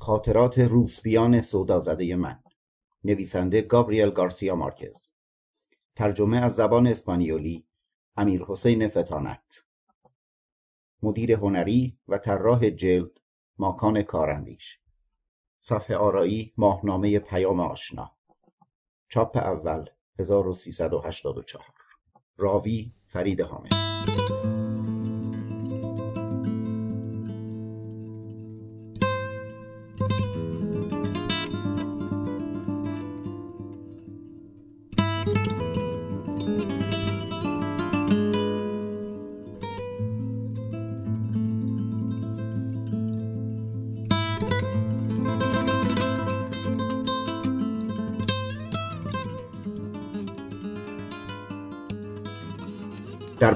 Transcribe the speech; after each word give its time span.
خاطرات 0.00 0.58
روسپیان 0.58 1.40
سودازده 1.40 2.16
من. 2.16 2.42
نویسنده 3.04 3.62
گابریل 3.62 4.10
گارسیا 4.10 4.56
مارکز. 4.56 5.10
ترجمه 5.96 6.36
از 6.36 6.54
زبان 6.54 6.86
اسپانیولی 6.86 7.66
امیر 8.16 8.44
حسین 8.44 8.88
فتانت. 8.88 9.64
مدیر 11.02 11.32
هنری 11.32 11.98
و 12.08 12.18
طراح 12.18 12.70
جلد 12.70 13.10
ماکان 13.58 14.02
کارندیش. 14.02 14.78
صفحه 15.60 15.96
آرایی 15.96 16.52
ماهنامه 16.56 17.18
پیام 17.18 17.60
آشنا. 17.60 18.16
چاپ 19.08 19.36
اول 19.36 19.86
1384 20.18 21.64
راوی 22.36 22.92
فرید 23.06 23.40
حامد. 23.40 24.67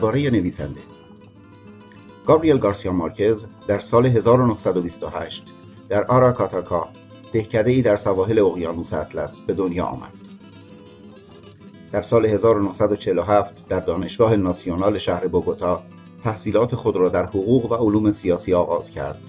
درباره 0.02 0.30
نویسنده 0.30 0.80
گابریل 2.26 2.58
گارسیا 2.58 2.92
مارکز 2.92 3.46
در 3.66 3.78
سال 3.78 4.06
1928 4.06 5.44
در 5.88 6.04
آراکاتاکا 6.04 6.88
ای 7.32 7.82
در 7.82 7.96
سواحل 7.96 8.38
اقیانوس 8.38 8.92
اطلس 8.92 9.40
به 9.40 9.54
دنیا 9.54 9.84
آمد. 9.84 10.12
در 11.92 12.02
سال 12.02 12.26
1947 12.26 13.68
در 13.68 13.80
دانشگاه 13.80 14.36
ناسیونال 14.36 14.98
شهر 14.98 15.26
بوگوتا 15.26 15.82
تحصیلات 16.24 16.74
خود 16.74 16.96
را 16.96 17.08
در 17.08 17.26
حقوق 17.26 17.72
و 17.72 17.74
علوم 17.74 18.10
سیاسی 18.10 18.54
آغاز 18.54 18.90
کرد 18.90 19.20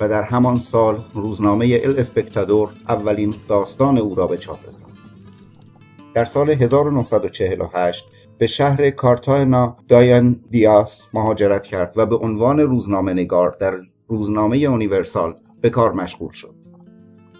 و 0.00 0.08
در 0.08 0.22
همان 0.22 0.60
سال 0.60 1.04
روزنامه 1.14 1.80
ال 1.84 1.98
اسپکتادور 1.98 2.70
اولین 2.88 3.34
داستان 3.48 3.98
او 3.98 4.14
را 4.14 4.26
به 4.26 4.38
چاپ 4.38 4.68
رساند. 4.68 4.98
در 6.14 6.24
سال 6.24 6.50
1948 6.50 8.04
به 8.38 8.46
شهر 8.46 8.90
کارتانا 8.90 9.76
داین 9.88 10.40
دیاس 10.50 11.08
مهاجرت 11.14 11.66
کرد 11.66 11.92
و 11.96 12.06
به 12.06 12.16
عنوان 12.16 12.60
روزنامه 12.60 13.12
نگار 13.12 13.56
در 13.60 13.74
روزنامه 14.08 14.58
یونیورسال 14.58 15.34
به 15.60 15.70
کار 15.70 15.92
مشغول 15.92 16.32
شد. 16.32 16.54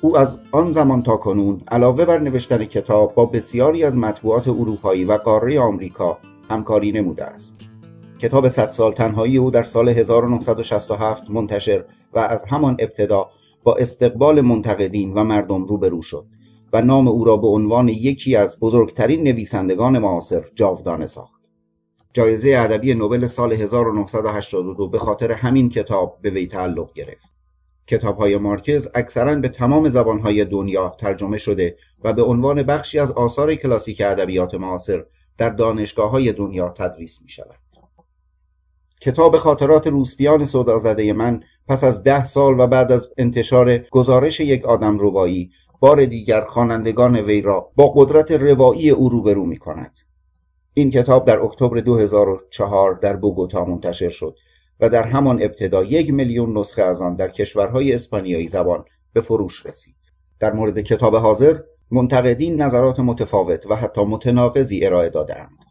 او 0.01 0.19
از 0.19 0.39
آن 0.53 0.73
زمان 0.73 1.03
تا 1.03 1.17
کنون 1.17 1.61
علاوه 1.69 2.05
بر 2.05 2.19
نوشتن 2.19 2.65
کتاب 2.65 3.15
با 3.15 3.27
بسیاری 3.27 3.85
از 3.85 3.97
مطبوعات 3.97 4.49
اروپایی 4.49 5.05
و 5.05 5.13
قاره 5.13 5.61
آمریکا 5.61 6.19
همکاری 6.51 6.93
نموده 6.93 7.25
است. 7.25 7.69
کتاب 8.19 8.49
صد 8.49 8.71
سال 8.71 8.93
تنهایی 8.93 9.37
او 9.37 9.51
در 9.51 9.63
سال 9.63 9.89
1967 9.89 11.31
منتشر 11.31 11.85
و 12.13 12.19
از 12.19 12.45
همان 12.45 12.77
ابتدا 12.79 13.29
با 13.65 13.75
استقبال 13.75 14.41
منتقدین 14.41 15.15
و 15.15 15.25
مردم 15.25 15.65
روبرو 15.65 16.03
شد 16.03 16.25
و 16.75 16.83
نام 16.83 17.09
او 17.09 17.25
را 17.25 17.37
به 17.37 17.47
عنوان 17.47 17.89
یکی 17.89 18.37
از 18.37 18.61
بزرگترین 18.61 19.23
نویسندگان 19.23 19.99
معاصر 19.99 20.45
جاودانه 20.55 21.07
ساخت. 21.07 21.43
جایزه 22.13 22.55
ادبی 22.59 22.95
نوبل 22.95 23.27
سال 23.27 23.53
1982 23.53 24.89
به 24.89 24.99
خاطر 24.99 25.33
همین 25.33 25.69
کتاب 25.69 26.19
به 26.23 26.31
وی 26.31 26.47
تعلق 26.47 26.93
گرفت. 26.93 27.35
های 28.19 28.37
مارکز 28.37 28.89
اکثرا 28.95 29.35
به 29.35 29.49
تمام 29.49 29.89
زبانهای 29.89 30.45
دنیا 30.45 30.97
ترجمه 30.99 31.39
شده 31.39 31.77
و 32.05 32.13
به 32.13 32.23
عنوان 32.23 32.63
بخشی 32.63 32.99
از 32.99 33.11
آثار 33.11 33.55
کلاسیک 33.55 34.01
ادبیات 34.01 34.55
معاصر 34.55 35.05
در 35.39 35.51
دانشگاه 35.51 36.11
های 36.11 36.33
دنیا 36.33 36.69
تدریس 36.69 37.23
می 37.23 37.29
شود. 37.29 37.59
کتاب 39.01 39.39
خاطرات 39.39 39.87
روسپیان 39.87 40.45
سودازده 40.45 41.13
من 41.13 41.43
پس 41.69 41.85
از 41.85 42.03
ده 42.03 42.25
سال 42.25 42.61
و 42.61 42.67
بعد 42.67 42.93
از 42.93 43.11
انتشار 43.19 43.79
گزارش 43.79 44.41
یک 44.41 44.65
آدم 44.65 44.99
روایی 44.99 45.51
بار 45.85 46.05
دیگر 46.05 46.45
خوانندگان 46.45 47.17
وی 47.17 47.43
را 47.43 47.71
با 47.77 47.93
قدرت 47.97 48.33
روایی 48.33 48.91
او 48.91 49.09
روبرو 49.09 49.47
می 49.47 49.57
کند. 49.57 49.93
این 50.75 50.91
کتاب 50.91 51.27
در 51.27 51.41
اکتبر 51.41 51.81
2004 51.81 52.95
در 52.95 53.17
بوگوتا 53.17 53.65
منتشر 53.65 54.11
شد 54.11 54.37
و 54.81 54.89
در 54.89 55.03
همان 55.03 55.43
ابتدا 55.43 55.85
یک 55.85 56.13
میلیون 56.13 56.59
نسخه 56.59 56.83
از 56.83 57.03
آن 57.03 57.15
در 57.15 57.29
کشورهای 57.29 57.93
اسپانیایی 57.93 58.49
زبان 58.49 58.85
به 59.13 59.21
فروش 59.21 59.67
رسید. 59.67 59.97
در 60.41 60.53
مورد 60.53 60.81
کتاب 60.81 61.17
حاضر 61.17 61.59
منتقدین 61.91 62.63
نظرات 62.63 63.01
متفاوت 63.01 63.67
و 63.67 63.77
حتی 63.77 64.05
متناقضی 64.05 64.87
ارائه 64.87 65.11
دادهاند 65.11 65.65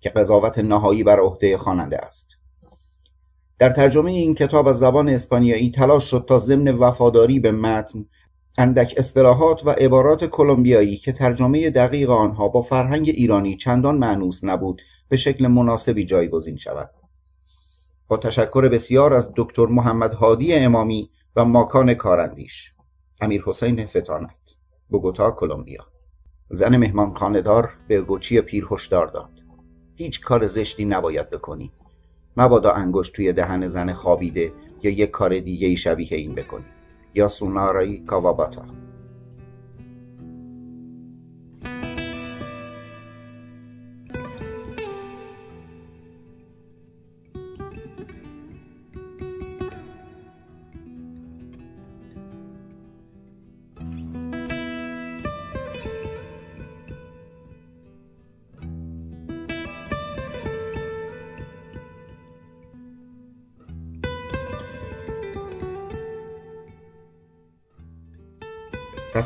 که 0.00 0.08
قضاوت 0.08 0.58
نهایی 0.58 1.04
بر 1.04 1.20
عهده 1.20 1.56
خواننده 1.56 1.98
است. 1.98 2.28
در 3.58 3.70
ترجمه 3.70 4.10
این 4.10 4.34
کتاب 4.34 4.68
از 4.68 4.78
زبان 4.78 5.08
اسپانیایی 5.08 5.70
تلاش 5.70 6.04
شد 6.04 6.24
تا 6.28 6.38
ضمن 6.38 6.68
وفاداری 6.68 7.40
به 7.40 7.52
متن 7.52 8.06
اندک 8.58 8.94
اصطلاحات 8.96 9.66
و 9.66 9.70
عبارات 9.70 10.24
کلمبیایی 10.24 10.96
که 10.96 11.12
ترجمه 11.12 11.70
دقیق 11.70 12.10
آنها 12.10 12.48
با 12.48 12.62
فرهنگ 12.62 13.08
ایرانی 13.08 13.56
چندان 13.56 13.98
معنوس 13.98 14.44
نبود 14.44 14.82
به 15.08 15.16
شکل 15.16 15.46
مناسبی 15.46 16.04
جایگزین 16.04 16.56
شود. 16.56 16.90
با 18.08 18.16
تشکر 18.16 18.68
بسیار 18.68 19.14
از 19.14 19.32
دکتر 19.36 19.66
محمد 19.66 20.14
هادی 20.14 20.54
امامی 20.54 21.10
و 21.36 21.44
ماکان 21.44 21.94
کارندیش. 21.94 22.72
امیر 23.20 23.42
حسین 23.46 23.86
فتانت 23.86 24.30
بوگوتا 24.88 25.30
کلمبیا. 25.30 25.86
زن 26.50 26.76
مهمان 26.76 27.14
خاندار 27.14 27.70
به 27.88 28.00
گوچی 28.00 28.40
پیر 28.40 28.66
هشدار 28.70 29.06
داد. 29.06 29.30
هیچ 29.94 30.20
کار 30.20 30.46
زشتی 30.46 30.84
نباید 30.84 31.30
بکنی. 31.30 31.72
مبادا 32.36 32.72
انگشت 32.72 33.12
توی 33.12 33.32
دهن 33.32 33.68
زن 33.68 33.92
خوابیده 33.92 34.52
یا 34.82 34.90
یک 34.90 35.10
کار 35.10 35.38
دیگه 35.38 35.74
شبیه 35.74 36.18
این 36.18 36.34
بکنی. 36.34 36.75
یا 37.15 37.27
سونارای 37.27 38.05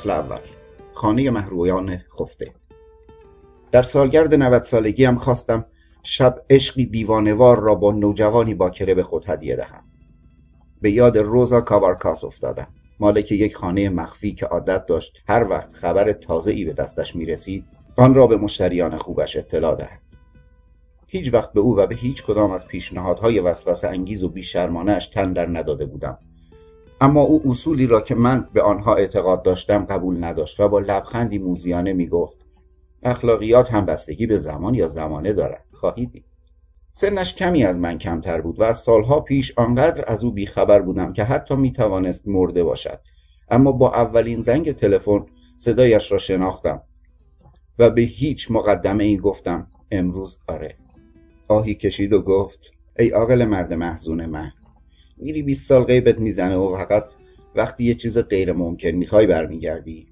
فصل 0.00 0.11
اول. 0.11 0.41
خانه 0.94 1.31
محرویان 1.31 1.99
خفته. 2.19 2.53
در 3.72 3.83
سالگرد 3.83 4.34
90 4.34 4.62
سالگی 4.62 5.06
خواستم 5.06 5.66
شب 6.03 6.43
عشقی 6.50 6.87
دیوانوار 6.87 7.61
را 7.61 7.75
با 7.75 7.93
نوجوانی 7.93 8.55
باکره 8.55 8.94
به 8.94 9.03
خود 9.03 9.25
هدیه 9.28 9.56
دهم. 9.56 9.84
به 10.81 10.91
یاد 10.91 11.19
روزا 11.19 11.61
کاوارکاس 11.61 12.25
افتادم. 12.25 12.69
مالک 13.00 13.33
یک 13.33 13.56
خانه 13.56 13.88
مخفی 13.88 14.34
که 14.34 14.47
عادت 14.47 14.87
داشت 14.87 15.12
هر 15.28 15.49
وقت 15.50 15.72
خبر 15.72 16.12
تازه 16.12 16.50
ای 16.50 16.65
به 16.65 16.72
دستش 16.72 17.17
می 17.17 17.27
رسید 17.27 17.65
آن 17.97 18.15
را 18.15 18.27
به 18.27 18.37
مشتریان 18.37 18.97
خوبش 18.97 19.37
اطلاع 19.37 19.77
دهد. 19.77 20.00
هیچ 21.06 21.34
وقت 21.34 21.53
به 21.53 21.61
او 21.61 21.77
و 21.77 21.87
به 21.87 21.94
هیچ 21.94 22.25
کدام 22.25 22.50
از 22.50 22.67
پیشنهادهای 22.67 23.41
وسوسه 23.41 23.88
انگیز 23.88 24.25
و 24.25 24.28
بیشرمانهاش 24.28 25.06
تن 25.06 25.32
در 25.32 25.47
نداده 25.47 25.87
بودم. 25.87 26.19
اما 27.00 27.21
او 27.21 27.43
اصولی 27.50 27.87
را 27.87 28.00
که 28.00 28.15
من 28.15 28.49
به 28.53 28.62
آنها 28.62 28.94
اعتقاد 28.94 29.43
داشتم 29.43 29.85
قبول 29.85 30.25
نداشت 30.25 30.61
و 30.61 30.69
با 30.69 30.79
لبخندی 30.79 31.38
موزیانه 31.38 31.93
می 31.93 32.08
گفت 32.08 32.47
اخلاقیات 33.02 33.73
هم 33.73 33.87
بستگی 33.87 34.26
به 34.26 34.38
زمان 34.38 34.75
یا 34.75 34.88
زمانه 34.88 35.32
دارد. 35.32 35.64
خواهید 35.73 36.12
دید. 36.12 36.25
سنش 36.93 37.35
کمی 37.35 37.64
از 37.64 37.79
من 37.79 37.99
کمتر 37.99 38.41
بود 38.41 38.61
و 38.61 38.62
از 38.62 38.79
سالها 38.79 39.20
پیش 39.20 39.52
آنقدر 39.56 40.05
از 40.06 40.25
او 40.25 40.31
بیخبر 40.31 40.82
بودم 40.82 41.12
که 41.12 41.25
حتی 41.25 41.56
می 41.56 41.73
توانست 41.73 42.29
مرده 42.29 42.64
باشد. 42.64 43.00
اما 43.50 43.73
با 43.73 43.94
اولین 43.94 44.43
زنگ 44.43 44.73
تلفن 44.73 45.26
صدایش 45.56 46.12
را 46.12 46.19
شناختم 46.19 46.82
و 47.79 47.91
به 47.91 48.03
هیچ 48.03 48.50
مقدمه 48.50 49.05
ای 49.05 49.17
گفتم 49.17 49.67
امروز 49.91 50.41
آره. 50.49 50.76
آهی 51.49 51.75
کشید 51.75 52.12
و 52.12 52.23
گفت 52.23 52.70
ای 52.99 53.08
عاقل 53.08 53.44
مرد 53.44 53.73
محزون 53.73 54.26
من. 54.26 54.53
میری 55.22 55.43
20 55.43 55.69
سال 55.69 55.84
غیبت 55.84 56.19
می‌زنه 56.19 56.56
و 56.56 56.76
فقط 56.76 57.05
وقتی 57.55 57.84
یه 57.84 57.94
چیز 57.94 58.19
غیر 58.19 58.52
ممکن 58.52 58.88
می‌خوای 58.88 59.26
برمیگردی. 59.26 60.06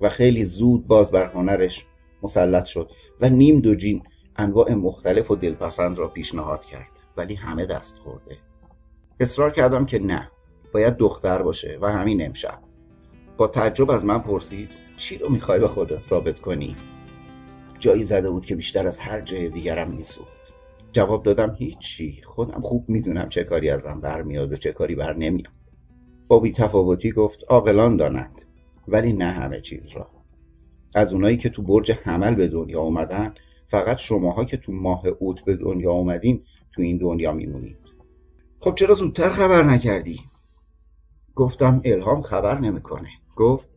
و 0.00 0.08
خیلی 0.08 0.44
زود 0.44 0.86
باز 0.86 1.10
بر 1.10 1.26
هنرش 1.26 1.86
مسلط 2.22 2.64
شد 2.64 2.90
و 3.20 3.28
نیم 3.28 3.60
دو 3.60 3.74
جین 3.74 4.02
انواع 4.36 4.74
مختلف 4.74 5.30
و 5.30 5.36
دلپسند 5.36 5.98
را 5.98 6.08
پیشنهاد 6.08 6.64
کرد 6.64 6.90
ولی 7.16 7.34
همه 7.34 7.66
دست 7.66 7.98
خورده. 7.98 8.36
اصرار 9.20 9.50
کردم 9.50 9.86
که 9.86 9.98
نه 9.98 10.30
باید 10.72 10.96
دختر 10.96 11.42
باشه 11.42 11.78
و 11.80 11.92
همین 11.92 12.26
امشب. 12.26 12.58
با 13.36 13.46
تعجب 13.46 13.90
از 13.90 14.04
من 14.04 14.18
پرسید 14.18 14.68
چی 14.96 15.18
رو 15.18 15.28
می‌خوای 15.28 15.60
به 15.60 15.68
خودت 15.68 16.02
ثابت 16.02 16.40
کنی؟ 16.40 16.76
جایی 17.78 18.04
زده 18.04 18.30
بود 18.30 18.44
که 18.44 18.56
بیشتر 18.56 18.86
از 18.86 18.98
هر 18.98 19.20
جای 19.20 19.48
دیگرم 19.48 19.90
میسوخت. 19.90 20.39
جواب 20.92 21.22
دادم 21.22 21.54
هیچی. 21.58 22.22
خودم 22.26 22.60
خوب 22.60 22.88
می‌دونم 22.88 23.28
چه 23.28 23.44
کاری 23.44 23.70
ازم 23.70 24.00
برمیاد 24.00 24.52
و 24.52 24.56
چه 24.56 24.72
کاری 24.72 24.94
بر 24.94 25.16
نمیاد. 25.16 25.52
با 26.28 26.48
تفاوتی 26.48 27.12
گفت 27.12 27.44
عاقلان 27.48 27.96
دانند 27.96 28.44
ولی 28.88 29.12
نه 29.12 29.30
همه 29.30 29.60
چیز 29.60 29.88
را. 29.88 30.10
از 30.94 31.12
اونایی 31.12 31.36
که 31.36 31.48
تو 31.48 31.62
برج 31.62 31.92
حمل 31.92 32.34
به 32.34 32.48
دنیا 32.48 32.80
اومدن 32.80 33.34
فقط 33.68 33.98
شماها 33.98 34.44
که 34.44 34.56
تو 34.56 34.72
ماه 34.72 35.06
اوت 35.06 35.44
به 35.44 35.56
دنیا 35.56 35.92
اومدین 35.92 36.44
تو 36.72 36.82
این 36.82 36.98
دنیا 36.98 37.32
میمونید. 37.32 37.78
خب 38.60 38.74
چرا 38.74 38.94
زودتر 38.94 39.30
خبر 39.30 39.62
نکردی؟ 39.62 40.20
گفتم 41.34 41.80
الهام 41.84 42.22
خبر 42.22 42.58
نمی‌کنه. 42.58 43.08
گفت 43.36 43.68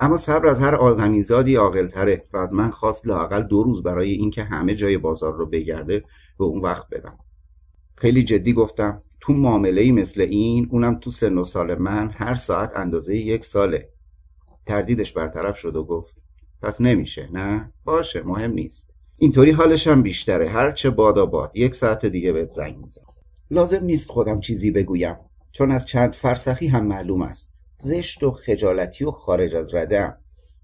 اما 0.00 0.16
صبر 0.16 0.46
از 0.46 0.60
هر 0.60 0.74
آدمیزادی 0.74 1.54
عاقلتره 1.54 2.24
و 2.32 2.36
از 2.36 2.54
من 2.54 2.70
خواست 2.70 3.06
لاقل 3.06 3.42
دو 3.42 3.62
روز 3.62 3.82
برای 3.82 4.10
اینکه 4.10 4.44
همه 4.44 4.74
جای 4.74 4.98
بازار 4.98 5.34
رو 5.34 5.46
بگرده 5.46 6.04
به 6.38 6.44
اون 6.44 6.60
وقت 6.60 6.88
بدم. 6.90 7.18
خیلی 7.96 8.24
جدی 8.24 8.52
گفتم 8.52 9.02
تو 9.20 9.32
معامله 9.32 9.92
مثل 9.92 10.20
این 10.20 10.68
اونم 10.70 10.98
تو 10.98 11.10
سن 11.10 11.38
و 11.38 11.44
سال 11.44 11.78
من 11.78 12.10
هر 12.10 12.34
ساعت 12.34 12.72
اندازه 12.76 13.16
یک 13.16 13.44
ساله. 13.44 13.88
تردیدش 14.66 15.12
برطرف 15.12 15.56
شد 15.56 15.76
و 15.76 15.84
گفت 15.84 16.22
پس 16.62 16.80
نمیشه 16.80 17.28
نه؟ 17.32 17.72
باشه 17.84 18.22
مهم 18.22 18.50
نیست. 18.52 18.94
اینطوری 19.18 19.50
حالش 19.50 19.86
هم 19.86 20.02
بیشتره. 20.02 20.48
هر 20.48 20.72
چه 20.72 20.90
بادا 20.90 21.26
باد. 21.26 21.50
یک 21.54 21.74
ساعت 21.74 22.06
دیگه 22.06 22.32
بهت 22.32 22.50
زنگ 22.50 22.76
می‌زنم. 22.76 23.04
لازم 23.50 23.84
نیست 23.84 24.10
خودم 24.10 24.40
چیزی 24.40 24.70
بگویم 24.70 25.16
چون 25.52 25.70
از 25.70 25.86
چند 25.86 26.12
فرسخی 26.12 26.66
هم 26.66 26.86
معلوم 26.86 27.22
است. 27.22 27.51
زشت 27.82 28.22
و 28.22 28.30
خجالتی 28.30 29.04
و 29.04 29.10
خارج 29.10 29.54
از 29.54 29.74
رده 29.74 30.14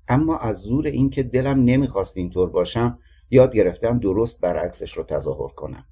اما 0.08 0.38
از 0.38 0.60
زور 0.60 0.86
اینکه 0.86 1.22
دلم 1.22 1.64
نمی‌خواست 1.64 2.16
اینطور 2.16 2.50
باشم 2.50 2.98
یاد 3.30 3.54
گرفتم 3.54 3.98
درست 3.98 4.40
برعکسش 4.40 4.92
رو 4.92 5.02
تظاهر 5.02 5.48
کنم. 5.48 5.84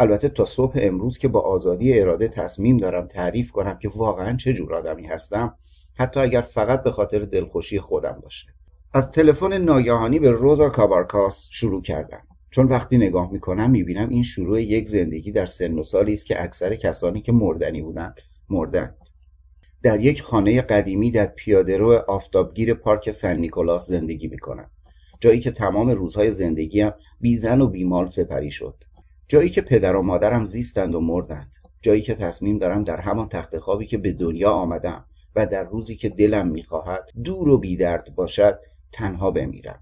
البته 0.00 0.28
تا 0.28 0.44
صبح 0.44 0.72
امروز 0.76 1.18
که 1.18 1.28
با 1.28 1.40
آزادی 1.40 2.00
اراده 2.00 2.28
تصمیم 2.28 2.76
دارم 2.76 3.06
تعریف 3.06 3.50
کنم 3.50 3.78
که 3.78 3.88
واقعا 3.88 4.36
چه 4.36 4.52
جور 4.52 4.74
آدمی 4.74 5.06
هستم 5.06 5.54
حتی 5.94 6.20
اگر 6.20 6.40
فقط 6.40 6.82
به 6.82 6.90
خاطر 6.90 7.18
دلخوشی 7.18 7.80
خودم 7.80 8.18
باشه. 8.22 8.46
از 8.92 9.10
تلفن 9.10 9.52
ناگهانی 9.58 10.18
به 10.18 10.30
روزا 10.30 10.70
کابارکاس 10.70 11.48
شروع 11.52 11.82
کردم. 11.82 12.22
چون 12.50 12.66
وقتی 12.66 12.96
نگاه 12.96 13.32
می‌کنم 13.32 13.70
می‌بینم 13.70 14.08
این 14.08 14.22
شروع 14.22 14.62
یک 14.62 14.88
زندگی 14.88 15.32
در 15.32 15.46
سن 15.46 15.78
و 15.78 15.82
سالی 15.82 16.12
است 16.12 16.26
که 16.26 16.42
اکثر 16.42 16.74
کسانی 16.76 17.20
که 17.20 17.32
مردنی 17.32 17.82
بودند 17.82 18.20
مردند 18.48 19.03
در 19.84 20.00
یک 20.00 20.22
خانه 20.22 20.62
قدیمی 20.62 21.10
در 21.10 21.26
پیادهرو 21.26 21.92
آفتابگیر 22.08 22.74
پارک 22.74 23.10
سن 23.10 23.36
نیکولاس 23.36 23.86
زندگی 23.86 24.28
می‌کنم. 24.28 24.70
جایی 25.20 25.40
که 25.40 25.50
تمام 25.50 25.90
روزهای 25.90 26.30
زندگیم 26.30 26.90
بیزن 27.20 27.60
و 27.60 27.66
بیمال 27.66 28.08
سپری 28.08 28.50
شد. 28.50 28.74
جایی 29.28 29.50
که 29.50 29.60
پدر 29.60 29.96
و 29.96 30.02
مادرم 30.02 30.44
زیستند 30.44 30.94
و 30.94 31.00
مردند. 31.00 31.52
جایی 31.82 32.02
که 32.02 32.14
تصمیم 32.14 32.58
دارم 32.58 32.84
در 32.84 33.00
همان 33.00 33.28
تخت 33.28 33.58
خوابی 33.58 33.86
که 33.86 33.98
به 33.98 34.12
دنیا 34.12 34.50
آمدم 34.50 35.04
و 35.36 35.46
در 35.46 35.64
روزی 35.64 35.96
که 35.96 36.08
دلم 36.08 36.48
می‌خواهد 36.48 37.10
دور 37.24 37.48
و 37.48 37.58
بیدرد 37.58 38.14
باشد 38.14 38.58
تنها 38.92 39.30
بمیرم. 39.30 39.80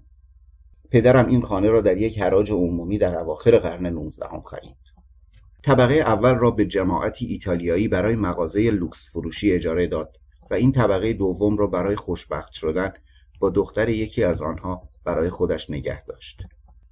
پدرم 0.91 1.27
این 1.27 1.41
خانه 1.41 1.69
را 1.69 1.81
در 1.81 1.97
یک 1.97 2.19
حراج 2.19 2.51
عمومی 2.51 2.97
در 2.97 3.15
اواخر 3.15 3.57
قرن 3.57 3.85
نوزدهم 3.85 4.41
خرید. 4.41 4.92
طبقه 5.63 5.93
اول 5.93 6.35
را 6.35 6.51
به 6.51 6.65
جماعتی 6.65 7.25
ایتالیایی 7.25 7.87
برای 7.87 8.15
مغازه 8.15 8.71
لوکس 8.71 9.09
فروشی 9.09 9.51
اجاره 9.51 9.87
داد 9.87 10.17
و 10.51 10.53
این 10.53 10.71
طبقه 10.71 11.13
دوم 11.13 11.57
را 11.57 11.67
برای 11.67 11.95
خوشبخت 11.95 12.51
شدن 12.51 12.93
با 13.39 13.49
دختر 13.49 13.89
یکی 13.89 14.23
از 14.23 14.41
آنها 14.41 14.89
برای 15.03 15.29
خودش 15.29 15.69
نگه 15.69 16.05
داشت. 16.05 16.43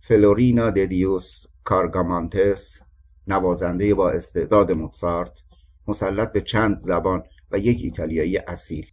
فلورینا 0.01 0.69
ددیوس 0.69 1.45
کارگامانتس 1.63 2.79
نوازنده 3.27 3.93
با 3.93 4.11
استعداد 4.11 4.71
موزارت 4.71 5.43
مسلط 5.87 6.31
به 6.31 6.41
چند 6.41 6.79
زبان 6.79 7.23
و 7.51 7.57
یک 7.57 7.81
ایتالیایی 7.83 8.37
اصیل 8.37 8.85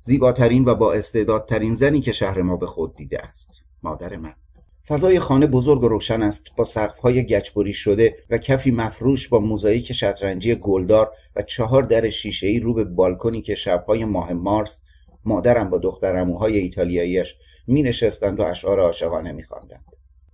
زیباترین 0.00 0.64
و 0.64 0.74
با 0.74 0.92
استعدادترین 0.92 1.74
زنی 1.74 2.00
که 2.00 2.12
شهر 2.12 2.42
ما 2.42 2.56
به 2.56 2.66
خود 2.66 2.96
دیده 2.96 3.22
است 3.22 3.50
مادر 3.82 4.16
من. 4.16 4.34
فضای 4.88 5.20
خانه 5.20 5.46
بزرگ 5.46 5.82
و 5.82 5.88
روشن 5.88 6.22
است 6.22 6.42
با 6.56 6.64
سقف‌های 6.64 7.26
گچبری 7.26 7.72
شده 7.72 8.16
و 8.30 8.38
کفی 8.38 8.70
مفروش 8.70 9.28
با 9.28 9.38
موزاییک 9.38 9.92
شطرنجی 9.92 10.54
گلدار 10.54 11.12
و 11.36 11.42
چهار 11.42 11.82
در 11.82 12.08
شیشهای 12.10 12.60
رو 12.60 12.74
به 12.74 12.84
بالکنی 12.84 13.42
که 13.42 13.54
شبهای 13.54 14.04
ماه 14.04 14.32
مارس 14.32 14.80
مادرم 15.24 15.70
با 15.70 15.78
دخترموهای 15.78 16.58
ایتالیاییش 16.58 17.34
می 17.66 17.82
نشستند 17.82 18.40
و 18.40 18.42
اشعار 18.42 18.80
عاشقانه 18.80 19.32
می 19.32 19.42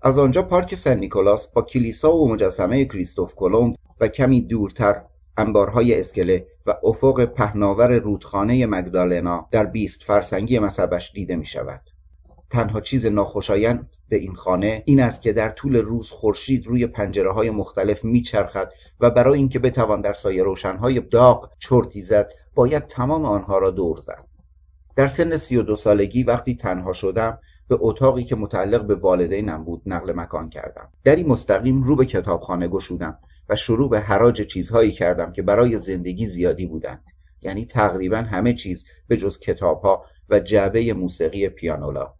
از 0.02 0.18
آنجا 0.18 0.42
پارک 0.42 0.74
سن 0.74 0.98
نیکولاس 0.98 1.52
با 1.52 1.62
کلیسا 1.62 2.16
و 2.16 2.28
مجسمه 2.28 2.84
کریستوف 2.84 3.34
کلمب 3.34 3.74
و 4.00 4.08
کمی 4.08 4.40
دورتر 4.40 5.02
انبارهای 5.36 6.00
اسکله 6.00 6.46
و 6.66 6.74
افق 6.84 7.24
پهناور 7.24 7.98
رودخانه 7.98 8.66
مگدالنا 8.66 9.48
در 9.50 9.64
بیست 9.64 10.02
فرسنگی 10.02 10.58
مذهبش 10.58 11.12
دیده 11.12 11.36
می 11.36 11.46
شود. 11.46 11.80
تنها 12.50 12.80
چیز 12.80 13.06
ناخوشایند 13.06 13.90
به 14.12 14.18
این 14.18 14.34
خانه 14.34 14.82
این 14.86 15.00
است 15.00 15.22
که 15.22 15.32
در 15.32 15.48
طول 15.48 15.76
روز 15.76 16.10
خورشید 16.10 16.66
روی 16.66 16.86
پنجره 16.86 17.32
های 17.32 17.50
مختلف 17.50 18.04
میچرخد 18.04 18.72
و 19.00 19.10
برای 19.10 19.38
اینکه 19.38 19.58
بتوان 19.58 20.00
در 20.00 20.12
سایه 20.12 20.42
روشنهای 20.42 21.00
داغ 21.00 21.50
چرتی 21.58 22.02
زد 22.02 22.32
باید 22.54 22.86
تمام 22.86 23.24
آنها 23.24 23.58
را 23.58 23.70
دور 23.70 23.98
زد. 23.98 24.24
در 24.96 25.06
سن 25.06 25.36
سی 25.36 25.56
و 25.56 25.62
دو 25.62 25.76
سالگی 25.76 26.22
وقتی 26.22 26.56
تنها 26.56 26.92
شدم 26.92 27.38
به 27.68 27.78
اتاقی 27.80 28.24
که 28.24 28.36
متعلق 28.36 28.86
به 28.86 28.94
والدینم 28.94 29.64
بود 29.64 29.82
نقل 29.86 30.12
مکان 30.12 30.48
کردم. 30.48 30.88
دری 31.04 31.24
مستقیم 31.24 31.82
رو 31.82 31.96
به 31.96 32.06
کتابخانه 32.06 32.68
گشودم 32.68 33.18
و 33.48 33.56
شروع 33.56 33.90
به 33.90 34.00
حراج 34.00 34.42
چیزهایی 34.42 34.92
کردم 34.92 35.32
که 35.32 35.42
برای 35.42 35.76
زندگی 35.76 36.26
زیادی 36.26 36.66
بودند. 36.66 37.04
یعنی 37.42 37.66
تقریبا 37.66 38.16
همه 38.16 38.54
چیز 38.54 38.84
به 39.08 39.16
جز 39.16 39.38
کتابها 39.38 40.04
و 40.28 40.40
جعبه 40.40 40.94
موسیقی 40.94 41.48
پیانولا. 41.48 42.14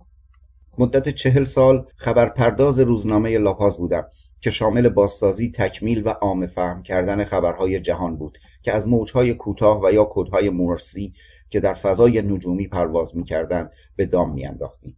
مدت 0.78 1.08
چهل 1.08 1.44
سال 1.44 1.86
خبرپرداز 1.96 2.78
روزنامه 2.78 3.38
لاپاز 3.38 3.78
بودم 3.78 4.06
که 4.40 4.50
شامل 4.50 4.88
بازسازی 4.88 5.52
تکمیل 5.54 6.02
و 6.04 6.08
عام 6.08 6.46
فهم 6.46 6.82
کردن 6.82 7.24
خبرهای 7.24 7.80
جهان 7.80 8.16
بود 8.16 8.38
که 8.62 8.72
از 8.72 8.88
موجهای 8.88 9.34
کوتاه 9.34 9.80
و 9.84 9.92
یا 9.92 10.08
کدهای 10.10 10.50
مورسی 10.50 11.12
که 11.50 11.60
در 11.60 11.74
فضای 11.74 12.22
نجومی 12.22 12.68
پرواز 12.68 13.16
می‌کردند 13.16 13.70
به 13.96 14.06
دام 14.06 14.34
میانداختیم. 14.34 14.96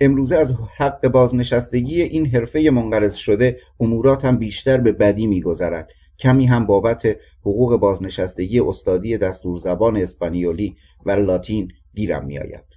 امروزه 0.00 0.36
از 0.36 0.54
حق 0.76 1.08
بازنشستگی 1.08 2.02
این 2.02 2.26
حرفه 2.26 2.70
منقرض 2.70 3.14
شده 3.14 3.56
اموراتم 3.80 4.36
بیشتر 4.36 4.76
به 4.76 4.92
بدی 4.92 5.26
میگذرد. 5.26 5.92
کمی 6.18 6.46
هم 6.46 6.66
بابت 6.66 7.06
حقوق 7.40 7.76
بازنشستگی 7.76 8.60
استادی 8.60 9.18
دستور 9.18 9.58
زبان 9.58 9.96
اسپانیولی 9.96 10.76
و 11.06 11.10
لاتین 11.10 11.68
گیرم 11.94 12.26
میآید. 12.26 12.69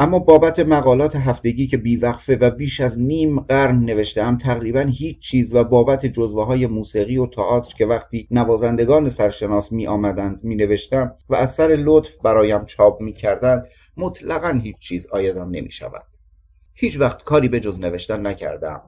اما 0.00 0.18
بابت 0.18 0.58
مقالات 0.58 1.16
هفتگی 1.16 1.66
که 1.66 1.76
بیوقفه 1.76 2.36
و 2.36 2.50
بیش 2.50 2.80
از 2.80 2.98
نیم 2.98 3.40
قرن 3.40 3.84
نوشتم 3.84 4.38
تقریبا 4.38 4.80
هیچ 4.80 5.18
چیز 5.18 5.54
و 5.54 5.64
بابت 5.64 6.06
جزوه 6.06 6.46
های 6.46 6.66
موسیقی 6.66 7.16
و 7.16 7.26
تئاتر 7.26 7.74
که 7.74 7.86
وقتی 7.86 8.28
نوازندگان 8.30 9.10
سرشناس 9.10 9.72
می 9.72 9.86
آمدند 9.86 10.44
می 10.44 10.56
نوشتم 10.56 11.14
و 11.28 11.34
از 11.34 11.54
سر 11.54 11.68
لطف 11.68 12.16
برایم 12.16 12.64
چاپ 12.64 13.00
می 13.00 13.12
کردند 13.12 13.66
مطلقا 13.96 14.60
هیچ 14.62 14.76
چیز 14.78 15.06
آیدم 15.06 15.50
نمی 15.50 15.70
شود 15.70 16.06
هیچ 16.74 17.00
وقت 17.00 17.24
کاری 17.24 17.48
به 17.48 17.60
جز 17.60 17.80
نوشتن 17.80 18.26
نکردم. 18.26 18.82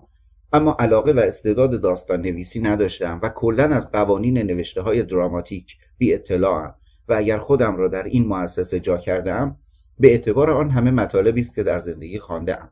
اما 0.53 0.77
علاقه 0.79 1.13
و 1.13 1.19
استعداد 1.19 1.81
داستان 1.81 2.21
نویسی 2.21 2.61
نداشتم 2.61 3.21
و 3.23 3.29
کلا 3.29 3.65
از 3.65 3.91
قوانین 3.91 4.39
نوشته 4.39 4.83
های 4.83 5.03
دراماتیک 5.03 5.77
بی 5.99 6.15
اطلاعم 6.15 6.75
و 7.09 7.15
اگر 7.15 7.39
خودم 7.39 7.77
را 7.77 7.89
در 7.89 8.03
این 8.03 8.27
مؤسسه 8.27 8.81
جا 8.81 8.97
کردم 8.97 9.57
به 10.01 10.09
اعتبار 10.09 10.51
آن 10.51 10.71
همه 10.71 10.91
مطالبی 10.91 11.41
است 11.41 11.55
که 11.55 11.63
در 11.63 11.79
زندگی 11.79 12.21
ام 12.31 12.69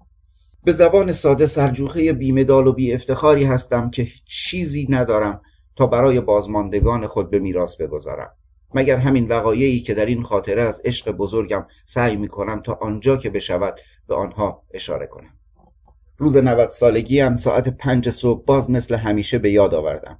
به 0.64 0.72
زبان 0.72 1.12
ساده 1.12 1.46
سرجوخه 1.46 2.12
بیمدال 2.12 2.66
و 2.66 2.72
بی 2.72 2.94
افتخاری 2.94 3.44
هستم 3.44 3.90
که 3.90 4.06
چیزی 4.24 4.86
ندارم 4.90 5.40
تا 5.76 5.86
برای 5.86 6.20
بازماندگان 6.20 7.06
خود 7.06 7.30
به 7.30 7.38
میراث 7.38 7.76
بگذارم. 7.76 8.30
مگر 8.74 8.96
همین 8.96 9.28
وقایعی 9.28 9.80
که 9.80 9.94
در 9.94 10.06
این 10.06 10.22
خاطره 10.22 10.62
از 10.62 10.82
عشق 10.84 11.10
بزرگم 11.10 11.66
سعی 11.84 12.16
می 12.16 12.28
کنم 12.28 12.62
تا 12.62 12.78
آنجا 12.80 13.16
که 13.16 13.30
بشود 13.30 13.80
به 14.08 14.14
آنها 14.14 14.62
اشاره 14.74 15.06
کنم. 15.06 15.30
روز 16.18 16.36
سالگی 16.70 17.20
هم 17.20 17.36
ساعت 17.36 17.68
پنج 17.68 18.10
صبح 18.10 18.44
باز 18.44 18.70
مثل 18.70 18.94
همیشه 18.94 19.38
به 19.38 19.50
یاد 19.50 19.74
آوردم. 19.74 20.18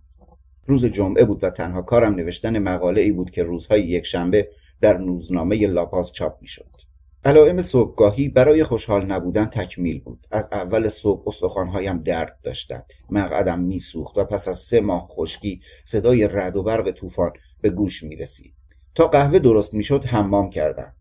روز 0.66 0.86
جمعه 0.86 1.25
بود 1.25 1.44
و 1.44 1.50
تنها 1.50 1.82
کارم 1.82 2.14
نوشتن 2.14 2.58
مقاله 2.58 3.00
ای 3.00 3.12
بود 3.12 3.30
که 3.30 3.42
روزهای 3.42 3.82
یک 3.82 4.06
شنبه 4.06 4.48
در 4.80 4.96
روزنامه 4.96 5.66
لاپاز 5.66 6.12
چاپ 6.12 6.42
می 6.42 6.48
شد. 6.48 6.75
علائم 7.25 7.62
صبحگاهی 7.62 8.28
برای 8.28 8.64
خوشحال 8.64 9.06
نبودن 9.06 9.44
تکمیل 9.44 10.00
بود. 10.00 10.26
از 10.30 10.49
اول 10.52 10.88
صبح 10.88 11.28
استخوانهایم 11.28 12.02
درد 12.02 12.38
داشتند 12.42 12.85
مقعدم 13.11 13.58
میسوخت 13.58 14.18
و 14.18 14.25
پس 14.25 14.49
از 14.49 14.58
سه 14.58 14.80
ماه 14.80 15.08
خشکی 15.11 15.61
صدای 15.85 16.28
رد 16.28 16.56
و 16.56 16.62
برق 16.62 16.90
طوفان 16.90 17.32
به 17.61 17.70
گوش 17.70 18.02
می 18.02 18.16
رسید 18.16 18.54
تا 18.94 19.06
قهوه 19.06 19.38
درست 19.38 19.75
می‌شد 19.75 20.04
حمام 20.04 20.50
کردم 20.50 20.92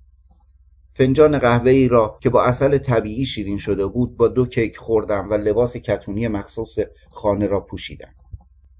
فنجان 0.93 1.39
قهوه 1.39 1.71
ای 1.71 1.87
را 1.87 2.17
که 2.21 2.29
با 2.29 2.43
اصل 2.43 2.77
طبیعی 2.77 3.25
شیرین 3.25 3.57
شده 3.57 3.87
بود 3.87 4.17
با 4.17 4.27
دو 4.27 4.45
کیک 4.45 4.77
خوردم 4.77 5.29
و 5.29 5.33
لباس 5.33 5.77
کتونی 5.77 6.27
مخصوص 6.27 6.79
خانه 7.11 7.47
را 7.47 7.59
پوشیدم. 7.59 8.13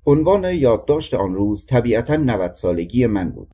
عنوان 0.06 0.44
یادداشت 0.44 1.13
آن 1.13 1.36
روز 1.36 1.65
طبیعتا 1.65 2.15
نود 2.15 2.54
سالگی 2.54 3.06
من 3.06 3.30
بود. 3.30 3.48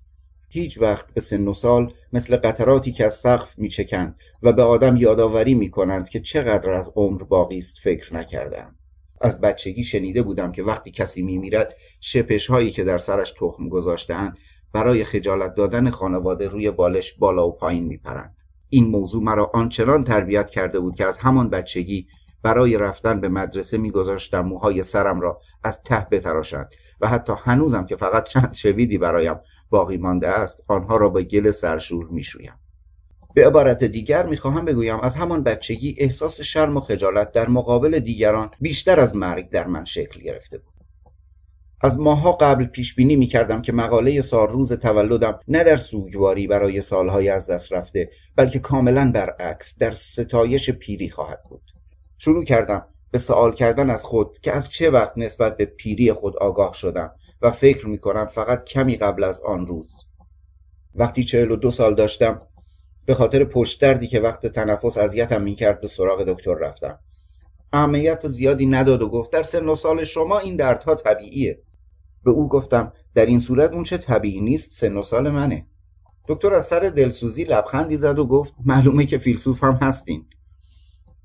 هیچ 0.54 0.82
وقت 0.82 1.14
به 1.14 1.22
سن 1.22 1.48
و 1.48 1.54
سال 1.54 1.94
مثل 2.14 2.36
قطراتی 2.36 2.92
که 2.92 3.06
از 3.06 3.14
سقف 3.14 3.60
میچکند 3.60 4.16
و 4.44 4.54
به 4.54 4.64
آدم 4.64 4.98
یادآوری 4.98 5.54
می‌کنند 5.54 6.10
که 6.10 6.20
چقدر 6.20 6.70
از 6.70 6.94
عمر 6.96 7.24
باقی 7.24 7.58
است 7.58 7.78
فکر 7.84 8.16
نکردم. 8.16 8.76
از 9.22 9.42
بچگی 9.42 9.84
شنیده 9.84 10.22
بودم 10.22 10.52
که 10.52 10.64
وقتی 10.64 10.92
کسی 10.92 11.22
میمیرد 11.22 11.76
شپش 12.02 12.48
هایی 12.48 12.72
که 12.72 12.84
در 12.84 12.98
سرش 12.98 13.32
تخم 13.32 13.70
گذاشتهاند 13.70 14.38
برای 14.74 15.04
خجالت 15.04 15.56
دادن 15.56 15.90
خانواده 15.90 16.48
روی 16.48 16.72
بالش 16.72 17.14
بالا 17.14 17.48
و 17.48 17.52
پایین 17.52 17.84
میپرند. 17.84 18.36
این 18.70 18.88
موضوع 18.88 19.24
مرا 19.24 19.52
آنچنان 19.54 20.04
تربیت 20.04 20.50
کرده 20.50 20.80
بود 20.80 20.96
که 20.96 21.06
از 21.06 21.18
همان 21.18 21.50
بچگی 21.50 22.08
برای 22.44 22.78
رفتن 22.78 23.22
به 23.22 23.30
مدرسه 23.30 23.78
میگذاشتم 23.78 24.42
موهای 24.42 24.84
سرم 24.84 25.22
را 25.22 25.42
از 25.64 25.84
ته 25.84 26.08
بتراشند 26.12 26.70
و 27.02 27.08
حتی 27.08 27.34
هنوزم 27.44 27.86
که 27.86 27.96
فقط 27.96 28.28
چند 28.28 28.54
شویدی 28.54 28.98
برایم 28.98 29.36
باقی 29.72 29.98
مانده 29.98 30.28
است 30.28 30.64
آنها 30.68 30.98
را 30.98 31.10
با 31.10 31.22
گل 31.22 31.52
سرشور 31.52 32.08
می‌شویم. 32.08 32.54
به 33.34 33.48
عبارت 33.48 33.84
دیگر 33.84 34.26
می‌خواهم 34.26 34.66
بگویم 34.66 35.00
از 35.00 35.16
همان 35.16 35.44
بچگی 35.44 35.96
احساس 35.98 36.42
شرم 36.42 36.78
و 36.78 36.80
خجالت 36.80 37.32
در 37.32 37.50
مقابل 37.50 38.00
دیگران 38.00 38.52
بیشتر 38.60 39.00
از 39.00 39.16
مرگ 39.16 39.50
در 39.50 39.68
من 39.68 39.86
شکل 39.86 40.22
گرفته 40.22 40.58
بود. 40.58 40.74
از 41.84 42.00
ماها 42.00 42.32
قبل 42.32 42.66
پیش 42.66 42.96
بینی 42.96 43.16
می 43.16 43.28
کردم 43.28 43.62
که 43.62 43.74
مقاله 43.74 44.22
روز 44.32 44.74
تولدم 44.74 45.40
نه 45.48 45.64
در 45.64 45.76
سوگواری 45.76 46.48
برای 46.48 46.82
سالهای 46.82 47.30
از 47.30 47.48
دست 47.48 47.74
رفته 47.74 48.10
بلکه 48.36 48.60
کاملا 48.60 49.12
برعکس 49.12 49.78
در 49.80 49.92
ستایش 49.92 50.70
پیری 50.70 51.10
خواهد 51.10 51.44
بود. 51.50 51.62
شروع 52.18 52.44
کردم 52.44 52.86
به 53.12 53.18
سوال 53.18 53.54
کردن 53.54 53.90
از 53.90 54.04
خود 54.04 54.40
که 54.42 54.52
از 54.52 54.70
چه 54.70 54.90
وقت 54.90 55.18
نسبت 55.18 55.58
به 55.58 55.66
پیری 55.66 56.14
خود 56.14 56.38
آگاه 56.38 56.74
شدم. 56.74 57.12
و 57.42 57.52
فکر 57.52 57.88
می 57.88 57.98
کنم 57.98 58.26
فقط 58.26 58.66
کمی 58.66 58.96
قبل 58.96 59.24
از 59.24 59.42
آن 59.42 59.68
روز. 59.68 59.96
وقتی 60.96 61.24
چهل 61.24 61.52
و 61.52 61.56
دو 61.56 61.72
سال 61.72 61.96
داشتم 61.96 62.42
به 63.06 63.14
خاطر 63.14 63.44
پشت 63.44 63.82
دردی 63.82 64.08
که 64.08 64.20
وقت 64.20 64.46
تنفس 64.46 64.98
اذیتم 64.98 65.42
می‌کرد 65.42 65.82
به 65.82 65.88
سراغ 65.88 66.24
دکتر 66.24 66.54
رفتم. 66.54 67.00
اهمیت 67.74 68.28
زیادی 68.28 68.66
نداد 68.66 69.02
و 69.02 69.10
گفت 69.10 69.32
در 69.32 69.44
سن 69.44 69.66
و 69.66 69.76
سال 69.76 70.04
شما 70.04 70.40
این 70.40 70.56
دردها 70.56 70.96
طبیعیه. 70.96 71.62
به 72.24 72.32
او 72.32 72.50
گفتم 72.50 72.94
در 73.16 73.26
این 73.26 73.40
صورت 73.40 73.72
اون 73.72 73.84
چه 73.84 73.98
طبیعی 73.98 74.42
نیست 74.42 74.74
سن 74.74 74.98
و 74.98 75.04
سال 75.04 75.30
منه. 75.30 75.66
دکتر 76.28 76.54
از 76.54 76.66
سر 76.66 76.80
دلسوزی 76.80 77.44
لبخندی 77.44 77.98
زد 77.98 78.20
و 78.20 78.28
گفت 78.28 78.54
معلومه 78.66 79.06
که 79.06 79.18
فیلسوف 79.18 79.64
هم 79.64 79.74
هستین. 79.74 80.26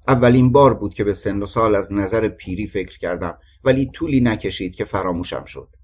اولین 0.09 0.53
بار 0.53 0.75
بود 0.75 0.95
که 0.95 1.05
به 1.05 1.15
سن 1.15 1.43
و 1.43 1.47
سال 1.47 1.75
از 1.75 1.93
نظر 1.93 2.29
پیری 2.29 2.67
فکر 2.67 2.99
کردم 2.99 3.39
ولی 3.65 3.91
طولی 3.95 4.21
نکشید 4.21 4.75
که 4.75 4.85
فراموشم 4.85 5.45
شد. 5.45 5.76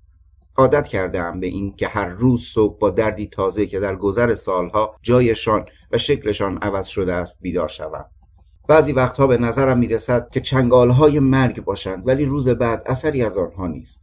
عادت 0.57 0.89
کردم 0.89 1.41
به 1.41 1.47
این 1.47 1.77
که 1.77 1.89
هر 1.89 2.09
روز 2.09 2.43
صبح 2.45 2.79
با 2.79 2.91
دردی 2.91 3.27
تازه 3.27 3.67
که 3.67 3.81
در 3.81 3.97
گذر 3.97 4.35
سالها 4.35 4.97
جایشان 5.03 5.67
و 5.93 5.99
شکلشان 5.99 6.59
عوض 6.59 6.87
شده 6.87 7.13
است 7.15 7.39
بیدار 7.41 7.69
شوم. 7.69 8.05
بعضی 8.69 8.93
وقتها 8.93 9.27
به 9.27 9.37
نظرم 9.37 9.79
می‌رسد 9.79 10.29
که 10.33 10.41
چنگالهای 10.41 11.21
مرگ 11.21 11.65
باشند 11.65 12.09
ولی 12.09 12.25
روز 12.25 12.49
بعد 12.49 12.83
اثری 12.87 13.23
از 13.23 13.39
آنها 13.39 13.67
نیست. 13.67 14.01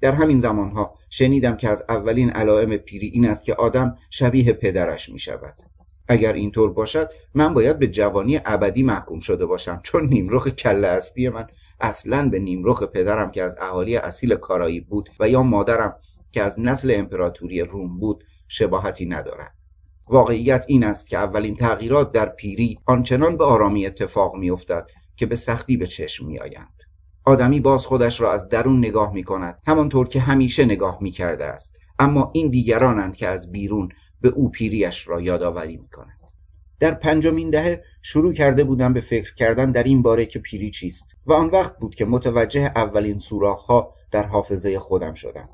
در 0.00 0.12
همین 0.12 0.40
زمانها 0.40 0.94
شنیدم 1.10 1.56
که 1.56 1.68
از 1.68 1.84
اولین 1.88 2.30
علائم 2.30 2.76
پیری 2.76 3.06
این 3.06 3.28
است 3.28 3.44
که 3.44 3.54
آدم 3.54 3.96
شبیه 4.10 4.52
پدرش 4.52 5.08
می 5.08 5.18
شود 5.18 5.54
اگر 6.08 6.32
اینطور 6.32 6.72
باشد 6.72 7.10
من 7.34 7.54
باید 7.54 7.78
به 7.78 7.86
جوانی 7.86 8.40
ابدی 8.44 8.82
محکوم 8.82 9.20
شده 9.20 9.46
باشم 9.46 9.80
چون 9.82 10.08
نیمرخ 10.08 10.48
کله 10.48 10.88
اسبی 10.88 11.28
من 11.28 11.46
اصلا 11.80 12.28
به 12.28 12.38
نیمرخ 12.38 12.82
پدرم 12.82 13.30
که 13.30 13.42
از 13.42 13.56
اهالی 13.60 13.96
اصیل 13.96 14.34
کارایی 14.34 14.80
بود 14.80 15.10
و 15.20 15.28
یا 15.28 15.42
مادرم 15.42 15.96
که 16.32 16.42
از 16.42 16.60
نسل 16.60 16.94
امپراتوری 16.96 17.60
روم 17.60 17.98
بود 17.98 18.24
شباهتی 18.48 19.06
ندارد. 19.06 19.54
واقعیت 20.08 20.64
این 20.68 20.84
است 20.84 21.06
که 21.06 21.18
اولین 21.18 21.56
تغییرات 21.56 22.12
در 22.12 22.26
پیری 22.28 22.78
آنچنان 22.86 23.36
به 23.36 23.44
آرامی 23.44 23.86
اتفاق 23.86 24.36
میافتد 24.36 24.86
که 25.16 25.26
به 25.26 25.36
سختی 25.36 25.76
به 25.76 25.86
چشم 25.86 26.26
میآیند. 26.26 26.80
آدمی 27.24 27.60
باز 27.60 27.86
خودش 27.86 28.20
را 28.20 28.32
از 28.32 28.48
درون 28.48 28.78
نگاه 28.78 29.12
می 29.12 29.24
کند 29.24 29.58
همانطور 29.66 30.08
که 30.08 30.20
همیشه 30.20 30.64
نگاه 30.64 30.98
می 31.00 31.10
کرده 31.10 31.44
است. 31.44 31.76
اما 31.98 32.30
این 32.34 32.50
دیگرانند 32.50 33.16
که 33.16 33.28
از 33.28 33.52
بیرون 33.52 33.88
به 34.20 34.28
او 34.28 34.50
پیریش 34.50 35.08
را 35.08 35.20
یادآوری 35.20 35.76
می 35.76 35.88
کند 35.88 36.19
در 36.80 36.94
پنجمین 36.94 37.50
دهه 37.50 37.84
شروع 38.02 38.32
کرده 38.32 38.64
بودم 38.64 38.92
به 38.92 39.00
فکر 39.00 39.34
کردن 39.34 39.70
در 39.70 39.82
این 39.82 40.02
باره 40.02 40.26
که 40.26 40.38
پیری 40.38 40.70
چیست 40.70 41.04
و 41.26 41.32
آن 41.32 41.46
وقت 41.46 41.78
بود 41.78 41.94
که 41.94 42.04
متوجه 42.04 42.72
اولین 42.76 43.20
ها 43.68 43.94
در 44.10 44.26
حافظه 44.26 44.78
خودم 44.78 45.14
شدم. 45.14 45.48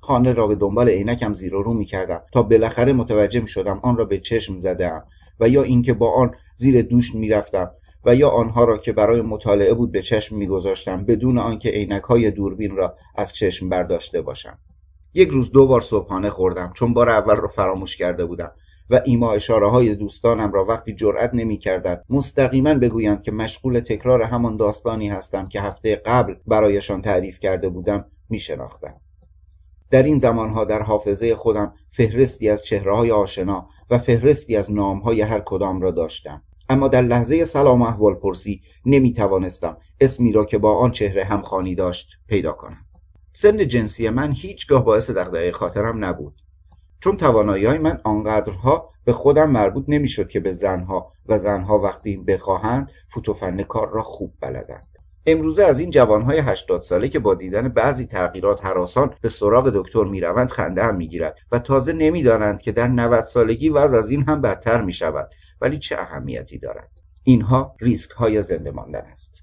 خانه 0.00 0.32
را 0.32 0.46
به 0.46 0.54
دنبال 0.54 0.88
عینکم 0.88 1.34
زیر 1.34 1.54
و 1.54 1.62
رو 1.62 1.74
می 1.74 1.84
کردم 1.84 2.22
تا 2.32 2.42
بالاخره 2.42 2.92
متوجه 2.92 3.40
می 3.40 3.48
شدم 3.48 3.80
آن 3.82 3.96
را 3.96 4.04
به 4.04 4.18
چشم 4.18 4.58
زدم 4.58 5.04
و 5.40 5.48
یا 5.48 5.62
اینکه 5.62 5.92
با 5.92 6.12
آن 6.12 6.34
زیر 6.54 6.82
دوش 6.82 7.14
می 7.14 7.28
رفتم 7.28 7.70
و 8.04 8.14
یا 8.14 8.28
آنها 8.28 8.64
را 8.64 8.78
که 8.78 8.92
برای 8.92 9.22
مطالعه 9.22 9.74
بود 9.74 9.92
به 9.92 10.02
چشم 10.02 10.36
میگذاشتم 10.36 11.04
بدون 11.04 11.38
آنکه 11.38 11.70
عینک 11.70 12.02
های 12.02 12.30
دوربین 12.30 12.76
را 12.76 12.96
از 13.16 13.32
چشم 13.32 13.68
برداشته 13.68 14.20
باشم. 14.20 14.58
یک 15.14 15.28
روز 15.28 15.52
دو 15.52 15.66
بار 15.66 15.80
صبحانه 15.80 16.30
خوردم. 16.30 16.72
چون 16.74 16.94
بار 16.94 17.08
اول 17.08 17.36
را 17.36 17.48
فراموش 17.48 17.96
کرده 17.96 18.24
بودم. 18.24 18.52
و 18.90 19.00
ایما 19.04 19.32
اشاره 19.32 19.70
های 19.70 19.94
دوستانم 19.94 20.52
را 20.52 20.64
وقتی 20.64 20.94
جرأت 20.94 21.30
نمی 21.34 21.58
کردن 21.58 22.00
مستقیما 22.10 22.74
بگویند 22.74 23.22
که 23.22 23.32
مشغول 23.32 23.80
تکرار 23.80 24.22
همان 24.22 24.56
داستانی 24.56 25.08
هستم 25.08 25.48
که 25.48 25.60
هفته 25.60 25.96
قبل 25.96 26.34
برایشان 26.46 27.02
تعریف 27.02 27.38
کرده 27.38 27.68
بودم 27.68 28.04
می 28.28 28.38
شناختم. 28.38 28.94
در 29.90 30.02
این 30.02 30.18
زمانها 30.18 30.64
در 30.64 30.82
حافظه 30.82 31.34
خودم 31.34 31.72
فهرستی 31.90 32.48
از 32.48 32.64
چهره 32.64 32.96
های 32.96 33.10
آشنا 33.10 33.68
و 33.90 33.98
فهرستی 33.98 34.56
از 34.56 34.72
نام 34.72 34.98
های 34.98 35.20
هر 35.20 35.40
کدام 35.40 35.80
را 35.80 35.90
داشتم. 35.90 36.42
اما 36.68 36.88
در 36.88 37.02
لحظه 37.02 37.44
سلام 37.44 37.82
احوال 37.82 38.14
پرسی 38.14 38.62
نمی 38.86 39.12
توانستم 39.12 39.76
اسمی 40.00 40.32
را 40.32 40.44
که 40.44 40.58
با 40.58 40.74
آن 40.74 40.92
چهره 40.92 41.24
همخوانی 41.24 41.74
داشت 41.74 42.08
پیدا 42.26 42.52
کنم. 42.52 42.84
سن 43.32 43.68
جنسی 43.68 44.08
من 44.08 44.32
هیچگاه 44.32 44.84
باعث 44.84 45.10
دغدغه 45.10 45.52
خاطرم 45.52 46.04
نبود. 46.04 46.34
چون 47.00 47.16
توانایی 47.16 47.64
های 47.64 47.78
من 47.78 48.00
آنقدرها 48.04 48.90
به 49.04 49.12
خودم 49.12 49.50
مربوط 49.50 49.84
نمی‌شد 49.88 50.28
که 50.28 50.40
به 50.40 50.52
زنها 50.52 51.12
و 51.26 51.38
زنها 51.38 51.78
وقتی 51.78 52.16
بخواهند 52.16 52.90
فوتوفن 53.08 53.62
کار 53.62 53.90
را 53.90 54.02
خوب 54.02 54.34
بلدند. 54.40 54.88
امروزه 55.26 55.64
از 55.64 55.80
این 55.80 55.90
جوانهای 55.90 56.38
هشتاد 56.38 56.82
ساله 56.82 57.08
که 57.08 57.18
با 57.18 57.34
دیدن 57.34 57.68
بعضی 57.68 58.06
تغییرات 58.06 58.64
حراسان 58.64 59.14
به 59.20 59.28
سراغ 59.28 59.70
دکتر 59.74 60.04
می‌روند 60.04 60.48
خنده 60.48 60.82
هم 60.82 60.96
می‌گیرد 60.96 61.36
و 61.52 61.58
تازه 61.58 61.92
نمی‌دانند 61.92 62.60
که 62.60 62.72
در 62.72 62.88
90 62.88 63.24
سالگی 63.24 63.68
وضع 63.68 63.98
از 63.98 64.10
این 64.10 64.22
هم 64.22 64.40
بدتر 64.40 64.80
می 64.80 64.92
شود 64.92 65.30
ولی 65.60 65.78
چه 65.78 65.96
اهمیتی 65.98 66.58
دارد. 66.58 66.90
اینها 67.24 67.76
ریسک 67.80 68.10
های 68.10 68.42
زنده 68.42 68.70
ماندن 68.70 69.00
است. 69.10 69.42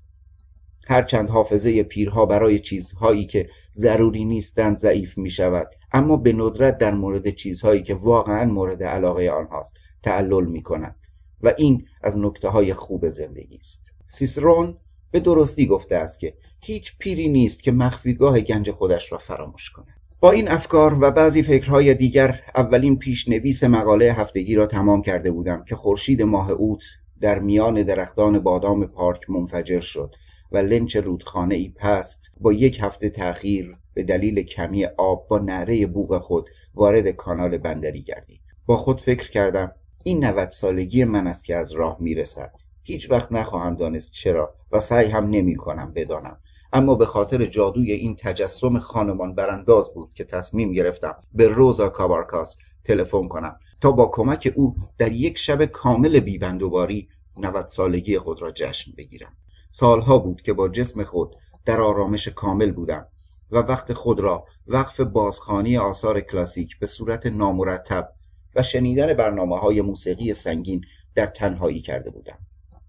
هرچند 0.88 1.30
حافظه 1.30 1.84
پیرها 1.84 2.26
برای 2.26 2.60
چیزهایی 2.60 3.26
که 3.26 3.50
ضروری 3.74 4.26
نیستند 4.26 4.78
ضعیف 4.78 5.18
می 5.18 5.30
شود 5.30 5.68
اما 5.96 6.18
به 6.18 6.34
ندرت 6.34 6.78
در 6.78 6.94
مورد 6.94 7.30
چیزهایی 7.30 7.84
که 7.84 7.94
واقعا 7.94 8.46
مورد 8.46 8.84
علاقه 8.84 9.30
آنهاست 9.30 9.78
تعلل 10.04 10.46
می 10.46 10.64
کند 10.64 10.96
و 11.44 11.54
این 11.58 11.86
از 12.04 12.18
نکته 12.18 12.50
های 12.50 12.74
خوب 12.74 13.10
زندگی 13.10 13.58
است. 13.58 13.92
سیسرون 14.08 14.78
به 15.12 15.20
درستی 15.20 15.68
گفته 15.68 15.96
است 15.96 16.20
که 16.20 16.34
هیچ 16.62 16.98
پیری 16.98 17.28
نیست 17.28 17.64
که 17.64 17.72
مخفیگاه 17.72 18.40
گنج 18.40 18.72
خودش 18.72 19.12
را 19.12 19.18
فراموش 19.18 19.70
کند. 19.70 19.88
با 20.20 20.32
این 20.32 20.48
افکار 20.48 20.98
و 21.02 21.12
بعضی 21.12 21.44
فکرهای 21.44 21.94
دیگر 21.94 22.40
اولین 22.56 23.00
پیشنویس 23.00 23.64
مقاله 23.64 24.14
هفتگی 24.14 24.56
را 24.56 24.66
تمام 24.66 25.02
کرده 25.02 25.32
بودم 25.32 25.64
که 25.64 25.76
خورشید 25.76 26.22
ماه 26.22 26.52
اوت 26.52 26.84
در 27.22 27.40
میان 27.40 27.84
درختان 27.84 28.40
بادام 28.40 28.86
پارک 28.86 29.30
منفجر 29.30 29.80
شد 29.80 30.16
و 30.52 30.58
لنچ 30.58 30.96
رودخانه 30.96 31.56
ای 31.56 31.70
پست 31.70 32.32
با 32.42 32.54
یک 32.54 32.80
هفته 32.82 33.10
تأخیر 33.10 33.78
به 33.96 34.04
دلیل 34.04 34.44
کمی 34.44 34.86
آب 34.86 35.28
با 35.28 35.38
نعره 35.38 35.88
بوغ 35.88 36.18
خود 36.18 36.50
وارد 36.74 37.10
کانال 37.10 37.58
بندری 37.58 38.02
گردید. 38.02 38.42
با 38.66 38.78
خود 38.78 39.02
فکر 39.02 39.32
کردم 39.32 39.72
این 40.04 40.26
نوت 40.26 40.50
سالگی 40.50 41.04
من 41.04 41.28
است 41.28 41.44
که 41.46 41.56
از 41.56 41.72
راه 41.72 41.98
می‌رسد. 42.00 42.52
هیچ 42.84 43.12
وقت 43.12 43.32
نخواهم 43.32 43.76
دانست 43.76 44.12
چرا 44.12 44.56
و 44.72 44.80
سعی 44.80 45.10
هم 45.10 45.30
نمی 45.30 45.56
کنم 45.56 45.94
بدانم. 45.96 46.38
اما 46.74 46.96
به 46.96 47.06
خاطر 47.06 47.46
جادوی 47.46 47.92
این 47.92 48.16
تجسم 48.16 48.80
خانمان 48.80 49.36
برانداز 49.36 49.94
بود 49.94 50.14
که 50.14 50.24
تصمیم 50.24 50.72
گرفتم 50.72 51.16
به 51.34 51.48
روزا 51.48 51.90
کابارکاس 51.90 52.58
تلفن 52.84 53.28
کنم 53.28 53.60
تا 53.82 53.92
با 53.92 54.06
کمک 54.14 54.54
او 54.56 54.76
در 54.98 55.12
یک 55.12 55.38
شب 55.38 55.66
کامل 55.66 56.20
بیبندوباری 56.20 57.10
نوت 57.38 57.68
سالگی 57.68 58.20
خود 58.20 58.42
را 58.42 58.52
جشن 58.52 58.92
بگیرم. 58.98 59.34
سالها 59.72 60.18
بود 60.18 60.42
که 60.42 60.54
با 60.54 60.70
جسم 60.70 61.04
خود 61.04 61.36
در 61.66 61.82
آرامش 61.82 62.28
کامل 62.28 62.72
بودم. 62.72 63.08
و 63.52 63.58
وقت 63.58 63.94
خود 63.94 64.20
را 64.20 64.46
وقف 64.68 65.00
بازخانی 65.00 65.78
آثار 65.78 66.22
کلاسیک 66.22 66.80
به 66.80 66.86
صورت 66.86 67.26
نامرتب 67.26 68.10
و 68.56 68.64
شنیدن 68.64 69.14
برنامه 69.14 69.60
های 69.60 69.82
موسیقی 69.82 70.34
سنگین 70.34 70.82
در 71.16 71.26
تنهایی 71.26 71.82
کرده 71.82 72.10
بودم. 72.10 72.38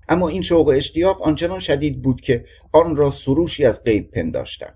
اما 0.09 0.29
این 0.29 0.43
شوق 0.43 0.67
و 0.67 0.71
اشتیاق 0.71 1.23
آنچنان 1.23 1.59
شدید 1.59 2.03
بود 2.03 2.21
که 2.21 2.45
آن 2.73 2.97
را 2.97 3.11
سروشی 3.11 3.65
از 3.65 3.85
غیب 3.85 4.11
پنداشتم. 4.11 4.75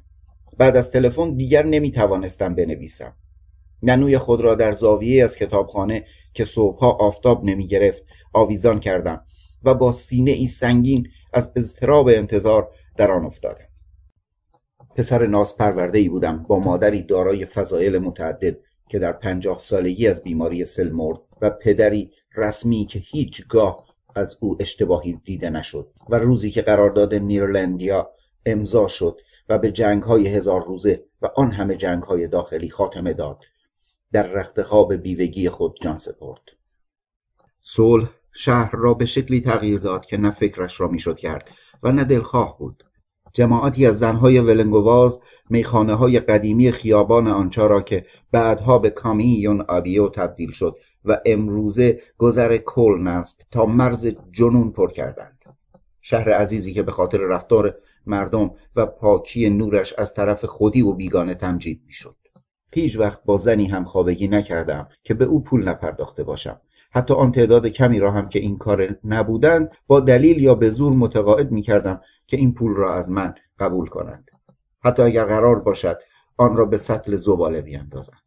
بعد 0.59 0.77
از 0.77 0.91
تلفن 0.91 1.35
دیگر 1.35 1.67
نمی 1.67 1.93
توانستم 1.93 2.55
بنویسم. 2.55 3.13
ننوی 3.83 4.19
خود 4.19 4.41
را 4.41 4.55
در 4.55 4.73
زاویه 4.73 5.25
از 5.25 5.37
کتابخانه 5.37 6.05
که 6.35 6.45
صبحها 6.45 6.91
آفتاب 6.91 7.45
نمی 7.45 7.67
گرفت 7.67 8.05
آویزان 8.33 8.81
کردم 8.81 9.25
و 9.65 9.75
با 9.75 9.93
سینه 9.93 10.31
ای 10.31 10.47
سنگین 10.47 11.09
از 11.33 11.53
اضطراب 11.57 12.09
انتظار 12.09 12.69
در 12.97 13.11
آن 13.11 13.25
افتادم. 13.25 13.70
پسر 14.95 15.27
ناز 15.27 15.57
پرورده 15.57 15.99
ای 15.99 16.09
بودم 16.09 16.43
با 16.49 16.59
مادری 16.59 17.03
دارای 17.03 17.45
فضایل 17.45 17.99
متعدد 17.99 18.57
که 18.89 18.99
در 18.99 19.13
پنجاه 19.13 19.59
سالگی 19.59 20.09
از 20.09 20.23
بیماری 20.23 20.65
سل 20.65 20.91
مرد 20.91 21.19
و 21.43 21.51
پدری 21.51 22.13
رسمی 22.37 22.87
که 22.87 22.99
هیچگاه 22.99 23.85
از 24.15 24.37
او 24.41 24.57
اشتباهی 24.61 25.21
دیده 25.25 25.51
نشد 25.51 25.91
و 26.09 26.19
روزی 26.19 26.51
که 26.51 26.63
قرارداد 26.63 27.15
نیرلندیا 27.15 28.11
امضا 28.47 28.89
شد 28.89 29.21
و 29.49 29.59
به 29.59 29.73
جنگ 29.73 30.03
های 30.03 30.29
هزار 30.29 30.65
روزه 30.65 31.05
و 31.23 31.29
آن 31.37 31.51
همه 31.51 31.77
جنگ 31.77 32.03
های 32.03 32.27
داخلی 32.27 32.71
خاتمه 32.71 33.13
داد. 33.13 33.39
در 34.13 34.33
رختخواب 34.33 34.95
بیوگی 34.95 35.49
خود 35.49 35.77
جان 35.83 35.99
سپرد. 35.99 36.43
صلح 37.61 38.11
شهر 38.33 38.71
را 38.73 38.95
به 38.95 39.07
شکلی 39.07 39.41
تغییر 39.41 39.81
داد 39.81 40.07
که 40.07 40.17
نه 40.17 40.31
فکرش 40.31 40.81
را 40.81 40.89
می‌شد 40.89 41.17
کرد 41.19 41.51
و 41.83 41.93
نه 41.93 42.05
دلخواه 42.05 42.59
بود. 42.59 42.85
جماعتی 43.33 43.87
از 43.87 43.99
زنهای 43.99 44.39
ولنگواز 44.39 45.21
میخانه 45.51 45.95
های 45.95 46.21
قدیمی 46.21 46.73
خیابان 46.73 47.27
آنچا 47.27 47.67
را 47.67 47.81
که 47.83 48.07
بعدها 48.33 48.79
به 48.79 48.91
کامیون 48.91 49.61
آبیو 49.61 50.09
تبدیل 50.09 50.53
شد 50.53 50.77
و 51.05 51.21
امروزه 51.27 52.01
گذر 52.19 52.57
کلن 52.57 53.07
است 53.07 53.43
تا 53.51 53.67
مرز 53.67 54.07
جنون 54.33 54.71
پر 54.71 54.91
کردند. 54.91 55.45
شهر 56.01 56.31
عزیزی 56.31 56.73
که 56.73 56.83
به 56.83 56.93
خاطر 56.93 57.19
رفتار 57.19 57.75
مردم 58.07 58.51
و 58.77 58.87
پاکی 58.87 59.51
نورش 59.51 59.93
از 59.93 60.15
طرف 60.15 60.45
خودی 60.45 60.83
و 60.83 60.93
بیگانه 60.93 61.35
تمجید 61.35 61.83
می‌شد. 61.87 62.17
هیچ 62.75 62.99
وقت 62.99 63.25
با 63.25 63.37
زنی 63.37 63.67
هم 63.67 63.85
خوابگی 63.85 64.29
نکردم 64.29 64.89
که 65.03 65.15
به 65.15 65.25
او 65.25 65.43
پول 65.43 65.69
نپرداخته 65.69 66.23
باشم. 66.23 66.61
حتی 66.91 67.15
آن 67.15 67.33
تعداد 67.33 67.67
کمی 67.67 67.99
را 67.99 68.11
هم 68.11 68.29
که 68.29 68.39
این 68.39 68.59
کار 68.59 68.97
نبودند 69.05 69.71
با 69.87 70.01
دلیل 70.01 70.43
یا 70.43 70.55
به 70.55 70.71
زور 70.71 70.93
متقاعد 70.93 71.53
می 71.53 71.63
کردم 71.63 72.01
که 72.27 72.37
این 72.37 72.55
پول 72.55 72.75
را 72.75 72.95
از 72.95 73.11
من 73.11 73.35
قبول 73.59 73.89
کنند. 73.89 74.31
حتی 74.85 75.03
اگر 75.03 75.25
قرار 75.25 75.59
باشد 75.59 75.99
آن 76.37 76.57
را 76.57 76.65
به 76.65 76.77
سطل 76.77 77.17
زباله 77.17 77.61
بیاندازند. 77.61 78.23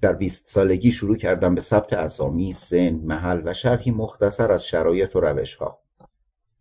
در 0.00 0.12
بیست 0.12 0.46
سالگی 0.46 0.92
شروع 0.92 1.16
کردم 1.16 1.54
به 1.54 1.60
ثبت 1.60 1.92
اسامی، 1.92 2.52
سن، 2.52 2.90
محل 2.90 3.42
و 3.44 3.54
شرحی 3.54 3.90
مختصر 3.90 4.52
از 4.52 4.66
شرایط 4.66 5.16
و 5.16 5.20
روشها. 5.20 5.80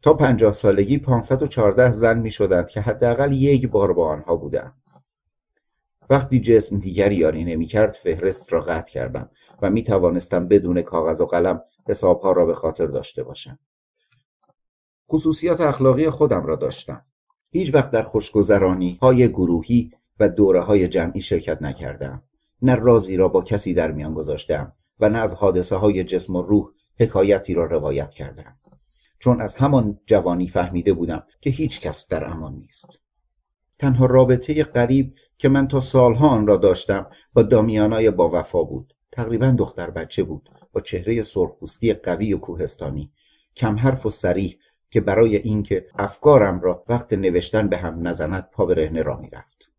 تا 0.02 0.14
پنجاه 0.14 0.54
سالگی 0.54 0.98
514 0.98 1.92
زن 1.92 2.20
می 2.20 2.32
شدند 2.32 2.68
که 2.68 2.82
حداقل 2.82 3.34
یک 3.34 3.68
بار 3.68 3.94
با 3.94 4.08
آنها 4.08 4.36
بودم. 4.36 4.74
وقتی 6.10 6.40
جسم 6.40 6.80
دیگری 6.80 7.16
یاری 7.16 7.44
نمی 7.44 7.66
کرد 7.66 7.94
فهرست 7.94 8.54
را 8.54 8.62
قطع 8.62 8.92
کردم. 8.92 9.30
و 9.62 9.70
می 9.70 9.84
توانستم 9.84 10.48
بدون 10.48 10.82
کاغذ 10.82 11.22
و 11.22 11.26
قلم 11.26 11.62
حسابها 11.88 12.32
را 12.32 12.46
به 12.46 12.54
خاطر 12.54 12.86
داشته 12.86 13.24
باشم. 13.24 13.60
خصوصیات 15.12 15.62
اخلاقی 15.62 16.10
خودم 16.10 16.46
را 16.46 16.56
داشتم. 16.56 17.06
هیچ 17.52 17.74
وقت 17.74 17.92
در 17.92 18.04
خوشگذرانی 18.04 18.98
های 19.02 19.30
گروهی 19.30 19.92
و 20.20 20.30
دوره 20.30 20.62
های 20.62 20.88
جمعی 20.88 21.22
شرکت 21.22 21.62
نکردم. 21.62 22.24
نه 22.62 22.76
رازی 22.76 23.18
را 23.18 23.28
با 23.28 23.42
کسی 23.42 23.74
در 23.74 23.92
میان 23.92 24.14
گذاشتم 24.14 24.74
و 25.00 25.10
نه 25.10 25.18
از 25.18 25.34
حادثه 25.34 25.76
های 25.76 26.04
جسم 26.04 26.36
و 26.36 26.42
روح 26.42 26.70
حکایتی 27.00 27.54
را 27.54 27.66
روایت 27.66 28.10
کردم. 28.10 28.58
چون 29.20 29.42
از 29.42 29.56
همان 29.56 30.00
جوانی 30.06 30.48
فهمیده 30.48 30.94
بودم 30.94 31.24
که 31.41 31.50
هیچ 31.50 31.82
کس 31.82 32.08
در 32.08 32.26
امان 32.26 32.54
نیست. 32.54 32.86
تنها 33.80 34.06
رابطه 34.06 34.63
قریب 34.63 35.13
که 35.38 35.50
من 35.50 35.67
تا 35.67 35.80
سالها 35.80 36.28
آن 36.28 36.48
را 36.48 36.58
داشتم 36.58 37.08
با 37.34 37.43
دامیانای 37.43 38.12
با 38.12 38.30
وفا 38.30 38.63
بود. 38.63 38.93
تقریبا 39.17 39.56
دختر 39.58 39.89
بچه 39.89 40.23
بود 40.23 40.49
با 40.73 40.82
چهره 40.82 41.23
سرخپوستی 41.23 41.93
قوی 41.93 42.34
و 42.34 42.38
کوهستانی 42.38 43.12
کم 43.56 43.75
حرف 43.75 44.06
و 44.06 44.10
سریح 44.10 44.58
که 44.89 45.01
برای 45.01 45.36
اینکه 45.36 45.88
افکارم 45.97 46.60
را 46.62 46.84
وقت 46.89 47.13
نوشتن 47.13 47.67
به 47.67 47.77
هم 47.77 48.08
نزند 48.08 48.49
پا 48.51 48.65
به 48.65 48.73
رهنه 48.73 49.01
را 49.01 49.17
می‌رفت. 49.17 49.69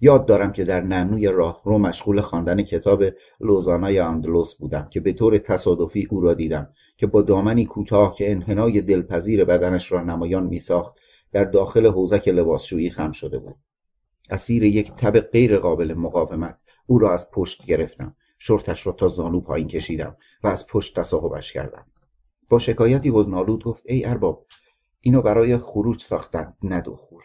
یاد 0.00 0.26
دارم 0.26 0.52
که 0.52 0.64
در 0.64 0.80
نعنوی 0.80 1.26
راه 1.26 1.62
رو 1.64 1.78
مشغول 1.78 2.20
خواندن 2.20 2.62
کتاب 2.62 3.04
لوزانای 3.40 3.98
اندلس 3.98 4.54
بودم 4.54 4.88
که 4.90 5.00
به 5.00 5.12
طور 5.12 5.38
تصادفی 5.38 6.08
او 6.10 6.20
را 6.20 6.34
دیدم 6.34 6.68
که 6.96 7.06
با 7.06 7.22
دامنی 7.22 7.64
کوتاه 7.64 8.14
که 8.14 8.32
انحنای 8.32 8.80
دلپذیر 8.80 9.44
بدنش 9.44 9.92
را 9.92 10.04
نمایان 10.04 10.46
میساخت 10.46 10.94
در 11.32 11.44
داخل 11.44 11.86
حوزک 11.86 12.28
لباسشویی 12.28 12.90
خم 12.90 13.12
شده 13.12 13.38
بود. 13.38 13.56
اسیر 14.30 14.62
یک 14.62 14.92
تب 14.92 15.20
غیر 15.20 15.58
قابل 15.58 15.94
مقاومت 15.94 16.58
او 16.86 16.98
را 16.98 17.12
از 17.14 17.30
پشت 17.30 17.66
گرفتم. 17.66 18.16
شرطش 18.46 18.86
را 18.86 18.92
تا 18.92 19.08
زانو 19.08 19.40
پایین 19.40 19.68
کشیدم 19.68 20.16
و 20.42 20.46
از 20.46 20.66
پشت 20.66 21.00
تصاحبش 21.00 21.52
کردم. 21.52 21.86
با 22.48 22.58
شکایتی 22.58 23.12
حزنالود 23.14 23.64
گفت 23.64 23.82
ای 23.86 24.04
ارباب 24.04 24.46
اینو 25.00 25.22
برای 25.22 25.58
خروج 25.58 26.02
ساختن 26.02 26.54
دخول 26.86 27.22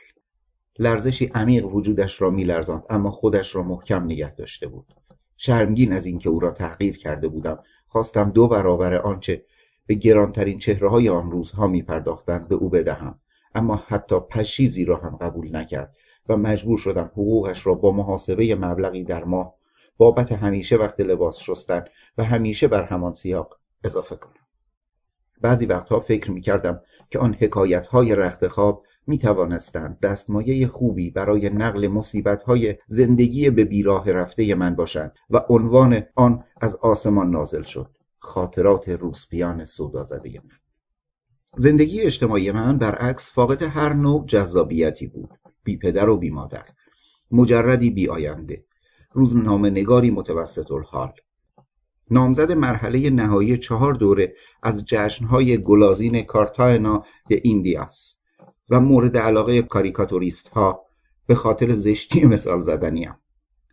لرزشی 0.79 1.25
عمیق 1.25 1.75
وجودش 1.75 2.21
را 2.21 2.29
میلرزاند 2.29 2.83
اما 2.89 3.11
خودش 3.11 3.55
را 3.55 3.63
محکم 3.63 4.03
نگه 4.03 4.35
داشته 4.35 4.67
بود. 4.67 4.93
شرمگین 5.37 5.93
از 5.93 6.05
اینکه 6.05 6.29
او 6.29 6.39
را 6.39 6.51
تحقیر 6.51 6.97
کرده 6.97 7.27
بودم 7.27 7.59
خواستم 7.87 8.29
دو 8.29 8.47
برابر 8.47 8.93
آنچه 8.93 9.45
به 9.85 9.95
گرانترین 9.95 10.59
چهره 10.59 10.89
های 10.89 11.09
آن 11.09 11.31
روزها 11.31 11.67
می 11.67 11.81
پرداختند 11.81 12.47
به 12.47 12.55
او 12.55 12.69
بدهم 12.69 13.19
اما 13.55 13.83
حتی 13.87 14.19
پشیزی 14.19 14.85
را 14.85 14.97
هم 14.97 15.17
قبول 15.21 15.55
نکرد 15.55 15.95
و 16.29 16.37
مجبور 16.37 16.77
شدم 16.77 17.05
حقوقش 17.13 17.67
را 17.67 17.73
با 17.73 17.91
محاسبه 17.91 18.55
مبلغی 18.55 19.03
در 19.03 19.23
ماه 19.23 19.58
بابت 19.99 20.31
همیشه 20.31 20.77
وقت 20.77 20.99
لباس 20.99 21.39
شستن 21.39 21.83
و 22.17 22.23
همیشه 22.23 22.67
بر 22.67 22.83
همان 22.83 23.13
سیاق 23.13 23.59
اضافه 23.83 24.15
کنم. 24.15 24.33
بعضی 25.41 25.65
وقتها 25.65 25.99
فکر 25.99 26.31
می 26.31 26.41
کردم 26.41 26.81
که 27.09 27.19
آن 27.19 27.33
حکایت 27.33 27.87
های 27.87 28.15
رخت 28.15 28.47
خواب 28.47 28.85
می 29.07 29.17
توانستند 29.17 29.99
دستمایه 29.99 30.67
خوبی 30.67 31.11
برای 31.11 31.49
نقل 31.49 31.87
مصیبت 31.87 32.41
های 32.41 32.75
زندگی 32.87 33.49
به 33.49 33.63
بیراه 33.63 34.11
رفته 34.11 34.55
من 34.55 34.75
باشند 34.75 35.15
و 35.29 35.45
عنوان 35.49 36.03
آن 36.15 36.43
از 36.61 36.75
آسمان 36.75 37.31
نازل 37.31 37.63
شد. 37.63 37.89
خاطرات 38.19 38.89
روسپیان 38.89 39.65
سودا 39.65 40.03
زده 40.03 40.29
من. 40.29 40.55
زندگی 41.57 42.01
اجتماعی 42.01 42.51
من 42.51 42.77
برعکس 42.77 43.31
فاقد 43.31 43.63
هر 43.63 43.93
نوع 43.93 44.25
جذابیتی 44.25 45.07
بود. 45.07 45.29
بی 45.63 45.77
پدر 45.77 46.09
و 46.09 46.17
بی 46.17 46.29
مادر. 46.29 46.65
مجردی 47.31 47.89
بی 47.89 48.09
آینده 48.09 48.65
روزنامه 49.13 49.69
نگاری 49.69 50.11
متوسط 50.11 50.71
الحال. 50.71 51.11
نامزد 52.11 52.51
مرحله 52.51 53.09
نهایی 53.09 53.57
چهار 53.57 53.93
دوره 53.93 54.33
از 54.63 54.85
جشنهای 54.85 55.57
گلازین 55.57 56.21
کارتاینا 56.21 57.03
د 57.29 57.33
ایندیاس 57.43 58.15
و 58.69 58.79
مورد 58.79 59.17
علاقه 59.17 59.61
کاریکاتوریست 59.61 60.47
ها 60.47 60.85
به 61.27 61.35
خاطر 61.35 61.71
زشتی 61.71 62.25
مثال 62.25 62.59
زدنیم. 62.59 63.15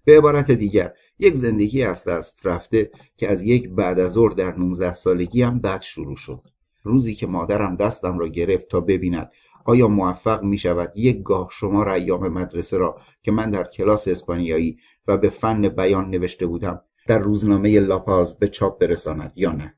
به 0.05 0.19
عبارت 0.19 0.51
دیگر 0.51 0.93
یک 1.19 1.35
زندگی 1.35 1.83
از 1.83 2.05
دست 2.05 2.47
رفته 2.47 2.91
که 3.17 3.33
از 3.33 3.43
یک 3.43 3.69
بعد 3.69 4.01
از 4.01 4.13
ظهر 4.13 4.33
در 4.33 4.57
19 4.57 4.93
سالگی 4.93 5.43
هم 5.43 5.59
بد 5.59 5.81
شروع 5.81 6.17
شد. 6.17 6.43
روزی 6.83 7.15
که 7.15 7.27
مادرم 7.27 7.77
دستم 7.77 8.19
را 8.19 8.29
گرفت 8.29 8.69
تا 8.69 8.81
ببیند 8.81 9.31
آیا 9.65 9.89
موفق 9.89 10.43
می 10.43 10.59
شود 10.59 10.93
یک 10.95 11.23
گاه 11.23 11.49
شمار 11.53 11.89
ایام 11.89 12.29
مدرسه 12.29 12.77
را 12.77 13.01
که 13.23 13.31
من 13.33 13.51
در 13.51 13.65
کلاس 13.65 14.09
اسپانیایی 14.09 14.79
و 15.09 15.17
به 15.17 15.29
فن 15.29 15.69
بیان 15.69 16.11
نوشته 16.11 16.47
بودم 16.47 16.81
در 17.07 17.19
روزنامه 17.19 17.81
لاپاز 17.81 18.39
به 18.39 18.49
چاپ 18.49 18.81
برساند 18.81 19.33
یا 19.37 19.53
نه. 19.53 19.75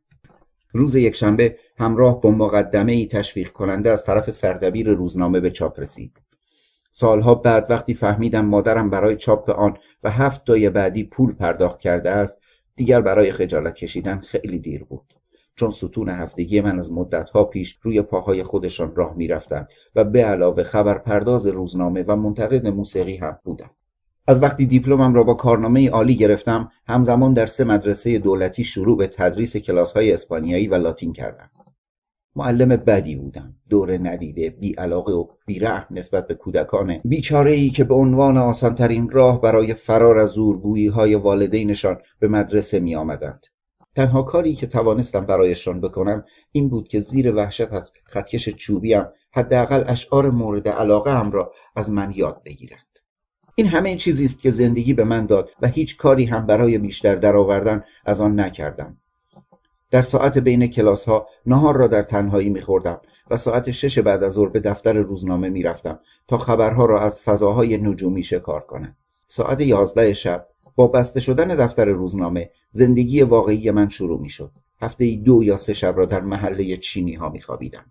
روز 0.72 0.94
یکشنبه 0.94 1.56
همراه 1.78 2.20
با 2.20 2.30
مقدمه 2.30 2.92
ای 2.92 3.06
تشویق 3.06 3.52
کننده 3.52 3.90
از 3.90 4.04
طرف 4.04 4.30
سردبیر 4.30 4.88
روزنامه 4.88 5.40
به 5.40 5.50
چاپ 5.50 5.80
رسید. 5.80 6.12
سالها 6.90 7.34
بعد 7.34 7.66
وقتی 7.70 7.94
فهمیدم 7.94 8.44
مادرم 8.44 8.90
برای 8.90 9.16
چاپ 9.16 9.50
آن 9.50 9.76
و 10.02 10.10
هفت 10.10 10.44
دای 10.44 10.70
بعدی 10.70 11.04
پول 11.04 11.32
پرداخت 11.32 11.80
کرده 11.80 12.10
است 12.10 12.38
دیگر 12.76 13.00
برای 13.00 13.32
خجالت 13.32 13.74
کشیدن 13.74 14.18
خیلی 14.18 14.58
دیر 14.58 14.84
بود. 14.84 15.14
چون 15.56 15.70
ستون 15.70 16.08
هفتگی 16.08 16.60
من 16.60 16.78
از 16.78 16.92
مدتها 16.92 17.44
پیش 17.44 17.78
روی 17.82 18.02
پاهای 18.02 18.42
خودشان 18.42 18.94
راه 18.96 19.14
می‌رفتند 19.16 19.72
و 19.94 20.04
به 20.04 20.24
علاوه 20.24 20.62
خبرپرداز 20.62 21.46
روزنامه 21.46 22.02
و 22.02 22.16
منتقد 22.16 22.66
موسیقی 22.66 23.16
هم 23.16 23.38
بودم. 23.44 23.70
از 24.28 24.42
وقتی 24.42 24.66
دیپلمم 24.66 25.14
را 25.14 25.22
با 25.24 25.34
کارنامه 25.34 25.90
عالی 25.90 26.16
گرفتم 26.16 26.70
همزمان 26.86 27.32
در 27.32 27.46
سه 27.46 27.64
مدرسه 27.64 28.18
دولتی 28.18 28.64
شروع 28.64 28.98
به 28.98 29.06
تدریس 29.06 29.56
های 29.96 30.12
اسپانیایی 30.12 30.68
و 30.68 30.74
لاتین 30.74 31.12
کردم. 31.12 31.50
معلم 32.36 32.68
بدی 32.68 33.16
بودم. 33.16 33.54
دور 33.68 33.98
ندیده 34.08 34.50
بی 34.50 34.72
علاقه 34.72 35.12
و 35.12 35.26
بی 35.46 35.60
نسبت 35.90 36.26
به 36.26 36.34
کودکان 36.34 37.00
بیچاره 37.04 37.52
ای 37.52 37.70
که 37.70 37.84
به 37.84 37.94
عنوان 37.94 38.36
آسانترین 38.36 39.10
راه 39.10 39.40
برای 39.40 39.74
فرار 39.74 40.18
از 40.18 40.30
زورگویی 40.30 40.86
های 40.86 41.14
والدینشان 41.14 41.98
به 42.20 42.28
مدرسه 42.28 42.80
می 42.80 42.96
آمدند 42.96 43.40
تنها 43.96 44.22
کاری 44.22 44.54
که 44.54 44.66
توانستم 44.66 45.26
برایشان 45.26 45.80
بکنم 45.80 46.24
این 46.52 46.68
بود 46.68 46.88
که 46.88 47.00
زیر 47.00 47.34
وحشت 47.34 47.72
از 47.72 47.92
خطکش 48.04 48.48
چوبیم 48.48 49.04
حداقل 49.32 49.84
اشعار 49.86 50.30
مورد 50.30 50.68
علاقه 50.68 51.12
هم 51.12 51.30
را 51.30 51.52
از 51.76 51.90
من 51.90 52.12
یاد 52.16 52.42
بگیرند. 52.44 52.87
این 53.58 53.66
همه 53.66 53.96
چیزی 53.96 54.24
است 54.24 54.40
که 54.40 54.50
زندگی 54.50 54.94
به 54.94 55.04
من 55.04 55.26
داد 55.26 55.50
و 55.62 55.68
هیچ 55.68 55.96
کاری 55.96 56.24
هم 56.24 56.46
برای 56.46 56.78
بیشتر 56.78 57.14
درآوردن 57.14 57.84
از 58.06 58.20
آن 58.20 58.40
نکردم 58.40 58.96
در 59.90 60.02
ساعت 60.02 60.38
بین 60.38 60.66
کلاس 60.66 61.04
ها 61.04 61.28
نهار 61.46 61.76
را 61.76 61.86
در 61.86 62.02
تنهایی 62.02 62.50
میخوردم 62.50 63.00
و 63.30 63.36
ساعت 63.36 63.70
شش 63.70 63.98
بعد 63.98 64.22
از 64.22 64.32
ظهر 64.32 64.48
به 64.48 64.60
دفتر 64.60 64.92
روزنامه 64.92 65.48
می‌رفتم 65.48 66.00
تا 66.28 66.38
خبرها 66.38 66.86
را 66.86 67.00
از 67.00 67.20
فضاهای 67.20 67.76
نجومی 67.76 68.22
شکار 68.22 68.60
کنم 68.60 68.96
ساعت 69.28 69.60
یازده 69.60 70.14
شب 70.14 70.46
با 70.76 70.86
بسته 70.86 71.20
شدن 71.20 71.56
دفتر 71.56 71.84
روزنامه 71.84 72.50
زندگی 72.70 73.22
واقعی 73.22 73.70
من 73.70 73.88
شروع 73.88 74.20
می 74.20 74.28
شد. 74.28 74.50
هفته 74.80 75.16
دو 75.16 75.44
یا 75.44 75.56
سه 75.56 75.74
شب 75.74 75.94
را 75.96 76.04
در 76.04 76.20
محله 76.20 76.76
چینی 76.76 77.14
ها 77.14 77.28
می 77.28 77.40
خوابیدم. 77.40 77.84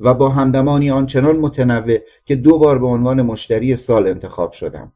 و 0.00 0.14
با 0.14 0.28
همدمانی 0.28 0.90
آنچنان 0.90 1.36
متنوع 1.36 1.98
که 2.24 2.36
دو 2.36 2.58
بار 2.58 2.78
به 2.78 2.86
عنوان 2.86 3.22
مشتری 3.22 3.76
سال 3.76 4.08
انتخاب 4.08 4.52
شدم. 4.52 4.92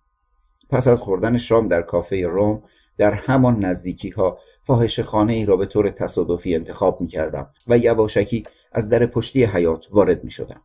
پس 0.70 0.88
از 0.88 1.02
خوردن 1.02 1.38
شام 1.38 1.68
در 1.68 1.82
کافه 1.82 2.26
روم 2.26 2.62
در 2.98 3.12
همان 3.12 3.64
نزدیکی 3.64 4.08
ها 4.08 4.38
فاحش 4.66 5.00
خانه 5.00 5.32
ای 5.32 5.46
را 5.46 5.56
به 5.56 5.66
طور 5.66 5.90
تصادفی 5.90 6.54
انتخاب 6.54 7.00
می 7.00 7.06
کردم 7.06 7.46
و 7.66 7.78
یواشکی 7.78 8.44
از 8.72 8.88
در 8.88 9.06
پشتی 9.06 9.44
حیات 9.44 9.86
وارد 9.90 10.24
می 10.24 10.30
شدم. 10.30 10.60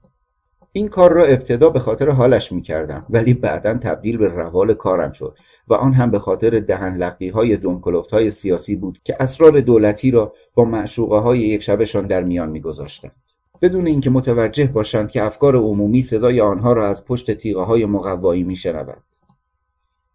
این 0.71 0.87
کار 0.87 1.13
را 1.13 1.25
ابتدا 1.25 1.69
به 1.69 1.79
خاطر 1.79 2.09
حالش 2.09 2.51
می 2.51 2.61
کردم 2.61 3.05
ولی 3.09 3.33
بعدا 3.33 3.73
تبدیل 3.73 4.17
به 4.17 4.27
روال 4.27 4.73
کارم 4.73 5.11
شد 5.11 5.37
و 5.67 5.73
آن 5.73 5.93
هم 5.93 6.11
به 6.11 6.19
خاطر 6.19 6.59
دهن 6.59 6.97
لقی 6.97 7.29
های 7.29 7.57
دونکلوفت 7.57 8.11
های 8.11 8.31
سیاسی 8.31 8.75
بود 8.75 8.99
که 9.03 9.15
اسرار 9.19 9.59
دولتی 9.59 10.11
را 10.11 10.33
با 10.53 10.65
معشوقه 10.65 11.17
های 11.17 11.39
یک 11.39 11.63
شبشان 11.63 12.07
در 12.07 12.23
میان 12.23 12.49
می 12.49 12.61
گذاشتند. 12.61 13.24
بدون 13.61 13.87
اینکه 13.87 14.09
متوجه 14.09 14.67
باشند 14.67 15.09
که 15.09 15.23
افکار 15.23 15.55
عمومی 15.55 16.01
صدای 16.01 16.41
آنها 16.41 16.73
را 16.73 16.87
از 16.87 17.05
پشت 17.05 17.31
تیغه 17.31 17.61
های 17.61 17.85
مقوایی 17.85 18.43
می 18.43 18.55
شنود. 18.55 19.03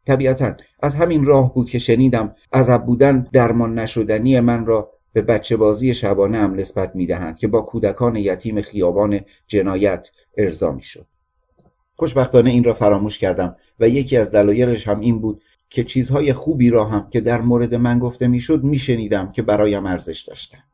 طبیعتا 0.07 0.55
از 0.83 0.95
همین 0.95 1.25
راه 1.25 1.55
بود 1.55 1.71
که 1.71 1.79
شنیدم 1.79 2.35
عذب 2.53 2.85
بودن 2.85 3.27
درمان 3.33 3.79
نشدنی 3.79 4.41
من 4.41 4.67
را 4.67 4.91
به 5.13 5.23
بچه 5.23 5.57
بازی 5.57 5.95
شبانه 5.95 6.39
هم 6.39 6.55
نسبت 6.55 6.97
می 6.97 7.07
دهند 7.07 7.37
که 7.37 7.49
با 7.49 7.61
کودکان 7.61 8.17
یتیم 8.17 8.63
خیابان 8.63 9.21
جنایت 9.47 10.09
ارضا 10.37 10.73
می 10.73 10.83
شد. 10.83 11.07
خوشبختانه 11.97 12.51
این 12.51 12.65
را 12.65 12.75
فراموش 12.75 13.19
کردم 13.19 13.57
و 13.81 13.89
یکی 13.89 14.17
از 14.17 14.31
دلایلش 14.31 14.89
هم 14.89 15.01
این 15.01 15.21
بود 15.21 15.43
که 15.71 15.85
چیزهای 15.85 16.33
خوبی 16.33 16.71
را 16.71 16.85
هم 16.85 17.11
که 17.11 17.21
در 17.21 17.41
مورد 17.41 17.75
من 17.75 17.99
گفته 17.99 18.29
می‌شد 18.29 18.63
میشنیدم 18.63 19.33
که 19.33 19.43
برایم 19.43 19.87
ارزش 19.87 20.23
داشتند 20.23 20.70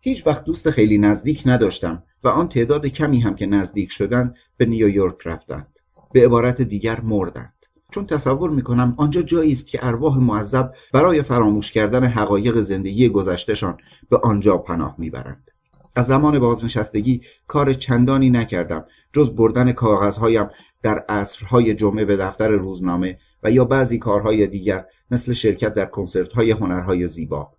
هیچ 0.00 0.26
وقت 0.26 0.44
دوست 0.44 0.70
خیلی 0.70 0.98
نزدیک 0.98 1.42
نداشتم 1.46 2.02
و 2.24 2.28
آن 2.28 2.48
تعداد 2.48 2.86
کمی 2.86 3.20
هم 3.20 3.34
که 3.34 3.46
نزدیک 3.46 3.92
شدند 3.92 4.34
به 4.56 4.66
نیویورک 4.66 5.16
رفتند. 5.24 5.66
به 6.12 6.24
عبارت 6.24 6.62
دیگر 6.62 7.00
مردند. 7.00 7.54
چون 7.90 8.06
تصور 8.06 8.50
می‌کنم 8.50 8.94
آنجا 8.96 9.22
جایی 9.22 9.52
است 9.52 9.66
که 9.66 9.86
ارواح 9.86 10.18
معذب 10.18 10.72
برای 10.92 11.22
فراموش 11.22 11.72
کردن 11.72 12.04
حقایق 12.04 12.60
زندگی 12.60 13.08
گذشتهشان 13.08 13.78
به 14.10 14.18
آنجا 14.18 14.58
پناه 14.58 14.94
می‌برند. 14.98 15.50
از 15.96 16.06
زمان 16.06 16.38
بازنشستگی 16.38 17.20
کار 17.46 17.72
چندانی 17.72 18.30
نکردم 18.30 18.84
جز 19.12 19.30
بردن 19.30 19.72
کاغذهایم 19.72 20.48
در 20.82 20.98
عصرهای 20.98 21.74
جمعه 21.74 22.04
به 22.04 22.16
دفتر 22.16 22.48
روزنامه 22.48 23.18
و 23.42 23.50
یا 23.50 23.64
بعضی 23.64 23.98
کارهای 23.98 24.46
دیگر 24.46 24.84
مثل 25.10 25.32
شرکت 25.32 25.74
در 25.74 25.86
کنسرت‌های 25.86 26.50
هنرهای 26.50 27.08
زیبا. 27.08 27.52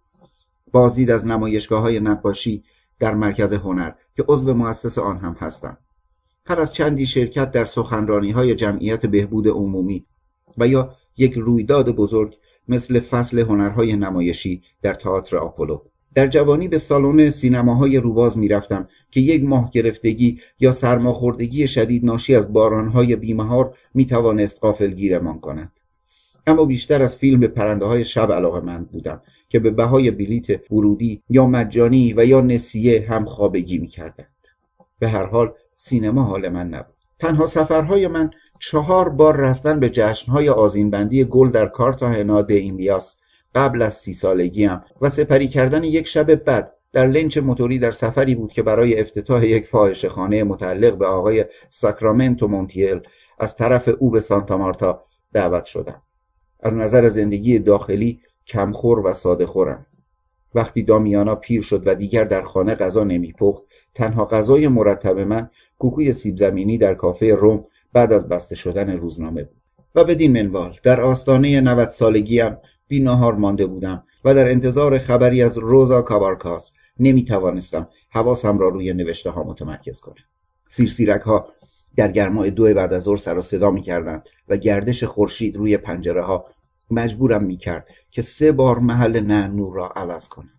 بازدید 0.71 1.11
از 1.11 1.25
نمایشگاه 1.25 1.81
های 1.81 1.99
نقاشی 1.99 2.63
در 2.99 3.15
مرکز 3.15 3.53
هنر 3.53 3.91
که 4.15 4.23
عضو 4.27 4.53
مؤسس 4.53 4.97
آن 4.97 5.17
هم 5.17 5.35
هستم 5.39 5.77
هر 6.45 6.59
از 6.59 6.73
چندی 6.73 7.05
شرکت 7.05 7.51
در 7.51 7.65
سخنرانی 7.65 8.31
های 8.31 8.55
جمعیت 8.55 9.05
بهبود 9.05 9.47
عمومی 9.47 10.05
و 10.57 10.67
یا 10.67 10.95
یک 11.17 11.33
رویداد 11.33 11.89
بزرگ 11.89 12.37
مثل 12.67 12.99
فصل 12.99 13.39
هنرهای 13.39 13.95
نمایشی 13.95 14.61
در 14.81 14.93
تئاتر 14.93 15.37
آپولو. 15.37 15.81
در 16.15 16.27
جوانی 16.27 16.67
به 16.67 16.77
سالن 16.77 17.31
سینماهای 17.31 17.97
روباز 17.97 18.37
می‌رفتم 18.37 18.87
که 19.11 19.19
یک 19.19 19.43
ماه 19.43 19.71
گرفتگی 19.71 20.39
یا 20.59 20.71
سرماخوردگی 20.71 21.67
شدید 21.67 22.05
ناشی 22.05 22.35
از 22.35 22.53
بارانهای 22.53 23.15
بیمهار 23.15 23.77
می‌توانست 23.93 24.57
غافلگیرمان 24.61 25.39
کند. 25.39 25.71
اما 26.47 26.65
بیشتر 26.65 27.01
از 27.01 27.15
فیلم 27.15 27.47
پرنده 27.47 27.85
های 27.85 28.05
شب 28.05 28.31
علاقه 28.31 28.59
من 28.59 28.83
بودم 28.83 29.21
که 29.49 29.59
به 29.59 29.71
بهای 29.71 30.11
بلیت 30.11 30.71
ورودی 30.71 31.23
یا 31.29 31.45
مجانی 31.45 32.13
و 32.17 32.25
یا 32.25 32.41
نسیه 32.41 33.05
هم 33.09 33.25
خوابگی 33.25 33.77
می‌کردند. 33.77 34.27
به 34.99 35.09
هر 35.09 35.25
حال 35.25 35.53
سینما 35.75 36.23
حال 36.23 36.49
من 36.49 36.67
نبود. 36.67 36.95
تنها 37.19 37.45
سفرهای 37.45 38.07
من 38.07 38.31
چهار 38.59 39.09
بار 39.09 39.37
رفتن 39.37 39.79
به 39.79 39.89
جشنهای 39.89 40.49
آزینبندی 40.49 41.23
گل 41.23 41.49
در 41.49 41.65
کارتاهنا 41.65 42.41
د 42.41 42.51
ایندیاس 42.51 43.17
قبل 43.55 43.81
از 43.81 43.93
سی 43.93 44.13
سالگیم 44.13 44.81
و 45.01 45.09
سپری 45.09 45.47
کردن 45.47 45.83
یک 45.83 46.07
شب 46.07 46.35
بعد 46.35 46.73
در 46.93 47.07
لنچ 47.07 47.37
موتوری 47.37 47.79
در 47.79 47.91
سفری 47.91 48.35
بود 48.35 48.51
که 48.51 48.63
برای 48.63 48.99
افتتاح 48.99 49.45
یک 49.45 49.67
فاحشه 49.67 50.09
خانه 50.09 50.43
متعلق 50.43 50.97
به 50.97 51.05
آقای 51.05 51.45
ساکرامنتو 51.69 52.47
مونتیل 52.47 52.99
از 53.39 53.55
طرف 53.55 53.89
او 53.99 54.11
به 54.11 54.19
سانتا 54.19 54.57
مارتا 54.57 55.03
دعوت 55.33 55.65
شدم. 55.65 56.01
از 56.61 56.73
نظر 56.73 57.09
زندگی 57.09 57.59
داخلی 57.59 58.19
کمخور 58.47 58.99
و 58.99 59.13
ساده 59.13 59.45
خورم. 59.45 59.85
وقتی 60.55 60.83
دامیانا 60.83 61.35
پیر 61.35 61.61
شد 61.61 61.83
و 61.85 61.95
دیگر 61.95 62.23
در 62.23 62.41
خانه 62.41 62.75
غذا 62.75 63.03
نمیپخت 63.03 63.63
تنها 63.95 64.25
غذای 64.25 64.67
مرتب 64.67 65.19
من 65.19 65.49
کوکوی 65.79 66.13
سیب 66.13 66.37
زمینی 66.37 66.77
در 66.77 66.93
کافه 66.93 67.35
روم 67.35 67.65
بعد 67.93 68.13
از 68.13 68.29
بسته 68.29 68.55
شدن 68.55 68.89
روزنامه 68.89 69.43
بود. 69.43 69.61
و 69.95 70.03
بدین 70.03 70.31
منوال 70.31 70.77
در 70.83 71.01
آستانه 71.01 71.61
90 71.61 71.89
سالگیم 71.89 72.57
بی 72.87 72.99
نهار 72.99 73.33
مانده 73.33 73.65
بودم 73.65 74.03
و 74.25 74.33
در 74.33 74.51
انتظار 74.51 74.97
خبری 74.97 75.43
از 75.43 75.57
روزا 75.57 76.01
کابارکاس 76.01 76.71
نمی 76.99 77.25
توانستم 77.25 77.87
حواسم 78.09 78.59
را 78.59 78.69
روی 78.69 78.93
نوشته 78.93 79.29
ها 79.29 79.43
متمرکز 79.43 80.01
کنم. 80.01 80.15
سیرسیرک 80.69 81.21
ها 81.21 81.47
در 81.95 82.11
گرمای 82.11 82.51
دو 82.51 82.73
بعد 82.73 82.93
از 82.93 83.03
ظهر 83.03 83.17
سر 83.17 83.37
و 83.37 83.41
صدا 83.41 83.71
می 83.71 83.81
کردند 83.81 84.23
و 84.47 84.57
گردش 84.57 85.03
خورشید 85.03 85.57
روی 85.57 85.77
پنجره 85.77 86.21
ها 86.21 86.45
مجبورم 86.91 87.43
می 87.43 87.57
کرد 87.57 87.87
که 88.11 88.21
سه 88.21 88.51
بار 88.51 88.79
محل 88.79 89.19
نه 89.19 89.47
نور 89.47 89.75
را 89.75 89.87
عوض 89.87 90.27
کنم. 90.27 90.49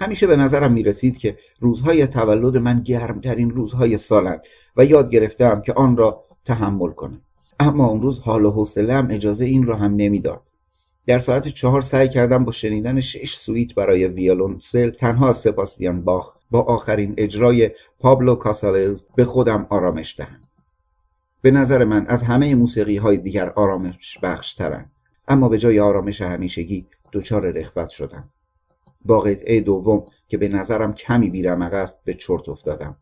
همیشه 0.00 0.26
به 0.26 0.36
نظرم 0.36 0.72
می 0.72 0.82
رسید 0.82 1.18
که 1.18 1.38
روزهای 1.60 2.06
تولد 2.06 2.56
من 2.56 2.82
گرمترین 2.82 3.50
روزهای 3.50 3.98
سالند 3.98 4.42
و 4.76 4.84
یاد 4.84 5.10
گرفتم 5.10 5.60
که 5.60 5.72
آن 5.72 5.96
را 5.96 6.24
تحمل 6.44 6.90
کنم. 6.90 7.20
اما 7.60 7.86
اون 7.86 8.02
روز 8.02 8.18
حال 8.18 8.44
و 8.44 8.50
حوصله‌ام 8.50 9.10
اجازه 9.10 9.44
این 9.44 9.66
را 9.66 9.76
هم 9.76 9.94
نمی‌داد. 9.96 10.42
در 11.06 11.18
ساعت 11.18 11.48
چهار 11.48 11.82
سعی 11.82 12.08
کردم 12.08 12.44
با 12.44 12.52
شنیدن 12.52 13.00
شش 13.00 13.36
سویت 13.36 13.74
برای 13.74 14.06
ویولونسل 14.06 14.90
تنها 14.90 15.28
از 15.28 15.36
سپاسیان 15.36 16.04
باخ 16.04 16.34
با 16.50 16.60
آخرین 16.60 17.14
اجرای 17.16 17.70
پابلو 17.98 18.34
کاسالز 18.34 19.04
به 19.16 19.24
خودم 19.24 19.66
آرامش 19.70 20.14
دهم. 20.18 20.40
به 21.42 21.50
نظر 21.50 21.84
من 21.84 22.06
از 22.06 22.22
همه 22.22 22.54
موسیقی 22.54 22.96
های 22.96 23.16
دیگر 23.16 23.50
آرامش 23.50 24.18
بخش 24.22 24.54
ترن. 24.54 24.90
اما 25.28 25.48
به 25.48 25.58
جای 25.58 25.80
آرامش 25.80 26.20
همیشگی 26.20 26.86
دچار 27.12 27.50
رخوت 27.50 27.88
شدم. 27.88 28.28
با 29.04 29.20
قطعه 29.20 29.60
دوم 29.60 30.06
که 30.28 30.38
به 30.38 30.48
نظرم 30.48 30.94
کمی 30.94 31.30
بیرمق 31.30 31.74
است 31.74 31.98
به 32.04 32.14
چرت 32.14 32.48
افتادم. 32.48 32.96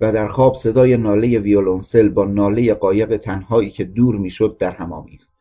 و 0.00 0.12
در 0.12 0.28
خواب 0.28 0.54
صدای 0.54 0.96
ناله 0.96 1.38
ویولونسل 1.38 2.08
با 2.08 2.24
ناله 2.24 2.74
قایق 2.74 3.16
تنهایی 3.16 3.70
که 3.70 3.84
دور 3.84 4.16
می‌شد 4.16 4.56
در 4.58 4.70
هم 4.70 4.92
آمیخت. 4.92 5.33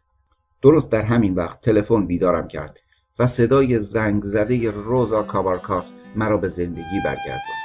درست 0.63 0.89
در 0.89 1.01
همین 1.01 1.35
وقت 1.35 1.61
تلفن 1.61 2.05
بیدارم 2.05 2.47
کرد 2.47 2.79
و 3.19 3.27
صدای 3.27 3.79
زنگ 3.79 4.23
زده 4.23 4.71
روزا 4.71 5.23
کابارکاس 5.23 5.93
مرا 6.15 6.37
به 6.37 6.47
زندگی 6.47 6.99
برگرداند. 7.05 7.62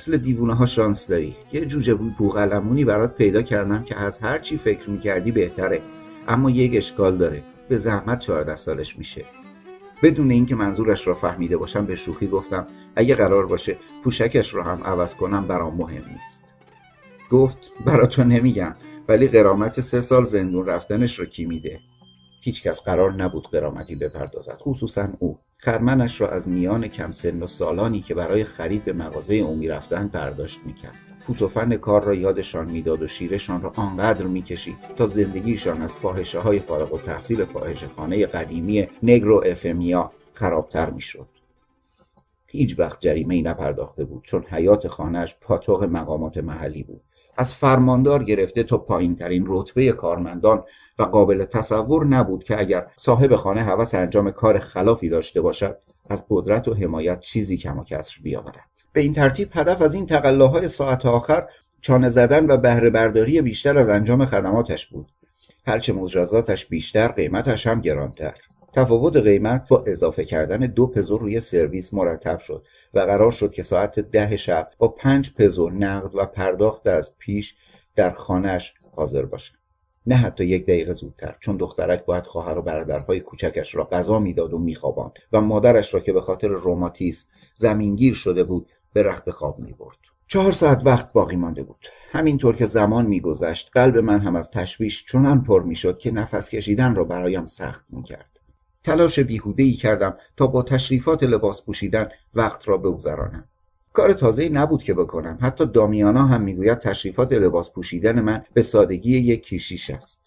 مثل 0.00 0.16
دیوونه 0.16 0.54
ها 0.54 0.66
شانس 0.66 1.06
داری. 1.06 1.36
یه 1.52 1.66
جوجه 1.66 1.94
بوی 1.94 2.10
بوغلمونی 2.18 2.84
برات 2.84 3.14
پیدا 3.14 3.42
کردم 3.42 3.82
که 3.82 3.96
از 3.96 4.18
هر 4.18 4.38
چی 4.38 4.58
فکر 4.58 4.90
می‌کردی 4.90 5.32
بهتره. 5.32 5.82
اما 6.28 6.50
یک 6.50 6.76
اشکال 6.76 7.16
داره. 7.16 7.42
به 7.68 7.76
زحمت 7.76 8.18
چهارده 8.18 8.56
سالش 8.56 8.98
میشه. 8.98 9.24
بدون 10.02 10.30
اینکه 10.30 10.54
منظورش 10.54 11.06
را 11.06 11.14
فهمیده 11.14 11.56
باشم 11.56 11.86
به 11.86 11.94
شوخی 11.94 12.26
گفتم 12.26 12.66
اگه 12.96 13.14
قرار 13.14 13.46
باشه 13.46 13.76
پوشکش 14.04 14.54
رو 14.54 14.62
هم 14.62 14.84
عوض 14.84 15.14
کنم 15.14 15.46
برام 15.46 15.76
مهم 15.76 16.02
نیست. 16.12 16.54
گفت 17.30 17.72
برا 17.86 18.06
تو 18.06 18.24
نمیگم 18.24 18.74
ولی 19.08 19.28
قرامت 19.28 19.80
سه 19.80 20.00
سال 20.00 20.24
زندون 20.24 20.66
رفتنش 20.66 21.18
رو 21.18 21.26
کی 21.26 21.44
میده؟ 21.44 21.80
هیچکس 22.42 22.80
قرار 22.80 23.12
نبود 23.12 23.46
قرامتی 23.46 23.94
بپردازد 23.94 24.56
خصوصا 24.58 25.08
او. 25.18 25.38
خرمنش 25.62 26.20
را 26.20 26.28
از 26.28 26.48
میان 26.48 26.88
کم 26.88 27.12
سن 27.12 27.42
و 27.42 27.46
سالانی 27.46 28.00
که 28.00 28.14
برای 28.14 28.44
خرید 28.44 28.84
به 28.84 28.92
مغازه 28.92 29.34
او 29.34 29.56
می‌رفتند 29.56 30.12
برداشت 30.12 30.60
می‌کرد. 30.66 30.94
فوت 31.26 31.42
و 31.42 31.48
فن 31.48 31.76
کار 31.76 32.04
را 32.04 32.14
یادشان 32.14 32.70
می‌داد 32.70 33.02
و 33.02 33.06
شیرشان 33.06 33.62
را 33.62 33.72
آنقدر 33.76 34.26
می‌کشید 34.26 34.76
تا 34.96 35.06
زندگیشان 35.06 35.82
از 35.82 35.94
فاحشه 35.94 36.38
های 36.38 36.60
فارغ 36.60 36.94
و 36.94 36.98
تحصیل 36.98 37.44
فاحشه 37.44 37.88
خانه 37.88 38.26
قدیمی 38.26 38.88
نگرو 39.02 39.42
افمیا 39.46 40.10
خرابتر 40.34 40.90
می‌شد. 40.90 41.26
هیچ 42.46 42.78
وقت 42.78 43.00
جریمه 43.00 43.34
ای 43.34 43.42
نپرداخته 43.42 44.04
بود 44.04 44.24
چون 44.24 44.44
حیات 44.50 44.88
خانهش 44.88 45.36
پاتوق 45.40 45.84
مقامات 45.84 46.38
محلی 46.38 46.82
بود. 46.82 47.00
از 47.40 47.54
فرماندار 47.54 48.24
گرفته 48.24 48.62
تا 48.62 48.78
پایین 48.78 49.16
ترین 49.16 49.44
رتبه 49.46 49.92
کارمندان 49.92 50.64
و 50.98 51.02
قابل 51.02 51.44
تصور 51.44 52.06
نبود 52.06 52.44
که 52.44 52.60
اگر 52.60 52.86
صاحب 52.96 53.36
خانه 53.36 53.62
هوس 53.62 53.94
انجام 53.94 54.30
کار 54.30 54.58
خلافی 54.58 55.08
داشته 55.08 55.40
باشد 55.40 55.76
از 56.10 56.24
قدرت 56.30 56.68
و 56.68 56.74
حمایت 56.74 57.20
چیزی 57.20 57.56
کم 57.56 57.78
و 57.78 57.84
کسر 57.84 58.16
بیاورد. 58.22 58.70
به 58.92 59.00
این 59.00 59.14
ترتیب 59.14 59.48
هدف 59.52 59.82
از 59.82 59.94
این 59.94 60.06
تقلاهای 60.06 60.68
ساعت 60.68 61.06
آخر 61.06 61.46
چانه 61.80 62.08
زدن 62.08 62.50
و 62.50 62.56
بهره 62.56 62.90
برداری 62.90 63.42
بیشتر 63.42 63.78
از 63.78 63.88
انجام 63.88 64.26
خدماتش 64.26 64.86
بود. 64.86 65.06
هرچه 65.66 65.92
مجازاتش 65.92 66.66
بیشتر 66.66 67.08
قیمتش 67.08 67.66
هم 67.66 67.80
گرانتر. 67.80 68.34
تفاوت 68.72 69.16
قیمت 69.16 69.68
با 69.68 69.84
اضافه 69.86 70.24
کردن 70.24 70.58
دو 70.58 70.86
پزو 70.86 71.18
روی 71.18 71.40
سرویس 71.40 71.94
مرتب 71.94 72.38
شد 72.38 72.66
و 72.94 73.00
قرار 73.00 73.32
شد 73.32 73.52
که 73.52 73.62
ساعت 73.62 74.00
ده 74.00 74.36
شب 74.36 74.70
با 74.78 74.88
پنج 74.88 75.34
پزو 75.34 75.70
نقد 75.70 76.14
و 76.14 76.26
پرداخت 76.26 76.86
از 76.86 77.18
پیش 77.18 77.54
در 77.96 78.10
خانهش 78.10 78.74
حاضر 78.96 79.24
باشد 79.24 79.54
نه 80.06 80.14
حتی 80.14 80.44
یک 80.44 80.62
دقیقه 80.62 80.92
زودتر 80.92 81.36
چون 81.40 81.56
دخترک 81.56 82.04
باید 82.04 82.26
خواهر 82.26 82.58
و 82.58 82.62
برادرهای 82.62 83.20
کوچکش 83.20 83.74
را 83.74 83.84
غذا 83.84 84.18
می‌داد 84.18 84.52
و 84.52 84.58
میخواباند 84.58 85.12
و 85.32 85.40
مادرش 85.40 85.94
را 85.94 86.00
که 86.00 86.12
به 86.12 86.20
خاطر 86.20 86.48
روماتیسم 86.48 87.26
زمینگیر 87.54 88.14
شده 88.14 88.44
بود 88.44 88.68
به 88.92 89.02
رخت 89.02 89.30
خواب 89.30 89.58
می‌برد. 89.58 89.98
چهار 90.28 90.52
ساعت 90.52 90.82
وقت 90.86 91.12
باقی 91.12 91.36
مانده 91.36 91.62
بود. 91.62 91.86
همینطور 92.10 92.56
که 92.56 92.66
زمان 92.66 93.06
میگذشت 93.06 93.70
قلب 93.72 93.98
من 93.98 94.20
هم 94.20 94.36
از 94.36 94.50
تشویش 94.50 95.04
چنان 95.06 95.44
پر 95.44 95.62
می‌شد 95.62 95.98
که 95.98 96.10
نفس 96.10 96.50
کشیدن 96.50 96.94
را 96.94 97.04
برایم 97.04 97.44
سخت 97.44 97.84
می‌کرد. 97.90 98.39
تلاش 98.84 99.18
ای 99.56 99.72
کردم 99.72 100.16
تا 100.36 100.46
با 100.46 100.62
تشریفات 100.62 101.22
لباس 101.22 101.62
پوشیدن 101.62 102.08
وقت 102.34 102.68
را 102.68 102.76
بگذرانم. 102.76 103.44
کار 103.92 104.12
تازه 104.12 104.48
نبود 104.48 104.82
که 104.82 104.94
بکنم. 104.94 105.38
حتی 105.40 105.66
دامیانا 105.66 106.26
هم 106.26 106.40
می‌گوید 106.40 106.78
تشریفات 106.78 107.32
لباس 107.32 107.72
پوشیدن 107.72 108.20
من 108.20 108.42
به 108.54 108.62
سادگی 108.62 109.18
یک 109.18 109.42
کیشیش 109.42 109.90
است. 109.90 110.20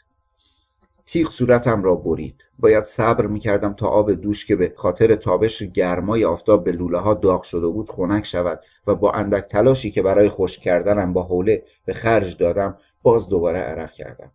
تیغ 1.06 1.30
صورتم 1.30 1.84
را 1.84 1.96
برید. 1.96 2.36
باید 2.60 2.84
صبر 2.84 3.28
می‌کردم 3.28 3.74
تا 3.74 3.88
آب 3.88 4.12
دوش 4.12 4.46
که 4.46 4.56
به 4.56 4.74
خاطر 4.76 5.16
تابش 5.16 5.64
گرمای 5.64 6.26
آفتاب 6.26 6.64
به 6.64 6.72
لوله 6.72 6.98
ها 6.98 7.14
داغ 7.14 7.44
شده 7.44 7.68
بود 7.68 7.92
خنک 7.92 8.26
شود 8.26 8.60
و 8.88 8.96
با 8.96 9.12
اندک 9.12 9.48
تلاشی 9.48 9.92
که 9.92 10.02
برای 10.02 10.30
خشک 10.30 10.62
کردنم 10.62 11.14
با 11.14 11.24
حوله 11.24 11.64
به 11.86 11.94
خرج 11.94 12.38
دادم 12.38 12.78
باز 13.04 13.30
دوباره 13.30 13.60
عرق 13.60 13.92
کردم. 13.92 14.32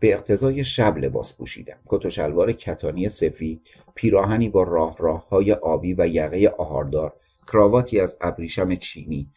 به 0.00 0.14
اقتضای 0.14 0.64
شب 0.64 0.98
لباس 0.98 1.36
پوشیدم. 1.36 1.76
کت 1.86 2.06
و 2.06 2.10
شلوار 2.10 2.52
کتانی 2.52 3.08
سفید 3.08 3.60
پیراهنی 3.94 4.48
با 4.48 4.62
راه 4.62 4.96
راه 4.98 5.28
های 5.28 5.52
آبی 5.52 5.94
و 5.98 6.08
یقه 6.08 6.54
آهاردار 6.58 7.12
کراواتی 7.52 8.00
از 8.00 8.16
ابریشم 8.20 8.76
چینی 8.76 9.28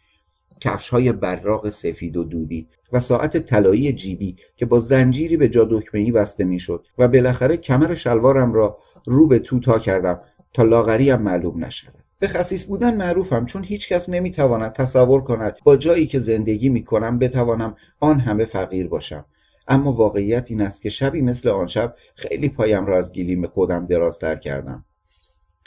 کفش 0.60 0.89
های 0.89 1.12
براق 1.12 1.69
سفید 1.69 2.17
و 2.17 2.24
دودی 2.24 2.67
و 2.93 3.00
ساعت 3.00 3.38
طلایی 3.38 3.93
جیبی 3.93 4.36
که 4.56 4.65
با 4.65 4.80
زنجیری 4.80 5.38
به 5.38 5.50
جا 5.50 5.67
دکمهای 5.71 6.12
بسته 6.12 6.43
می‌شد 6.43 6.86
و 6.97 7.08
بالاخره 7.08 7.58
کمر 7.58 7.95
شلوارم 7.95 8.54
را 8.54 8.78
رو 9.06 9.28
به 9.28 9.39
تو 9.39 9.60
تا 9.60 9.80
کردم 9.80 10.21
تا 10.54 10.63
لاغریم 10.63 11.21
معلوم 11.21 11.65
نشود. 11.65 11.93
به 12.19 12.28
خصیص 12.28 12.65
بودن 12.65 12.95
معروفم 12.95 13.45
چون 13.45 13.63
هیچکس 13.63 14.10
نمی‌تواند 14.10 14.74
تصور 14.74 15.21
کند 15.21 15.58
با 15.63 15.78
جایی 15.78 16.08
که 16.08 16.19
زندگی 16.19 16.69
می‌کنم 16.69 17.19
بتوانم 17.19 17.76
آن 18.00 18.19
همه 18.19 18.45
فقیر 18.45 18.88
باشم. 18.88 19.26
اما 19.67 19.93
واقعیت 19.93 20.45
این 20.52 20.62
است 20.62 20.82
که 20.82 20.89
شبی 20.89 21.21
مثل 21.21 21.50
آن 21.50 21.67
شب 21.67 21.95
خیلی 22.15 22.50
پایم 22.50 22.86
را 22.86 22.97
از 22.97 23.13
گلیم 23.13 23.47
خودم 23.47 23.86
درازتر 23.86 24.36
کردم. 24.36 24.86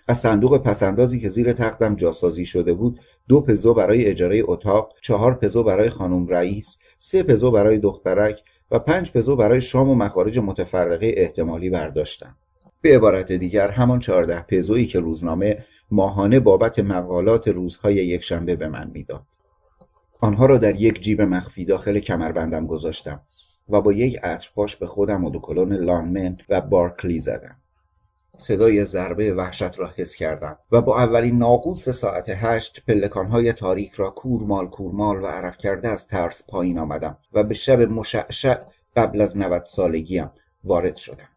از 0.08 0.18
صندوق 0.18 0.58
پسندازی 0.58 1.20
که 1.20 1.28
زیر 1.28 1.52
تختم 1.52 1.94
جاسازی 1.94 2.46
شده 2.46 2.74
بود 2.74 3.00
دو 3.28 3.40
پزو 3.40 3.74
برای 3.74 4.06
اجاره 4.06 4.42
اتاق 4.44 4.92
چهار 5.02 5.34
پزو 5.34 5.62
برای 5.62 5.90
خانم 5.90 6.26
رئیس 6.28 6.78
سه 6.98 7.22
پزو 7.22 7.50
برای 7.50 7.78
دخترک 7.78 8.42
و 8.70 8.78
پنج 8.78 9.12
پزو 9.12 9.36
برای 9.36 9.60
شام 9.60 9.88
و 9.88 9.94
مخارج 9.94 10.38
متفرقه 10.38 11.14
احتمالی 11.16 11.70
برداشتم. 11.70 12.36
به 12.80 12.96
عبارت 12.96 13.32
دیگر 13.32 13.70
همان 13.70 14.00
چهارده 14.00 14.40
پزویی 14.48 14.86
که 14.86 15.00
روزنامه 15.00 15.64
ماهانه 15.90 16.40
بابت 16.40 16.78
مقالات 16.78 17.48
روزهای 17.48 17.94
یکشنبه 17.94 18.56
به 18.56 18.68
من 18.68 18.90
می‌داد. 18.94 19.22
آنها 20.20 20.46
را 20.46 20.58
در 20.58 20.80
یک 20.80 21.00
جیب 21.00 21.22
مخفی 21.22 21.64
داخل 21.64 21.98
کمربندم 21.98 22.66
گذاشتم. 22.66 23.20
و 23.68 23.80
با 23.80 23.92
یک 23.92 24.18
عطرپاش 24.22 24.76
به 24.76 24.86
خودم 24.86 25.24
ودوکلون 25.24 25.72
لانمن 25.72 26.36
و 26.48 26.60
بارکلی 26.60 27.20
زدم. 27.20 27.56
صدای 28.36 28.84
ضربه 28.84 29.34
وحشت 29.34 29.78
را 29.78 29.90
حس 29.96 30.14
کردم 30.14 30.58
و 30.72 30.82
با 30.82 30.98
اولین 30.98 31.38
ناقوس 31.38 31.88
ساعت 31.88 32.28
هشت 32.28 32.82
پلکانهای 32.88 33.52
تاریک 33.52 33.92
را 33.92 34.10
کورمال 34.10 34.66
کورمال 34.66 35.22
و 35.22 35.26
عرق 35.26 35.56
کرده 35.56 35.88
از 35.88 36.06
ترس 36.06 36.44
پایین 36.48 36.78
آمدم 36.78 37.16
و 37.32 37.42
به 37.42 37.54
شب 37.54 37.80
مشعشع 37.80 38.56
قبل 38.96 39.20
از 39.20 39.36
نود 39.36 39.64
سالگیم 39.64 40.30
وارد 40.64 40.96
شدم. 40.96 41.28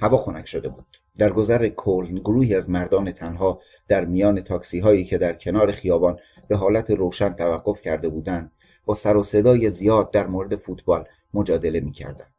هوا 0.00 0.16
خنک 0.16 0.46
شده 0.46 0.68
بود. 0.68 0.86
در 1.18 1.32
گذر 1.32 1.68
کلن 1.68 2.14
گروهی 2.14 2.54
از 2.54 2.70
مردان 2.70 3.12
تنها 3.12 3.60
در 3.88 4.04
میان 4.04 4.40
تاکسی 4.40 4.78
هایی 4.80 5.04
که 5.04 5.18
در 5.18 5.32
کنار 5.32 5.72
خیابان 5.72 6.18
به 6.48 6.56
حالت 6.56 6.90
روشن 6.90 7.32
توقف 7.32 7.80
کرده 7.80 8.08
بودند 8.08 8.52
با 8.84 8.94
سر 8.94 9.16
و 9.16 9.22
صدای 9.22 9.70
زیاد 9.70 10.10
در 10.10 10.26
مورد 10.26 10.56
فوتبال 10.56 11.04
مجادله 11.34 11.80
می 11.80 11.92
کردند. 11.92 12.32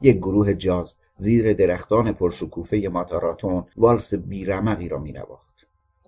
یک 0.00 0.16
گروه 0.16 0.54
جاز 0.54 0.94
زیر 1.16 1.52
درختان 1.52 2.12
پرشکوفه 2.12 2.88
ماتاراتون 2.92 3.64
والس 3.76 4.14
بیرمقی 4.14 4.88
را 4.88 4.98
می 4.98 5.12
نواخت. 5.12 5.50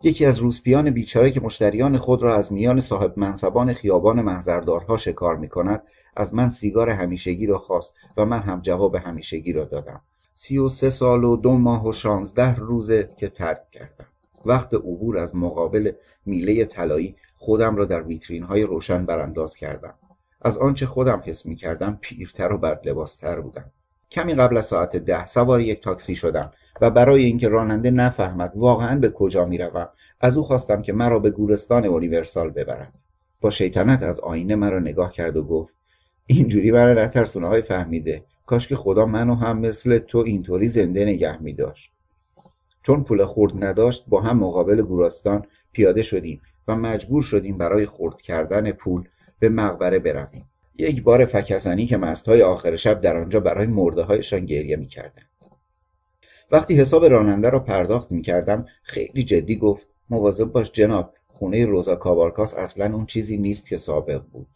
یکی 0.04 0.24
از 0.24 0.38
روسپیان 0.38 0.90
بیچاره 0.90 1.30
که 1.30 1.40
مشتریان 1.40 1.98
خود 1.98 2.22
را 2.22 2.36
از 2.36 2.52
میان 2.52 2.80
صاحب 2.80 3.18
منصبان 3.18 3.72
خیابان 3.72 4.22
محضردارها 4.22 4.96
شکار 4.96 5.36
می 5.36 5.48
کند 5.48 5.82
از 6.16 6.34
من 6.34 6.48
سیگار 6.48 6.90
همیشگی 6.90 7.46
را 7.46 7.58
خواست 7.58 7.94
و 8.16 8.24
من 8.24 8.40
هم 8.40 8.60
جواب 8.60 8.94
همیشگی 8.94 9.52
را 9.52 9.64
دادم 9.64 10.00
سی 10.34 10.58
و 10.58 10.68
سه 10.68 10.90
سال 10.90 11.24
و 11.24 11.36
دو 11.36 11.52
ماه 11.52 11.88
و 11.88 11.92
شانزده 11.92 12.56
روزه 12.56 13.10
که 13.16 13.28
ترک 13.28 13.70
کردم 13.70 14.06
وقت 14.44 14.74
عبور 14.74 15.18
از 15.18 15.36
مقابل 15.36 15.92
میله 16.26 16.64
طلایی 16.64 17.16
خودم 17.36 17.76
را 17.76 17.84
در 17.84 18.02
ویترین 18.02 18.42
های 18.42 18.62
روشن 18.62 19.06
برانداز 19.06 19.56
کردم 19.56 19.94
از 20.44 20.58
آنچه 20.58 20.86
خودم 20.86 21.22
حس 21.24 21.46
می 21.46 21.56
کردم 21.56 21.98
پیرتر 22.00 22.52
و 22.52 22.58
بد 22.58 22.88
لباستر 22.88 23.40
بودم. 23.40 23.64
کمی 24.10 24.34
قبل 24.34 24.56
از 24.56 24.66
ساعت 24.66 24.96
ده 24.96 25.26
سوار 25.26 25.60
یک 25.60 25.82
تاکسی 25.82 26.16
شدم 26.16 26.52
و 26.80 26.90
برای 26.90 27.24
اینکه 27.24 27.48
راننده 27.48 27.90
نفهمد 27.90 28.52
واقعا 28.54 28.98
به 28.98 29.10
کجا 29.10 29.44
می 29.44 29.58
روم 29.58 29.88
از 30.20 30.36
او 30.36 30.44
خواستم 30.44 30.82
که 30.82 30.92
مرا 30.92 31.18
به 31.18 31.30
گورستان 31.30 31.84
اونیورسال 31.84 32.50
ببرد 32.50 32.92
با 33.40 33.50
شیطنت 33.50 34.02
از 34.02 34.20
آینه 34.20 34.56
مرا 34.56 34.78
نگاه 34.78 35.12
کرد 35.12 35.36
و 35.36 35.42
گفت 35.42 35.74
اینجوری 36.26 36.72
برای 36.72 37.04
نترسونه 37.04 37.48
های 37.48 37.62
فهمیده. 37.62 38.24
کاش 38.46 38.68
که 38.68 38.76
خدا 38.76 39.06
منو 39.06 39.34
هم 39.34 39.58
مثل 39.58 39.98
تو 39.98 40.18
اینطوری 40.18 40.68
زنده 40.68 41.04
نگه 41.04 41.42
می 41.42 41.52
داشت 41.52 41.92
چون 42.82 43.04
پول 43.04 43.24
خورد 43.24 43.64
نداشت 43.64 44.04
با 44.08 44.20
هم 44.20 44.38
مقابل 44.38 44.82
گورستان 44.82 45.46
پیاده 45.72 46.02
شدیم 46.02 46.40
و 46.68 46.76
مجبور 46.76 47.22
شدیم 47.22 47.58
برای 47.58 47.86
خورد 47.86 48.20
کردن 48.20 48.72
پول 48.72 49.08
به 49.42 49.48
مقبره 49.48 49.98
برویم. 49.98 50.44
یک 50.78 51.02
بار 51.02 51.24
فکسنی 51.24 51.86
که 51.86 51.96
مستهای 51.96 52.42
آخر 52.42 52.76
شب 52.76 53.00
در 53.00 53.16
آنجا 53.16 53.40
برای 53.40 53.66
مرده 53.66 54.02
هایشان 54.02 54.46
گریه 54.46 54.76
می‌کردند. 54.76 55.26
وقتی 56.50 56.74
حساب 56.74 57.04
راننده 57.04 57.50
را 57.50 57.58
پرداخت 57.58 58.12
می‌کردم 58.12 58.66
خیلی 58.82 59.24
جدی 59.24 59.56
گفت 59.56 59.86
مواظب 60.10 60.44
باش 60.44 60.72
جناب 60.72 61.14
خونه 61.26 61.66
روزا 61.66 61.96
کابارکاس 61.96 62.54
اصلا 62.54 62.94
اون 62.94 63.06
چیزی 63.06 63.36
نیست 63.36 63.66
که 63.66 63.76
سابق 63.76 64.22
بود. 64.32 64.46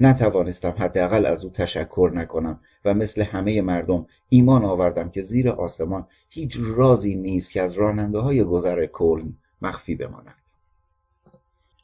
نتوانستم 0.00 0.74
حداقل 0.78 1.26
از 1.26 1.44
او 1.44 1.50
تشکر 1.50 2.10
نکنم 2.14 2.60
و 2.84 2.94
مثل 2.94 3.22
همه 3.22 3.62
مردم 3.62 4.06
ایمان 4.28 4.64
آوردم 4.64 5.10
که 5.10 5.22
زیر 5.22 5.48
آسمان 5.48 6.06
هیچ 6.28 6.58
رازی 6.60 7.14
نیست 7.14 7.50
که 7.50 7.62
از 7.62 7.74
راننده 7.74 8.18
های 8.18 8.44
گذر 8.44 8.86
کلن 8.86 9.32
مخفی 9.62 9.94
بماند. 9.94 10.39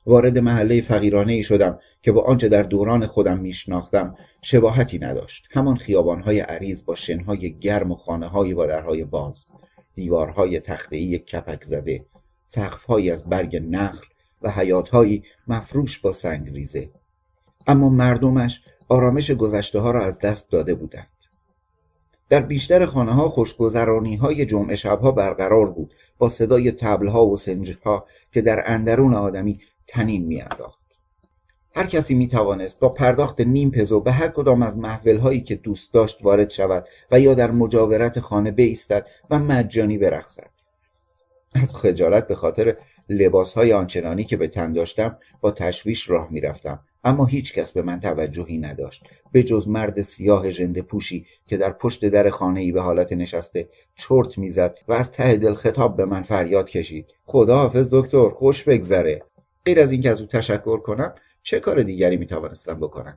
وارد 0.06 0.38
محله 0.38 0.80
فقیرانه 0.80 1.32
ای 1.32 1.42
شدم 1.42 1.78
که 2.02 2.12
با 2.12 2.22
آنچه 2.22 2.48
در 2.48 2.62
دوران 2.62 3.06
خودم 3.06 3.38
میشناختم 3.38 4.16
شباهتی 4.42 4.98
نداشت. 4.98 5.48
همان 5.50 5.76
خیابانهای 5.76 6.40
عریض 6.40 6.84
با 6.84 6.94
شنهای 6.94 7.58
گرم 7.58 7.92
و 7.92 7.94
خانههایی 7.94 8.54
با 8.54 8.66
درهای 8.66 9.04
باز 9.04 9.46
دیوارهای 9.94 10.60
تختهای 10.60 11.18
کپک 11.18 11.64
زده 11.64 12.04
سقفهایی 12.46 13.10
از 13.10 13.28
برگ 13.28 13.56
نخل 13.56 14.06
و 14.42 14.50
حیاتهایی 14.50 15.22
مفروش 15.46 15.98
با 15.98 16.12
سنگ 16.12 16.50
ریزه. 16.50 16.90
اما 17.66 17.88
مردمش 17.88 18.62
آرامش 18.88 19.30
گذشته 19.30 19.80
ها 19.80 19.90
را 19.90 20.04
از 20.04 20.18
دست 20.18 20.50
داده 20.50 20.74
بودند. 20.74 21.08
در 22.28 22.40
بیشتر 22.40 22.86
خانه 22.86 23.12
ها 23.12 23.28
خوشگذرانی 23.28 24.16
های 24.16 24.46
جمعه 24.46 24.76
شبها 24.76 25.10
برقرار 25.10 25.70
بود 25.70 25.94
با 26.18 26.28
صدای 26.28 26.72
تبلها 26.72 27.26
و 27.26 27.36
سنجها 27.36 28.06
که 28.32 28.40
در 28.42 28.62
اندرون 28.66 29.14
آدمی 29.14 29.60
تنین 29.88 30.24
میانداخت. 30.26 30.80
هر 31.74 31.86
کسی 31.86 32.14
می 32.14 32.28
توانست 32.28 32.80
با 32.80 32.88
پرداخت 32.88 33.40
نیم 33.40 33.70
پزو 33.70 34.00
به 34.00 34.12
هر 34.12 34.28
کدام 34.28 34.62
از 34.62 34.78
محفل 34.78 35.18
هایی 35.18 35.40
که 35.40 35.54
دوست 35.54 35.94
داشت 35.94 36.18
وارد 36.22 36.50
شود 36.50 36.88
و 37.10 37.20
یا 37.20 37.34
در 37.34 37.50
مجاورت 37.50 38.20
خانه 38.20 38.50
بایستد 38.50 39.06
و 39.30 39.38
مجانی 39.38 39.98
برقصد. 39.98 40.50
از 41.54 41.76
خجالت 41.76 42.28
به 42.28 42.34
خاطر 42.34 42.76
لباس 43.08 43.52
های 43.52 43.72
آنچنانی 43.72 44.24
که 44.24 44.36
به 44.36 44.48
تن 44.48 44.72
داشتم 44.72 45.18
با 45.40 45.50
تشویش 45.50 46.10
راه 46.10 46.28
می‌رفتم. 46.30 46.80
اما 47.04 47.24
هیچ 47.24 47.54
کس 47.54 47.72
به 47.72 47.82
من 47.82 48.00
توجهی 48.00 48.58
نداشت. 48.58 49.02
به 49.32 49.42
جز 49.42 49.68
مرد 49.68 50.02
سیاه 50.02 50.50
ژنده 50.50 50.82
پوشی 50.82 51.26
که 51.46 51.56
در 51.56 51.70
پشت 51.70 52.04
در 52.04 52.30
خانه 52.30 52.60
ای 52.60 52.72
به 52.72 52.82
حالت 52.82 53.12
نشسته 53.12 53.68
چرت 53.96 54.38
می‌زد 54.38 54.78
و 54.88 54.92
از 54.92 55.12
ته 55.12 55.36
دل 55.36 55.54
خطاب 55.54 55.96
به 55.96 56.04
من 56.04 56.22
فریاد 56.22 56.70
کشید. 56.70 57.06
خدا 57.24 57.56
حافظ 57.56 57.94
دکتر 57.94 58.28
خوش 58.28 58.64
بگذره. 58.64 59.22
غیر 59.66 59.80
از 59.80 59.92
اینکه 59.92 60.10
از 60.10 60.20
او 60.20 60.26
تشکر 60.26 60.78
کنم 60.78 61.14
چه 61.42 61.60
کار 61.60 61.82
دیگری 61.82 62.16
می‌توانستم 62.16 62.74
بکنم؟ 62.74 63.16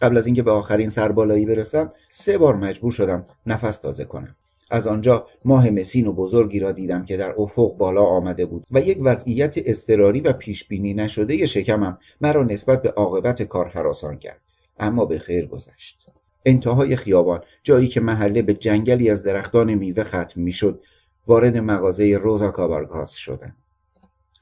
قبل 0.00 0.16
از 0.16 0.26
اینکه 0.26 0.42
به 0.42 0.50
آخرین 0.50 0.90
سربالایی 0.90 1.46
برسم 1.46 1.92
سه 2.08 2.38
بار 2.38 2.56
مجبور 2.56 2.92
شدم 2.92 3.26
نفس 3.46 3.78
تازه 3.78 4.04
کنم. 4.04 4.36
از 4.70 4.86
آنجا 4.86 5.26
ماه 5.44 5.70
مسین 5.70 6.06
و 6.06 6.12
بزرگی 6.12 6.60
را 6.60 6.72
دیدم 6.72 7.04
که 7.04 7.16
در 7.16 7.34
افق 7.38 7.76
بالا 7.76 8.02
آمده 8.02 8.46
بود 8.46 8.66
و 8.70 8.80
یک 8.80 8.98
وضعیت 9.00 9.54
اضطراری 9.56 10.20
و 10.20 10.32
پیش 10.32 10.64
بینی 10.64 10.94
نشده 10.94 11.46
شکمم 11.46 11.98
مرا 12.20 12.42
نسبت 12.42 12.82
به 12.82 12.90
عاقبت 12.90 13.42
کار 13.42 13.68
حراسان 13.68 14.18
کرد. 14.18 14.40
اما 14.78 15.04
به 15.04 15.18
خیر 15.18 15.46
گذشت. 15.46 16.06
انتهای 16.46 16.96
خیابان 16.96 17.40
جایی 17.62 17.88
که 17.88 18.00
محله 18.00 18.42
به 18.42 18.54
جنگلی 18.54 19.10
از 19.10 19.22
درختان 19.22 19.74
میوه 19.74 20.04
ختم 20.04 20.40
می‌شد 20.40 20.80
وارد 21.26 21.56
مغازه 21.56 22.18
روزا 22.18 22.50
کابارگاس 22.50 23.14
شدم. 23.14 23.54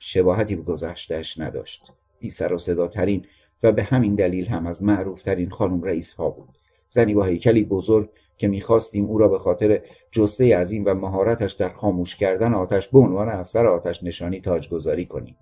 شباهتی 0.02 0.56
به 0.56 0.62
گذشتهش 0.62 1.38
نداشت. 1.38 1.92
بی 2.20 2.30
سر 2.30 2.52
و 2.52 2.58
صدا 2.58 2.88
ترین 2.88 3.26
و 3.62 3.72
به 3.72 3.82
همین 3.82 4.14
دلیل 4.14 4.46
هم 4.46 4.66
از 4.66 4.82
معروفترین 4.82 5.50
خانم 5.50 5.82
رئیس 5.82 6.12
ها 6.12 6.30
بود. 6.30 6.48
زنی 6.88 7.14
با 7.14 7.24
هیکلی 7.24 7.64
بزرگ 7.64 8.10
که 8.36 8.48
می‌خواستیم 8.48 9.04
او 9.04 9.18
را 9.18 9.28
به 9.28 9.38
خاطر 9.38 9.82
جسته 10.12 10.56
عظیم 10.56 10.82
و 10.86 10.94
مهارتش 10.94 11.52
در 11.52 11.68
خاموش 11.68 12.16
کردن 12.16 12.54
آتش 12.54 12.88
به 12.88 12.98
عنوان 12.98 13.28
افسر 13.28 13.66
آتش 13.66 14.02
نشانی 14.02 14.40
تاجگذاری 14.40 15.06
کنیم. 15.06 15.36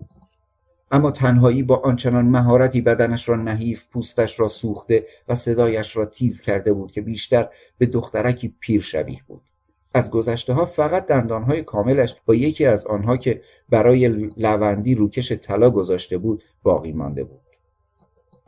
اما 0.90 1.10
تنهایی 1.10 1.62
با 1.62 1.76
آنچنان 1.76 2.24
مهارتی 2.24 2.80
بدنش 2.80 3.28
را 3.28 3.36
نحیف 3.36 3.86
پوستش 3.92 4.40
را 4.40 4.48
سوخته 4.48 5.06
و 5.28 5.34
صدایش 5.34 5.96
را 5.96 6.06
تیز 6.06 6.40
کرده 6.40 6.72
بود 6.72 6.92
که 6.92 7.00
بیشتر 7.00 7.48
به 7.78 7.86
دخترکی 7.86 8.54
پیر 8.60 8.82
شبیه 8.82 9.20
بود. 9.26 9.42
از 9.94 10.10
گذشته 10.10 10.52
ها 10.52 10.66
فقط 10.66 11.06
دندانهای 11.06 11.62
کاملش 11.62 12.16
با 12.26 12.34
یکی 12.34 12.64
از 12.64 12.86
آنها 12.86 13.16
که 13.16 13.42
برای 13.68 14.08
لوندی 14.36 14.94
روکش 14.94 15.32
طلا 15.32 15.70
گذاشته 15.70 16.18
بود 16.18 16.42
باقی 16.62 16.92
مانده 16.92 17.24
بود. 17.24 17.40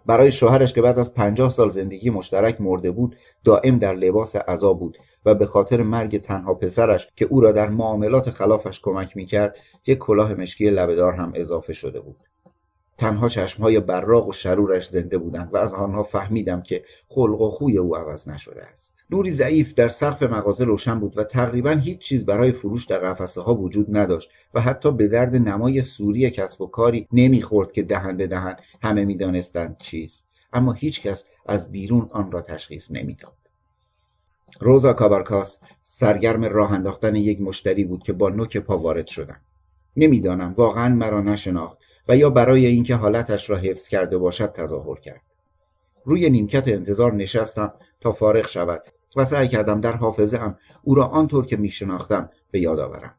برای 0.06 0.32
شوهرش 0.32 0.72
که 0.72 0.82
بعد 0.82 0.98
از 0.98 1.14
پنجاه 1.14 1.50
سال 1.50 1.68
زندگی 1.68 2.10
مشترک 2.10 2.60
مرده 2.60 2.90
بود 2.90 3.16
دائم 3.44 3.78
در 3.78 3.94
لباس 3.94 4.36
عذا 4.36 4.72
بود 4.72 4.98
و 5.24 5.34
به 5.34 5.46
خاطر 5.46 5.82
مرگ 5.82 6.22
تنها 6.22 6.54
پسرش 6.54 7.08
که 7.16 7.24
او 7.24 7.40
را 7.40 7.52
در 7.52 7.68
معاملات 7.68 8.30
خلافش 8.30 8.80
کمک 8.80 9.16
می‌کرد 9.16 9.58
یک 9.86 9.98
کلاه 9.98 10.34
مشکی 10.34 10.70
لبهدار 10.70 11.14
هم 11.14 11.32
اضافه 11.34 11.72
شده 11.72 12.00
بود. 12.00 12.16
تنها 13.00 13.28
چشمهای 13.28 13.80
براق 13.80 14.28
و 14.28 14.32
شرورش 14.32 14.88
زنده 14.88 15.18
بودند 15.18 15.54
و 15.54 15.56
از 15.56 15.74
آنها 15.74 16.02
فهمیدم 16.02 16.62
که 16.62 16.84
خلق 17.08 17.40
و 17.40 17.50
خوی 17.50 17.78
او 17.78 17.96
عوض 17.96 18.28
نشده 18.28 18.62
است. 18.62 19.04
نوری 19.10 19.30
ضعیف 19.30 19.74
در 19.74 19.88
سقف 19.88 20.22
مغازه 20.22 20.64
روشن 20.64 21.00
بود 21.00 21.18
و 21.18 21.24
تقریبا 21.24 21.70
هیچ 21.70 21.98
چیز 21.98 22.26
برای 22.26 22.52
فروش 22.52 22.86
در 22.86 22.98
قفسه 22.98 23.40
ها 23.42 23.54
وجود 23.54 23.96
نداشت 23.96 24.30
و 24.54 24.60
حتی 24.60 24.92
به 24.92 25.08
درد 25.08 25.36
نمای 25.36 25.82
سوری 25.82 26.30
کسب 26.30 26.60
و 26.60 26.66
کاری 26.66 27.08
نمی‌خورد 27.12 27.72
که 27.72 27.82
دهن 27.82 28.16
به 28.16 28.26
دهن 28.26 28.56
همه 28.82 29.04
می‌دانستند 29.04 29.76
چیست. 29.78 30.26
اما 30.52 30.72
هیچ 30.72 31.02
کس 31.02 31.24
از 31.46 31.72
بیرون 31.72 32.08
آن 32.12 32.32
را 32.32 32.42
تشخیص 32.42 32.90
نمی‌داد. 32.90 33.32
روزا 34.60 34.92
کابارکاس 34.92 35.58
سرگرم 35.82 36.44
راه 36.44 36.72
انداختن 36.72 37.14
یک 37.14 37.40
مشتری 37.40 37.84
بود 37.84 38.02
که 38.02 38.12
با 38.12 38.28
نوک 38.28 38.56
پا 38.56 38.78
وارد 38.78 39.06
شدم. 39.06 39.40
نمی‌دانم 39.96 40.54
واقعا 40.56 40.94
مرا 40.94 41.20
نشناخت. 41.20 41.79
و 42.10 42.16
یا 42.16 42.30
برای 42.30 42.66
اینکه 42.66 42.94
حالتش 42.94 43.50
را 43.50 43.56
حفظ 43.56 43.88
کرده 43.88 44.18
باشد 44.18 44.52
تظاهر 44.52 45.00
کرد. 45.00 45.20
روی 46.04 46.30
نیمکت 46.30 46.68
انتظار 46.68 47.12
نشستم 47.12 47.72
تا 48.00 48.12
فارغ 48.12 48.46
شود 48.46 48.82
و 49.16 49.24
سعی 49.24 49.48
کردم 49.48 49.80
در 49.80 49.96
حافظه 49.96 50.38
ام 50.38 50.56
او 50.82 50.94
را 50.94 51.06
آنطور 51.06 51.46
که 51.46 51.56
میشناختم 51.56 52.30
به 52.50 52.60
یاد 52.60 52.78
آورم. 52.78 53.14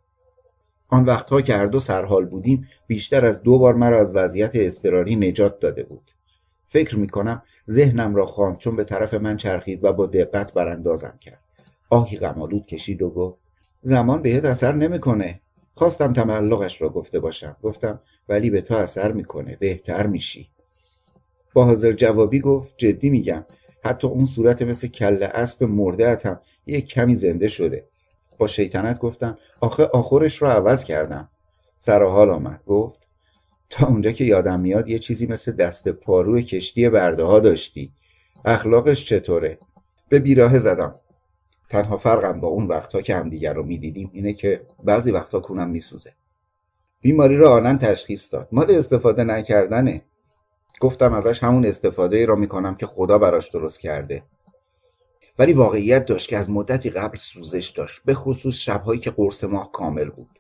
آن 0.90 1.06
وقتها 1.06 1.42
که 1.42 1.56
هر 1.56 1.66
دو 1.66 1.80
سرحال 1.80 2.26
بودیم 2.26 2.68
بیشتر 2.88 3.26
از 3.26 3.44
دو 3.44 3.58
بار 3.58 3.74
مرا 3.74 4.02
از 4.02 4.16
وضعیت 4.16 4.52
اضطراری 4.54 5.16
نجات 5.16 5.60
داده 5.60 5.84
بود. 5.84 6.12
فکر 6.68 7.00
می 7.00 7.10
کنم 7.10 7.44
ذهنم 7.70 8.16
را 8.16 8.26
خواند 8.26 8.58
چون 8.58 8.76
به 8.76 8.84
طرف 8.84 9.14
من 9.14 9.38
چرخید 9.38 9.84
و 9.84 9.94
با 9.94 10.06
دقت 10.06 10.54
براندازم 10.54 11.18
کرد. 11.22 11.42
آهی 11.90 12.18
غمالود 12.18 12.66
کشید 12.66 13.02
و 13.02 13.10
گفت 13.10 13.38
زمان 13.82 14.22
بهت 14.22 14.46
اثر 14.46 14.76
نمی‌کنه. 14.76 15.42
خواستم 15.76 16.14
تملقش 16.14 16.82
را 16.82 16.90
گفته 16.90 17.20
باشم. 17.20 17.58
گفتم 17.64 18.00
ولی 18.30 18.50
به 18.50 18.62
تو 18.62 18.74
اثر 18.74 19.12
می‌کنه 19.12 19.56
بهتر 19.56 20.08
میشی. 20.08 20.50
با 21.54 21.66
حاضر 21.66 21.92
جوابی 21.92 22.40
گفت 22.40 22.74
جدی 22.78 23.10
میگم. 23.10 23.46
حتی 23.84 24.08
اون 24.08 24.26
صورت 24.26 24.62
مثل 24.62 24.88
کله 24.88 25.26
اسب 25.26 25.64
مرده 25.64 26.20
هم 26.26 26.40
یک 26.66 26.88
کمی 26.88 27.16
زنده 27.16 27.48
شده. 27.48 27.86
با 28.38 28.48
شیطنت 28.48 29.00
گفتم 29.00 29.38
آخه 29.60 29.84
آخرش 29.84 30.42
را 30.42 30.52
عوض 30.52 30.84
کردم. 30.84 31.30
سر 31.80 32.04
حال 32.04 32.30
آمد. 32.30 32.64
گفت 32.68 33.08
تا 33.70 33.88
اونجا 33.88 34.12
که 34.12 34.24
یادم 34.24 34.60
میاد 34.60 34.88
یه 34.88 35.00
چیزی 35.00 35.28
مثل 35.28 35.52
دست 35.52 35.88
پارو 35.90 36.42
کشتی 36.42 36.90
برده 36.90 37.24
ها 37.24 37.40
داشتی. 37.40 37.92
اخلاقش 38.46 39.06
چطوره؟ 39.06 39.58
به 40.10 40.20
بیراه 40.20 40.60
زدم. 40.60 40.96
تنها 41.72 41.98
فرقم 41.98 42.40
با 42.40 42.48
اون 42.48 42.68
وقتها 42.68 43.02
که 43.02 43.16
همدیگر 43.16 43.54
رو 43.54 43.64
می‌دیدیم 43.64 44.10
اینه 44.14 44.34
که 44.34 44.62
بعضی 44.84 45.12
وقتها 45.12 45.40
کونم 45.40 45.70
میسوزه. 45.70 46.14
بیماری 47.02 47.38
رو 47.38 47.50
آنن 47.50 47.80
تشخیص 47.80 48.34
داد. 48.34 48.48
مال 48.52 48.72
استفاده 48.72 49.24
نکردنه. 49.24 50.02
گفتم 50.80 51.14
ازش 51.14 51.44
همون 51.44 51.66
استفاده 51.66 52.18
ای 52.18 52.26
را 52.26 52.36
می‌کنم 52.36 52.76
که 52.76 52.86
خدا 52.86 53.18
براش 53.18 53.50
درست 53.50 53.80
کرده. 53.80 54.24
ولی 55.40 55.54
واقعیت 55.54 56.06
داشت 56.06 56.30
که 56.30 56.38
از 56.38 56.50
مدتی 56.50 56.90
قبل 56.90 57.18
سوزش 57.18 57.70
داشت 57.70 58.02
به 58.06 58.14
خصوص 58.14 58.56
شبهایی 58.56 59.00
که 59.00 59.12
قرص 59.12 59.44
ماه 59.44 59.72
کامل 59.72 60.10
بود. 60.10 60.40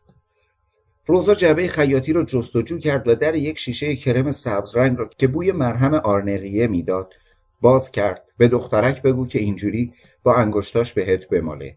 روزا 1.06 1.36
جعبه 1.36 1.68
خیاطی 1.68 2.14
رو 2.14 2.24
جستجو 2.24 2.80
کرد 2.80 3.08
و 3.08 3.16
در 3.16 3.36
یک 3.36 3.60
شیشه 3.60 3.96
کرم 3.96 4.32
سبز 4.32 4.78
رنگ 4.78 4.98
را 4.98 5.10
که 5.18 5.28
بوی 5.28 5.52
مرهم 5.52 5.94
آرنقیه 5.94 6.68
می‌داد 6.68 7.14
باز 7.62 7.92
کرد. 7.92 8.24
به 8.38 8.48
دخترک 8.48 9.02
بگو 9.02 9.28
که 9.28 9.40
اینجوری 9.40 9.94
با 10.24 10.36
انگشتاش 10.36 10.94
بهت 10.94 11.28
بماله. 11.28 11.76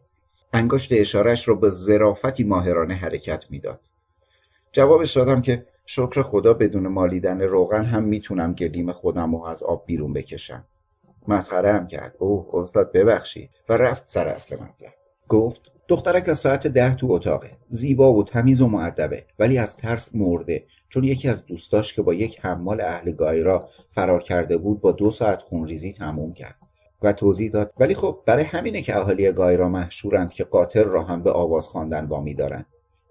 انگشت 0.53 0.92
اشارش 0.92 1.49
را 1.49 1.55
به 1.55 1.70
ظرافتی 1.70 2.44
ماهرانه 2.44 2.94
حرکت 2.94 3.44
می‌داد. 3.51 3.81
جوابش 4.73 5.12
دادم 5.12 5.42
که 5.42 5.66
شکر 5.87 6.23
خدا 6.23 6.55
بدون 6.55 6.88
مالیدن 6.88 7.40
روغن 7.40 7.85
هم 7.85 8.05
می‌تونم 8.05 8.53
گلیم 8.53 8.92
خودم 8.92 9.37
رو 9.37 9.44
از 9.44 9.62
آب 9.62 9.83
بیرون 9.87 10.12
بکشم. 10.12 10.64
مسخره 11.29 11.73
هم 11.73 11.87
کرد. 11.87 12.16
اوه 12.18 12.47
استاد 12.53 12.92
ببخشید. 12.92 13.51
و 13.68 13.77
رفت 13.77 14.05
سر 14.07 14.29
اصل 14.29 14.57
مطلب. 14.57 14.94
گفت 15.29 15.73
دخترک 15.88 16.29
از 16.29 16.38
ساعت 16.38 16.66
ده 16.66 16.94
تو 16.94 17.12
اتاقه. 17.12 17.51
زیبا 17.68 18.12
و 18.12 18.25
تمیز 18.25 18.61
و 18.61 18.68
معدبه 18.68 19.25
ولی 19.38 19.59
از 19.59 19.77
ترس 19.77 20.14
مرده. 20.14 20.64
چون 20.88 21.05
یکی 21.05 21.29
از 21.29 21.47
دوستاش 21.47 21.94
که 21.94 22.03
با 22.03 22.14
یک 22.14 22.40
حمال 22.40 22.81
اهل 22.81 23.12
گایرا 23.12 23.69
فرار 23.90 24.23
کرده 24.23 24.56
بود 24.56 24.81
با 24.81 24.92
دو 24.92 25.11
ساعت 25.11 25.42
خونریزی 25.42 25.92
تموم 25.92 26.33
کرد 26.33 26.56
و 27.02 27.13
توضیح 27.13 27.50
داد. 27.50 27.73
ولی 27.79 27.94
خب 27.94 28.19
برای 28.27 28.44
همینه 28.44 28.83
که 28.83 28.96
اهالی 28.96 29.33
گایرا 29.33 29.69
محشورند 29.69 30.31
که 30.31 30.44
قاتل 30.44 30.85
را 30.85 31.02
هم 31.02 31.23
به 31.23 31.31
آواز 31.31 31.69
خواندن 31.69 32.04
وامی 32.04 32.35
دارند 32.35 32.67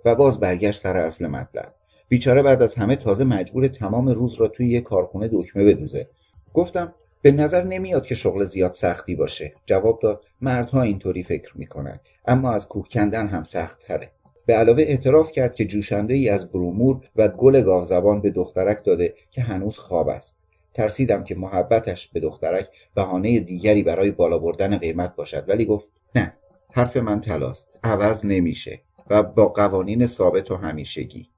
و 0.05 0.15
باز 0.15 0.39
برگشت 0.39 0.81
سر 0.81 0.97
اصل 0.97 1.27
مطلب. 1.27 1.73
بیچاره 2.07 2.41
بعد 2.41 2.61
از 2.61 2.75
همه 2.75 2.95
تازه 2.95 3.23
مجبور 3.23 3.67
تمام 3.67 4.09
روز 4.09 4.33
را 4.33 4.47
توی 4.47 4.67
یه 4.67 4.81
کارخونه 4.81 5.29
دکمه 5.31 5.63
بدوزه. 5.63 6.07
گفتم 6.53 6.93
به 7.21 7.31
نظر 7.31 7.63
نمیاد 7.63 8.05
که 8.05 8.15
شغل 8.15 8.45
زیاد 8.45 8.73
سختی 8.73 9.15
باشه. 9.15 9.53
جواب 9.65 9.99
داد 9.99 10.23
مردها 10.41 10.81
اینطوری 10.81 11.23
فکر 11.23 11.57
می‌کنند 11.57 11.99
اما 12.25 12.51
از 12.51 12.67
کوه 12.67 12.87
کندن 12.89 13.27
هم 13.27 13.43
سخت 13.43 13.79
تره 13.79 14.11
به 14.45 14.53
علاوه 14.55 14.83
اعتراف 14.83 15.31
کرد 15.31 15.55
که 15.55 15.65
جوشنده 15.65 16.13
ای 16.13 16.29
از 16.29 16.51
برومور 16.51 17.01
و 17.15 17.27
گل 17.27 17.61
گاوزبان 17.61 18.21
به 18.21 18.29
دخترک 18.29 18.83
داده 18.85 19.13
که 19.31 19.41
هنوز 19.41 19.77
خواب 19.77 20.09
است. 20.09 20.37
ترسیدم 20.73 21.23
که 21.23 21.35
محبتش 21.35 22.07
به 22.07 22.19
دخترک 22.19 22.67
بهانه 22.95 23.39
دیگری 23.39 23.83
برای 23.83 24.11
بالا 24.11 24.37
بردن 24.37 24.77
قیمت 24.77 25.15
باشد. 25.15 25.43
ولی 25.47 25.65
گفت 25.65 25.87
نه 26.15 26.33
حرف 26.71 26.97
من 26.97 27.21
تلاست 27.21 27.69
عوض 27.83 28.25
نمیشه 28.25 28.81
و 29.09 29.23
با 29.23 29.45
قوانین 29.45 30.05
ثابت 30.05 30.51
و 30.51 30.55
همیشگی. 30.55 31.29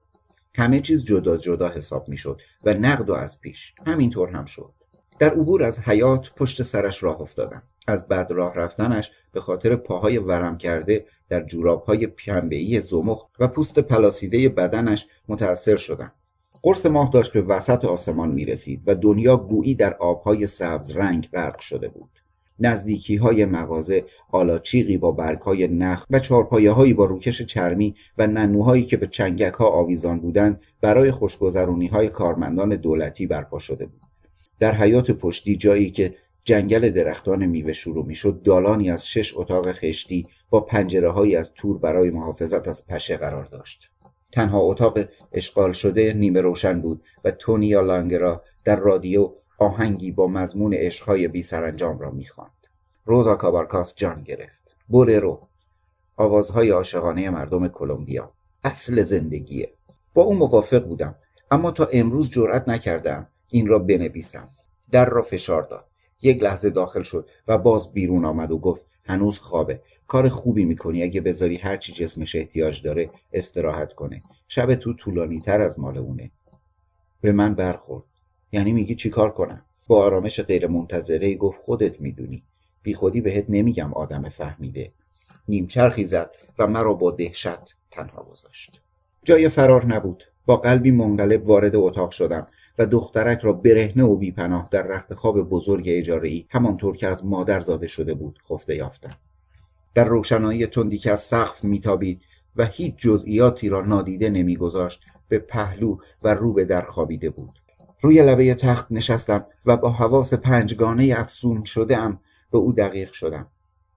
همه 0.54 0.82
چیز 0.82 1.06
جدا 1.06 1.38
جدا 1.38 1.70
حساب 1.70 2.10
می‌شد 2.10 2.42
و 2.64 2.74
نقد 2.74 3.10
و 3.10 3.14
از 3.14 3.42
پیش. 3.42 3.74
همینطور 3.86 4.30
هم 4.30 4.46
شد. 4.46 4.72
در 5.20 5.30
عبور 5.30 5.64
از 5.64 5.80
حیات 5.80 6.32
پشت 6.36 6.64
سرش 6.64 7.04
راه 7.04 7.22
افتادم. 7.22 7.64
از 7.88 8.08
بد 8.08 8.32
راه 8.32 8.56
رفتنش 8.56 9.12
به 9.32 9.42
خاطر 9.42 9.76
پاهای 9.76 10.18
ورم 10.18 10.58
کرده 10.58 11.06
در 11.30 11.44
جورابهای 11.44 12.08
پنبهای 12.08 12.82
زمخ 12.82 13.26
و 13.40 13.48
پوست 13.48 13.80
پلاسیده 13.80 14.50
بدنش 14.50 15.08
متأثر 15.28 15.78
شدم 15.78 16.12
قرص 16.66 16.86
ماه 16.86 17.10
داشت 17.14 17.34
به 17.34 17.42
وسط 17.42 17.86
آسمان 17.86 18.32
می 18.32 18.46
رسید 18.46 18.82
و 18.86 18.96
دنیا 18.96 19.38
گویی 19.38 19.76
در 19.76 19.94
آبهای 19.94 20.48
سبز 20.48 20.92
رنگ 20.92 21.30
غرق 21.34 21.60
شده 21.60 21.88
بود. 21.88 22.10
نزدیکی 22.60 23.16
های 23.16 23.46
مغازه 23.46 24.06
آلاچیقی 24.32 24.98
با 24.98 25.12
برگ 25.12 25.42
های 25.42 25.68
نخ 25.68 26.06
و 26.10 26.20
چارپایه 26.20 26.72
هایی 26.72 26.94
با 26.94 27.06
روکش 27.06 27.42
چرمی 27.42 27.96
و 28.18 28.28
ننوهایی 28.28 28.84
که 28.84 28.98
به 28.98 29.08
چنگک 29.08 29.54
ها 29.54 29.68
آویزان 29.68 30.20
بودند 30.20 30.62
برای 30.82 31.12
خوشگذرونی 31.12 31.88
های 31.88 32.10
کارمندان 32.10 32.76
دولتی 32.76 33.28
برپا 33.28 33.60
شده 33.60 33.86
بود. 33.86 34.02
در 34.60 34.76
حیات 34.76 35.12
پشتی 35.12 35.56
جایی 35.58 35.92
که 35.92 36.16
جنگل 36.46 36.90
درختان 36.90 37.46
میوه 37.46 37.74
شروع 37.74 38.06
می‌شد. 38.06 38.42
دالانی 38.44 38.92
از 38.92 39.08
شش 39.08 39.38
اتاق 39.38 39.72
خشتی 39.72 40.28
با 40.50 40.60
پنجره 40.60 41.12
هایی 41.12 41.36
از 41.36 41.54
تور 41.54 41.78
برای 41.78 42.10
محافظت 42.10 42.68
از 42.68 42.88
پشه 42.88 43.18
قرار 43.18 43.46
داشت. 43.46 43.90
تنها 44.32 44.60
اتاق 44.60 45.00
اشغال 45.32 45.72
شده 45.72 46.14
نیمه 46.14 46.42
روشن 46.42 46.82
بود 46.82 47.04
و 47.24 47.32
تونیا 47.32 47.82
لانگرا 47.82 48.44
در 48.64 48.76
رادیو 48.76 49.32
آهنگی 49.58 50.12
با 50.12 50.28
مضمون 50.28 50.74
عشقهای 50.74 51.28
بی 51.28 51.42
سرانجام 51.42 52.00
را 52.00 52.12
می‌خواند. 52.12 52.52
روزا 53.06 53.36
کابارکاس 53.36 53.96
جان 53.96 54.24
گرفت. 54.24 54.76
بوررو 54.88 55.48
آوازهای 56.18 56.70
عاشقانه 56.70 57.30
مردم 57.30 57.68
کلمبیا. 57.68 58.32
اصل 58.64 59.04
زندگیه. 59.04 59.74
با 60.14 60.24
او 60.24 60.36
موافق 60.36 60.84
بودم. 60.84 61.16
اما 61.52 61.72
تا 61.72 61.86
امروز 61.86 62.30
جرأت 62.30 62.68
نکردم 62.68 63.28
این 63.50 63.68
را 63.68 63.80
بنویسم. 63.80 64.50
در 64.92 65.06
را 65.06 65.22
فشار 65.22 65.62
داد. 65.62 65.86
یک 66.22 66.44
لحظه 66.44 66.70
داخل 66.70 67.04
شد 67.04 67.30
و 67.48 67.58
باز 67.58 67.94
بیرون 67.94 68.26
آمد 68.26 68.52
و 68.52 68.58
گفت 68.58 68.86
هنوز 69.04 69.40
خوابه. 69.40 69.82
کار 70.08 70.30
خوبی 70.30 70.66
می‌کنی. 70.66 71.04
اگه 71.04 71.22
بذاری 71.22 71.58
هرچی 71.58 71.94
جسمش 71.94 72.36
احتیاج 72.36 72.82
داره 72.82 73.10
استراحت 73.34 73.94
کنه. 73.94 74.24
شب 74.48 74.76
تو 74.76 74.94
طولانی 74.94 75.42
تر 75.42 75.62
از 75.62 75.80
مال 75.80 75.98
اونه. 75.98 76.32
به 77.22 77.32
من 77.32 77.56
برخورد. 77.56 78.04
یعنی 78.52 78.72
میگی 78.72 78.96
چیکار 78.96 79.32
کنم؟ 79.32 79.62
با 79.88 80.04
آرامش 80.04 80.40
غیر 80.40 80.68
منتظره 80.68 81.36
گفت 81.36 81.62
خودت 81.62 82.02
می‌دونی. 82.02 82.44
بی 82.84 82.94
خودی 82.94 83.22
بهت 83.22 83.46
نمیگم 83.50 83.94
آدم 83.94 84.30
فهمیده. 84.30 84.92
نیمچرخی 85.48 86.06
زد 86.06 86.32
و 86.60 86.68
مرا 86.68 86.94
با 86.94 87.12
دهشت 87.12 87.76
تنها 87.92 88.24
گذاشت. 88.24 88.82
جای 89.24 89.50
فرار 89.50 89.86
نبود. 89.86 90.24
با 90.46 90.58
قلبی 90.58 90.92
منقلب 90.92 91.48
وارد 91.48 91.76
اتاق 91.76 92.12
شدم. 92.12 92.48
و 92.78 92.86
دخترک 92.86 93.40
را 93.40 93.54
برهنه 93.54 94.04
و 94.04 94.16
بیپناه 94.16 94.68
در 94.72 94.84
رخت 94.88 95.14
خواب 95.14 95.50
بزرگ 95.50 95.86
اجاره 95.88 96.44
همانطور 96.50 96.96
که 96.96 97.08
از 97.08 97.26
مادر 97.26 97.60
زاده 97.60 97.88
شده 97.88 98.14
بود 98.14 98.40
خفته 98.50 98.76
یافتم. 98.76 99.16
در 99.94 100.06
روشنایی 100.06 100.68
تندی 100.68 100.98
که 100.98 101.12
از 101.12 101.20
سقف 101.20 101.64
میتابید 101.64 102.22
و 102.56 102.66
هیچ 102.66 102.96
جزئیاتی 102.98 103.70
را 103.70 103.82
نادیده 103.82 104.30
نمیگذاشت 104.30 105.02
به 105.30 105.40
پهلو 105.40 105.98
و 106.24 106.34
رو 106.34 106.54
به 106.54 106.66
در 106.66 106.82
خوابیده 106.82 107.30
بود. 107.30 107.60
روی 108.02 108.22
لبه 108.22 108.56
تخت 108.56 108.92
نشستم 108.92 109.46
و 109.66 109.78
با 109.78 109.90
حواس 109.90 110.34
پنجگانه 110.34 111.14
افسون 111.18 111.64
شده 111.64 111.98
ام 111.98 112.20
به 112.52 112.58
او 112.58 112.74
دقیق 112.74 113.12
شدم. 113.12 113.48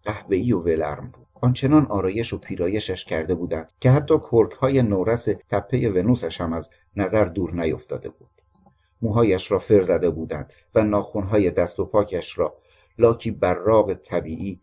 قهوه‌ای 0.05 0.53
و 0.53 0.59
ولرم 0.59 1.11
بود. 1.13 1.27
آنچنان 1.41 1.87
آرایش 1.87 2.33
و 2.33 2.39
پیرایشش 2.39 3.05
کرده 3.05 3.35
بودند 3.35 3.69
که 3.81 3.91
حتی 3.91 4.15
کرک 4.31 4.53
های 4.53 4.83
نورس 4.83 5.29
تپه 5.49 5.91
ونوسش 5.91 6.41
هم 6.41 6.53
از 6.53 6.71
نظر 6.97 7.25
دور 7.25 7.55
نیفتاده 7.55 8.09
بود. 8.09 8.38
موهایش 9.03 9.51
را 9.51 9.59
فر 9.59 9.81
زده 9.81 10.11
بودند 10.11 10.53
و 10.75 10.85
ناخونهای 10.85 11.51
دست 11.51 11.81
و 11.81 11.85
پاکش 11.85 12.39
را 12.39 12.55
لاکی 12.99 13.31
براغ 13.31 13.95
طبیعی 13.95 14.61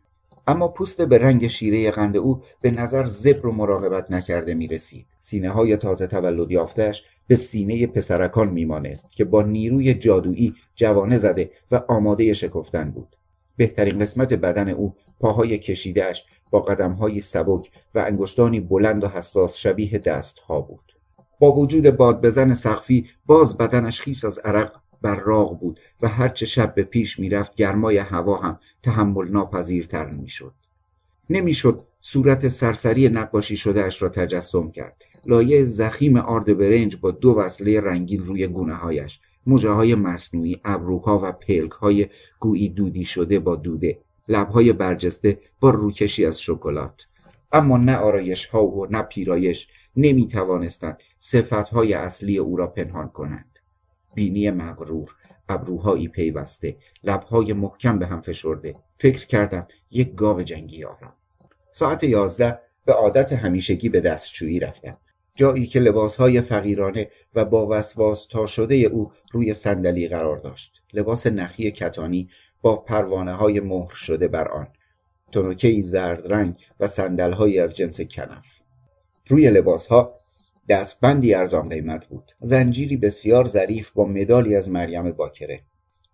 اما 0.47 0.67
پوست 0.67 1.01
به 1.01 1.17
رنگ 1.17 1.47
شیره 1.47 1.91
قند 1.91 2.17
او 2.17 2.41
به 2.61 2.71
نظر 2.71 3.05
زبر 3.05 3.47
و 3.47 3.51
مراقبت 3.51 4.11
نکرده 4.11 4.53
می 4.53 4.67
رسید. 4.67 5.05
سینه 5.19 5.49
های 5.49 5.77
تازه 5.77 6.07
تولد 6.07 6.51
یافتهش 6.51 7.03
به 7.27 7.35
سینه 7.35 7.87
پسرکان 7.87 8.49
میمانست 8.49 9.11
که 9.11 9.25
با 9.25 9.41
نیروی 9.41 9.93
جادویی 9.93 10.55
جوانه 10.75 11.17
زده 11.17 11.51
و 11.71 11.81
آماده 11.87 12.33
شکفتن 12.33 12.91
بود. 12.91 13.15
بهترین 13.57 13.99
قسمت 13.99 14.33
بدن 14.33 14.69
او 14.69 14.95
پاهای 15.19 15.57
کشیدهش 15.57 16.25
با 16.51 16.59
قدمهای 16.59 17.21
سبک 17.21 17.71
و 17.95 17.99
انگشتانی 17.99 18.59
بلند 18.59 19.03
و 19.03 19.07
حساس 19.07 19.57
شبیه 19.57 19.97
دستها 19.97 20.61
بود. 20.61 20.84
با 21.39 21.51
وجود 21.51 21.89
باد 21.89 22.21
بزن 22.21 22.53
سقفی 22.53 23.09
باز 23.25 23.57
بدنش 23.57 24.01
خیس 24.01 24.25
از 24.25 24.39
عرق 24.39 24.71
براق 25.01 25.59
بود 25.59 25.79
و 26.01 26.07
هرچه 26.07 26.45
شب 26.45 26.75
به 26.75 26.83
پیش 26.83 27.19
می‌رفت 27.19 27.55
گرمای 27.55 27.97
هوا 27.97 28.37
هم 28.37 28.59
تحمل 28.83 29.27
ناپذیرتر 29.27 30.05
می‌شد. 30.05 30.53
نمی‌شد 31.29 31.83
صورت 32.01 32.47
سرسری 32.47 33.09
نقاشی 33.09 33.57
شدهاش 33.57 34.01
را 34.01 34.09
تجسم 34.09 34.71
کرد. 34.71 35.01
لایه 35.25 35.65
زخیم 35.65 36.17
آرد 36.17 36.57
برنج 36.57 36.97
با 37.01 37.11
دو 37.11 37.33
وصله 37.33 37.81
رنگین 37.81 38.25
روی 38.25 38.47
گونه 38.47 38.73
هایش 38.73 39.19
موجه 39.47 39.69
های 39.69 39.95
مصنوعی 39.95 40.61
ابروها 40.65 41.19
و 41.23 41.31
پلک 41.31 41.71
های 41.71 42.07
گویی 42.39 42.69
دودی 42.69 43.05
شده 43.05 43.39
با 43.39 43.55
دوده 43.55 43.99
لبهای 44.27 44.73
برجسته 44.73 45.39
با 45.59 45.69
روکشی 45.69 46.25
از 46.25 46.41
شکلات. 46.41 47.05
اما 47.51 47.77
نه 47.77 47.95
آرایش 47.97 48.45
ها 48.45 48.67
و 48.67 48.87
نه 48.89 49.01
پیرایش 49.01 49.67
نمی 49.97 50.27
توانستند 50.27 51.03
صفت 51.19 51.69
های 51.69 51.93
اصلی 51.93 52.37
او 52.37 52.57
را 52.57 52.67
پنهان 52.67 53.09
کنند. 53.09 53.59
بینی 54.13 54.51
مغرور 54.51 55.15
ابروهایی 55.49 56.07
پیوسته 56.07 56.77
لبهای 57.03 57.53
محکم 57.53 57.99
به 57.99 58.05
هم 58.05 58.21
فشرده. 58.21 58.75
فکر 58.97 59.25
کردم 59.25 59.67
یک 59.91 60.15
گاو 60.15 60.41
جنگی 60.41 60.83
آرم. 60.83 61.13
ساعت 61.71 62.03
یازده 62.03 62.59
به 62.85 62.93
عادت 62.93 63.33
همیشگی 63.33 63.89
به 63.89 64.01
دستشویی 64.01 64.59
رفتم. 64.59 64.97
جایی 65.35 65.67
که 65.67 65.79
لباسهای 65.79 66.41
فقیرانه 66.41 67.09
و 67.35 67.45
با 67.45 67.67
وسواس 67.69 68.25
تا 68.25 68.45
شده 68.45 68.75
او 68.75 69.11
روی 69.31 69.53
صندلی 69.53 70.07
قرار 70.07 70.37
داشت. 70.37 70.81
لباس 70.93 71.27
نخی 71.27 71.71
کتانی 71.71 72.29
با 72.61 72.75
پروانه 72.75 73.33
های 73.33 73.59
مهر 73.59 73.93
شده 73.93 74.27
بر 74.27 74.47
آن. 74.47 74.67
تنوکهای 75.31 75.81
زرد 75.81 76.33
رنگ 76.33 76.55
و 76.79 76.87
صندلهایی 76.87 77.59
از 77.59 77.75
جنس 77.75 78.01
کنف. 78.01 78.64
روی 79.27 79.49
لباسها 79.49 80.19
دستبندی 80.69 81.33
ارزان 81.33 81.69
قیمت 81.69 82.05
بود. 82.05 82.31
زنجیری 82.41 82.97
بسیار 82.97 83.45
ظریف 83.45 83.91
با 83.91 84.05
مدالی 84.05 84.55
از 84.55 84.69
مریم 84.69 85.11
باکره. 85.11 85.61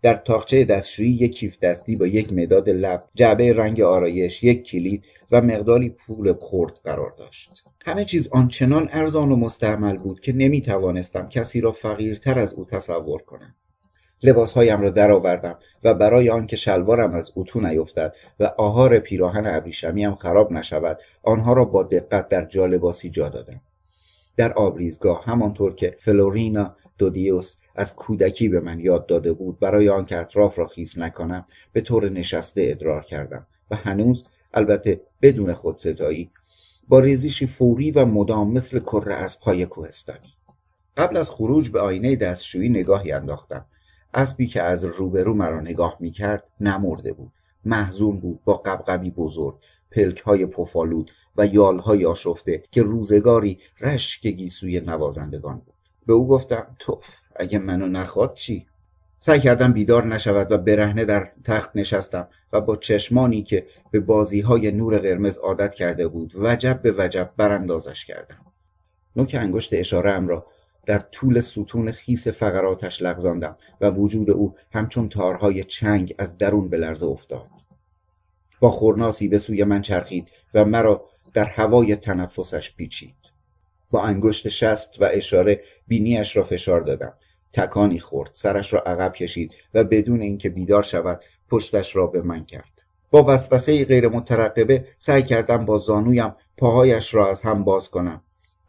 در 0.01 0.13
تاقچه 0.13 0.65
دستشویی 0.65 1.11
یک 1.11 1.37
کیف 1.37 1.59
دستی 1.59 1.95
با 1.95 2.07
یک 2.07 2.33
مداد 2.33 2.69
لب 2.69 3.03
جعبه 3.15 3.53
رنگ 3.53 3.81
آرایش 3.81 4.43
یک 4.43 4.63
کلید 4.63 5.03
و 5.31 5.41
مقداری 5.41 5.89
پول 5.89 6.33
خرد 6.33 6.73
قرار 6.83 7.13
داشت. 7.17 7.63
همه 7.85 8.05
چیز 8.05 8.27
آنچنان 8.27 8.89
ارزان 8.91 9.31
و 9.31 9.35
مستعمل 9.35 9.97
بود 9.97 10.19
که 10.19 10.33
نمی 10.33 10.61
توانستم 10.61 11.29
کسی 11.29 11.61
را 11.61 11.71
فقیرتر 11.71 12.39
از 12.39 12.53
او 12.53 12.65
تصور 12.65 13.21
کنم. 13.21 13.55
لباسهایم 14.23 14.81
را 14.81 14.89
درآوردم 14.89 15.57
و 15.83 15.93
برای 15.93 16.29
آنکه 16.29 16.55
شلوارم 16.55 17.13
از 17.13 17.31
اتو 17.35 17.61
نیفتد 17.61 18.15
و 18.39 18.43
آهار 18.43 18.99
پیراهن 18.99 19.47
ابریشمیم 19.47 20.15
خراب 20.15 20.51
نشود 20.51 20.99
آنها 21.23 21.53
را 21.53 21.65
با 21.65 21.83
دقت 21.83 22.29
در 22.29 22.45
جالباسی 22.45 23.09
جا 23.09 23.29
دادم. 23.29 23.61
در 24.37 24.53
آبریزگاه 24.53 25.25
همانطور 25.25 25.75
که 25.75 25.95
فلورینا 25.99 26.75
دودیوس 26.97 27.57
از 27.75 27.95
کودکی 27.95 28.49
به 28.49 28.59
من 28.59 28.79
یاد 28.79 29.05
داده 29.05 29.33
بود 29.33 29.59
برای 29.59 29.89
آنکه 29.89 30.17
اطراف 30.17 30.59
را 30.59 30.67
خیس 30.67 30.97
نکنم 30.97 31.45
به 31.73 31.81
طور 31.81 32.09
نشسته 32.09 32.61
ادرار 32.65 33.03
کردم 33.03 33.47
و 33.71 33.75
هنوز 33.75 34.25
البته 34.53 35.01
بدون 35.21 35.53
خودستایی 35.53 36.31
با 36.87 36.99
ریزشی 36.99 37.47
فوری 37.47 37.91
و 37.91 38.05
مدام 38.05 38.53
مثل 38.53 38.79
کره 38.79 39.15
از 39.15 39.39
پای 39.39 39.65
کوهستانی. 39.65 40.33
قبل 40.97 41.17
از 41.17 41.29
خروج 41.29 41.69
به 41.69 41.79
آینه 41.79 42.15
دستشویی 42.15 42.69
نگاهی 42.69 43.11
انداختم. 43.11 43.65
اسبی 44.13 44.47
که 44.47 44.61
از 44.61 44.85
روبرو 44.85 45.33
مرا 45.33 45.61
نگاه 45.61 45.97
می‌کرد 45.99 46.43
نمرده 46.59 47.13
بود. 47.13 47.31
محزون 47.65 48.19
بود 48.19 48.39
با 48.43 48.53
قبقبی 48.53 49.11
بزرگ 49.11 49.55
پلک 49.91 50.19
های 50.19 50.45
پفالود 50.45 51.11
و 51.37 51.45
یالهای 51.45 52.05
آشفته 52.05 52.63
که 52.71 52.81
روزگاری 52.81 53.59
رشک 53.81 54.27
گیسوی 54.27 54.79
نوازندگان 54.79 55.55
بود. 55.55 55.75
به 56.05 56.13
او 56.13 56.27
گفتم 56.27 56.75
توف 56.79 57.17
اگه 57.35 57.59
منو 57.59 57.87
نخواد 57.87 58.33
چی؟ 58.33 58.67
سعی 59.19 59.39
کردم 59.39 59.73
بیدار 59.73 60.05
نشود 60.05 60.51
و 60.51 60.57
برهنه 60.57 61.05
در 61.05 61.31
تخت 61.43 61.71
نشستم 61.75 62.27
و 62.53 62.61
با 62.61 62.75
چشمانی 62.75 63.43
که 63.43 63.67
به 63.91 63.99
بازی 63.99 64.41
های 64.41 64.71
نور 64.71 64.97
قرمز 64.97 65.37
عادت 65.37 65.75
کرده 65.75 66.07
بود 66.07 66.31
وجب 66.35 66.81
به 66.81 66.95
وجب 66.97 67.31
براندازش 67.37 68.05
کردم. 68.05 68.45
نوک 69.15 69.35
انگشت 69.39 69.73
اشاره 69.73 70.25
را 70.25 70.45
در 70.85 70.99
طول 70.99 71.39
ستون 71.39 71.91
خیس 71.91 72.27
فقراتش 72.27 73.01
لغزاندم 73.01 73.57
و 73.81 73.89
وجود 73.89 74.29
او 74.29 74.55
همچون 74.71 75.09
تارهای 75.09 75.63
چنگ 75.63 76.15
از 76.17 76.37
درون 76.37 76.69
به 76.69 76.77
لرزه 76.77 77.05
افتاد. 77.05 77.47
با 78.59 78.69
خورناسی 78.69 79.27
به 79.27 79.37
سوی 79.37 79.63
من 79.63 79.81
چرخید 79.81 80.27
و 80.53 80.65
مرا 80.65 81.05
در 81.33 81.45
هوای 81.45 81.95
تنفسش 81.95 82.75
پیچید. 82.75 83.15
با 83.91 84.03
انگشت 84.03 84.49
شست 84.49 85.01
و 85.01 85.09
اشاره 85.11 85.61
بینیش 85.87 86.35
را 86.37 86.43
فشار 86.43 86.81
دادم. 86.81 87.13
تکانی 87.53 87.99
خورد 87.99 88.29
سرش 88.33 88.73
را 88.73 88.79
عقب 88.79 89.13
کشید 89.13 89.53
و 89.73 89.83
بدون 89.83 90.21
اینکه 90.21 90.49
بیدار 90.49 90.83
شود 90.83 91.23
پشتش 91.49 91.95
را 91.95 92.07
به 92.07 92.21
من 92.21 92.45
کرد. 92.45 92.81
با 93.11 93.23
وسوسه 93.27 93.85
غیر 93.85 94.07
مترقبه 94.07 94.85
سعی 94.97 95.23
کردم 95.23 95.65
با 95.65 95.77
زانویم 95.77 96.35
پاهایش 96.57 97.13
را 97.13 97.31
از 97.31 97.41
هم 97.41 97.63
باز 97.63 97.89
کنم. 97.89 98.21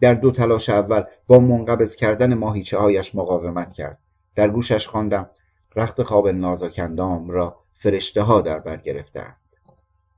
در 0.03 0.15
دو 0.15 0.31
تلاش 0.31 0.69
اول 0.69 1.03
با 1.27 1.39
منقبض 1.39 1.97
کردن 1.97 2.35
ماهیچه 2.35 2.79
هایش 2.79 3.15
مقاومت 3.15 3.73
کرد. 3.73 3.99
در 4.35 4.49
گوشش 4.49 4.87
خواندم 4.89 5.31
رخت 5.77 6.03
خواب 6.03 6.29
نازکندام 6.29 7.31
را 7.31 7.57
فرشته 7.73 8.23
ها 8.23 8.41
در 8.41 8.59
بر 8.59 8.77
گرفتند. 8.77 9.37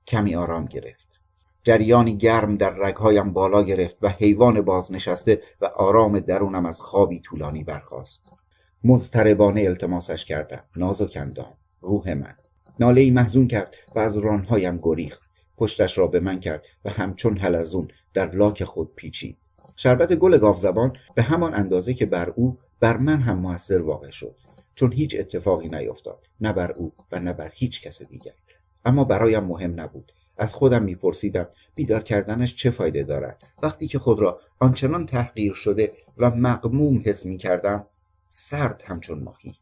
کمی 0.07 0.37
آرام 0.37 0.67
گرفت. 0.67 1.21
جریانی 1.63 2.17
گرم 2.17 2.57
در 2.57 2.71
رگهایم 2.71 3.33
بالا 3.33 3.63
گرفت 3.63 3.97
و 4.03 4.09
حیوان 4.09 4.61
بازنشسته 4.61 5.43
و 5.61 5.67
آرام 5.67 6.21
درونم 6.21 6.67
از 6.67 6.81
خوابی 6.81 7.21
طولانی 7.21 7.65
برخاست. 7.65 8.27
مضطربانه 8.85 9.61
التماسش 9.61 10.25
کردم. 10.25 10.65
نازکندام 10.77 11.55
روح 11.81 12.15
من. 12.15 12.37
ناله 12.81 13.01
ای 13.01 13.11
محزون 13.11 13.49
کرد 13.49 13.75
و 13.95 13.99
از 13.99 14.17
رانهایم 14.17 14.79
گریخت. 14.83 15.23
پشتش 15.57 15.99
را 15.99 16.07
به 16.07 16.21
من 16.21 16.41
کرد 16.41 16.63
و 16.85 16.91
همچون 16.91 17.37
حلزون 17.37 17.89
در 18.15 18.31
لاک 18.31 18.65
خود 18.65 18.95
پیچید. 18.95 19.44
شربت 19.77 20.13
گل 20.13 20.39
گاوزبان 20.39 20.97
به 21.15 21.23
همان 21.23 21.55
اندازه 21.55 21.95
که 21.95 22.07
بر 22.07 22.31
او 22.31 22.59
بر 22.81 22.97
من 22.97 23.21
هم 23.21 23.39
موثر 23.39 23.83
واقع 23.83 24.11
شد 24.11 24.35
چون 24.75 24.93
هیچ 24.93 25.17
اتفاقی 25.19 25.69
نیفتاد 25.69 26.19
نه 26.41 26.53
بر 26.53 26.73
او 26.73 26.93
و 27.13 27.21
نه 27.21 27.33
بر 27.33 27.51
هیچ 27.55 27.83
کس 27.83 28.03
دیگر. 28.03 28.33
اما 28.85 29.05
برایم 29.05 29.45
مهم 29.45 29.81
نبود. 29.81 30.13
از 30.39 30.55
خودم 30.55 30.83
میپرسیدم 30.83 31.49
بیدار 31.75 32.03
کردنش 32.03 32.55
چه 32.55 32.71
فایده 32.71 33.03
دارد؟ 33.03 33.43
وقتی 33.63 33.87
که 33.87 33.99
خود 33.99 34.21
را 34.21 34.41
آنچنان 34.59 35.07
تحقیر 35.07 35.53
شده 35.53 35.93
و 36.19 36.31
مقموم 36.31 37.03
حس 37.05 37.27
می‌کردم 37.27 37.87
سرد 38.29 38.83
همچون 38.87 39.23
ماهی. 39.23 39.55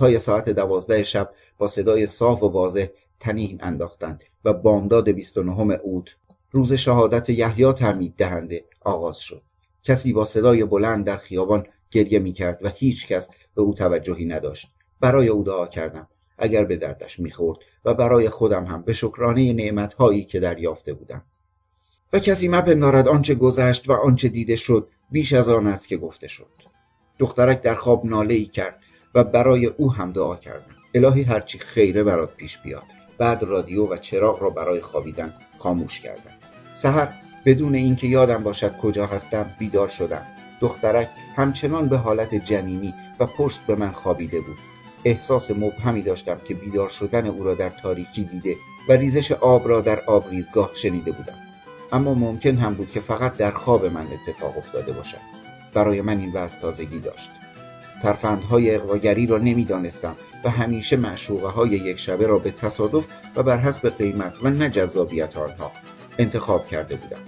های 0.00 0.18
ساعت 0.18 0.48
دوازده 0.48 1.02
شب 1.02 1.30
با 1.58 1.66
صدای 1.66 2.06
صاف 2.06 2.42
و 2.42 2.48
واضح 2.48 2.86
تنین 3.20 3.58
انداختند 3.62 4.24
و 4.44 4.52
بامداد 4.52 5.10
29 5.10 5.72
اوت 5.72 6.16
روز 6.50 6.72
شهادت 6.72 7.30
یحیی 7.30 7.72
تعمید 7.72 8.14
دهنده 8.16 8.64
آغاز 8.84 9.18
شد. 9.18 9.42
کسی 9.82 10.12
با 10.12 10.24
صدای 10.24 10.64
بلند 10.64 11.04
در 11.04 11.16
خیابان 11.16 11.66
گریه 11.90 12.18
می‌کرد 12.18 12.58
و 12.62 12.68
هیچ 12.68 13.06
کس 13.06 13.28
به 13.54 13.62
او 13.62 13.74
توجهی 13.74 14.24
نداشت. 14.24 14.68
برای 15.00 15.28
او 15.28 15.42
دعا 15.42 15.66
کردم 15.66 16.08
اگر 16.38 16.64
به 16.64 16.76
دردش 16.76 17.20
می‌خورد 17.20 17.58
و 17.84 17.94
برای 17.94 18.28
خودم 18.28 18.64
هم 18.64 18.82
به 18.82 18.92
شکرانه 18.92 19.52
نعمتهایی 19.52 20.24
که 20.24 20.40
دریافته 20.40 20.92
بودم. 20.92 21.22
و 22.12 22.18
کسی 22.18 22.48
مپندارد 22.48 23.08
آنچه 23.08 23.34
گذشت 23.34 23.88
و 23.88 23.92
آنچه 23.92 24.28
دیده 24.28 24.56
شد 24.56 24.88
بیش 25.10 25.32
از 25.32 25.48
آن 25.48 25.66
است 25.66 25.88
که 25.88 25.96
گفته 25.96 26.28
شد. 26.28 26.46
دخترک 27.18 27.62
در 27.62 27.74
خواب 27.74 28.06
ناله 28.06 28.34
ای 28.34 28.44
کرد 28.44 28.80
و 29.14 29.24
برای 29.24 29.66
او 29.66 29.92
هم 29.92 30.12
دعا 30.12 30.36
کردم. 30.36 30.76
الهی 30.94 31.22
هرچی 31.22 31.58
خیره 31.58 32.02
برات 32.02 32.36
پیش 32.36 32.58
بیاد. 32.58 32.82
بعد 33.18 33.42
رادیو 33.42 33.86
و 33.86 33.96
چراغ 33.96 34.42
را 34.42 34.50
برای 34.50 34.80
خوابیدن 34.80 35.34
خاموش 35.58 36.00
کردم. 36.00 36.30
سحر 36.76 37.08
بدون 37.46 37.74
اینکه 37.74 38.06
یادم 38.06 38.42
باشد 38.42 38.76
کجا 38.76 39.06
هستم 39.06 39.50
بیدار 39.58 39.88
شدم. 39.88 40.22
دخترک 40.60 41.08
همچنان 41.36 41.88
به 41.88 41.96
حالت 41.96 42.34
جنینی 42.34 42.94
و 43.20 43.26
پشت 43.26 43.60
به 43.66 43.74
من 43.74 43.90
خوابیده 43.90 44.40
بود. 44.40 44.58
احساس 45.04 45.50
مبهمی 45.50 46.02
داشتم 46.02 46.40
که 46.44 46.54
بیدار 46.54 46.88
شدن 46.88 47.26
او 47.26 47.44
را 47.44 47.54
در 47.54 47.68
تاریکی 47.68 48.24
دیده 48.24 48.56
و 48.88 48.92
ریزش 48.92 49.32
آب 49.32 49.68
را 49.68 49.80
در 49.80 50.00
آبریزگاه 50.00 50.70
شنیده 50.74 51.12
بودم. 51.12 51.34
اما 51.92 52.14
ممکن 52.14 52.56
هم 52.56 52.74
بود 52.74 52.90
که 52.90 53.00
فقط 53.00 53.36
در 53.36 53.50
خواب 53.50 53.86
من 53.86 54.06
اتفاق 54.12 54.58
افتاده 54.58 54.92
باشد. 54.92 55.20
برای 55.74 56.00
من 56.00 56.18
این 56.18 56.32
وضع 56.32 56.58
تازگی 56.58 57.00
داشت. 57.00 57.30
ترفندهای 58.02 58.74
اقواگری 58.74 59.26
را 59.26 59.38
نمی‌دانستم 59.38 60.16
و 60.44 60.50
همیشه 60.50 60.96
معشوقه 60.96 61.48
های 61.48 61.70
یک 61.70 61.98
شبه 61.98 62.26
را 62.26 62.38
به 62.38 62.50
تصادف 62.50 63.06
و 63.36 63.42
بر 63.42 63.58
حسب 63.58 63.88
قیمت 63.88 64.32
و 64.42 64.50
نه 64.50 64.70
جذابیت 64.70 65.36
آنها 65.36 65.72
انتخاب 66.18 66.68
کرده 66.68 66.96
بودم. 66.96 67.20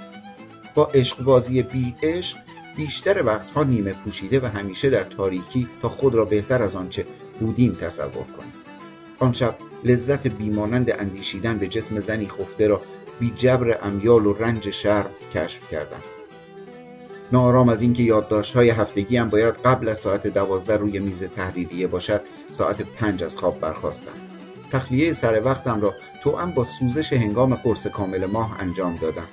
با 0.75 0.87
عشقبازی 0.87 1.63
بی 1.63 1.95
عشق 2.03 2.37
بیشتر 2.77 3.23
وقتها 3.27 3.63
نیمه 3.63 3.93
پوشیده 3.93 4.41
و 4.41 4.47
همیشه 4.47 4.91
در 4.91 5.05
تاریکی 5.05 5.69
تا 5.83 5.89
خود 5.89 6.15
را 6.15 6.25
بهتر 6.25 6.63
از 6.63 6.77
آنچه 6.77 7.07
بودیم 7.41 7.73
تصور 7.73 8.11
کنیم. 8.11 8.53
آن 9.19 9.33
شب 9.33 9.55
لذت 9.85 10.27
بیمانند 10.27 10.91
اندیشیدن 10.91 11.57
به 11.57 11.69
جسم 11.69 12.01
زنی 12.01 12.29
خفته 12.29 12.69
را 12.69 12.81
بی 13.21 13.33
جبر 13.37 13.79
امیال 13.83 14.27
و 14.27 14.33
رنج 14.33 14.71
شرم 14.71 15.11
کشف 15.35 15.71
کردم. 15.71 16.01
نارام 17.33 17.69
از 17.69 17.83
اینکه 17.83 18.03
یادداشت‌های 18.03 18.71
هفتگی 18.71 19.17
هم 19.17 19.29
باید 19.29 19.55
قبل 19.55 19.89
از 19.89 19.99
ساعت 19.99 20.27
دوازده 20.27 20.77
روی 20.77 20.99
میز 20.99 21.23
تحریریه 21.23 21.87
باشد 21.87 22.21
ساعت 22.53 22.83
پنج 22.83 23.25
از 23.25 23.37
خواب 23.37 23.61
برخواستم 23.61 24.13
تخلیه 24.73 25.13
سر 25.13 25.43
وقتم 25.45 25.81
را 25.81 25.95
هم 26.33 26.51
با 26.51 26.65
سوزش 26.65 27.13
هنگام 27.13 27.55
قرص 27.55 27.87
کامل 27.87 28.27
ماه 28.27 28.63
انجام 28.63 28.97
دادم 28.97 29.29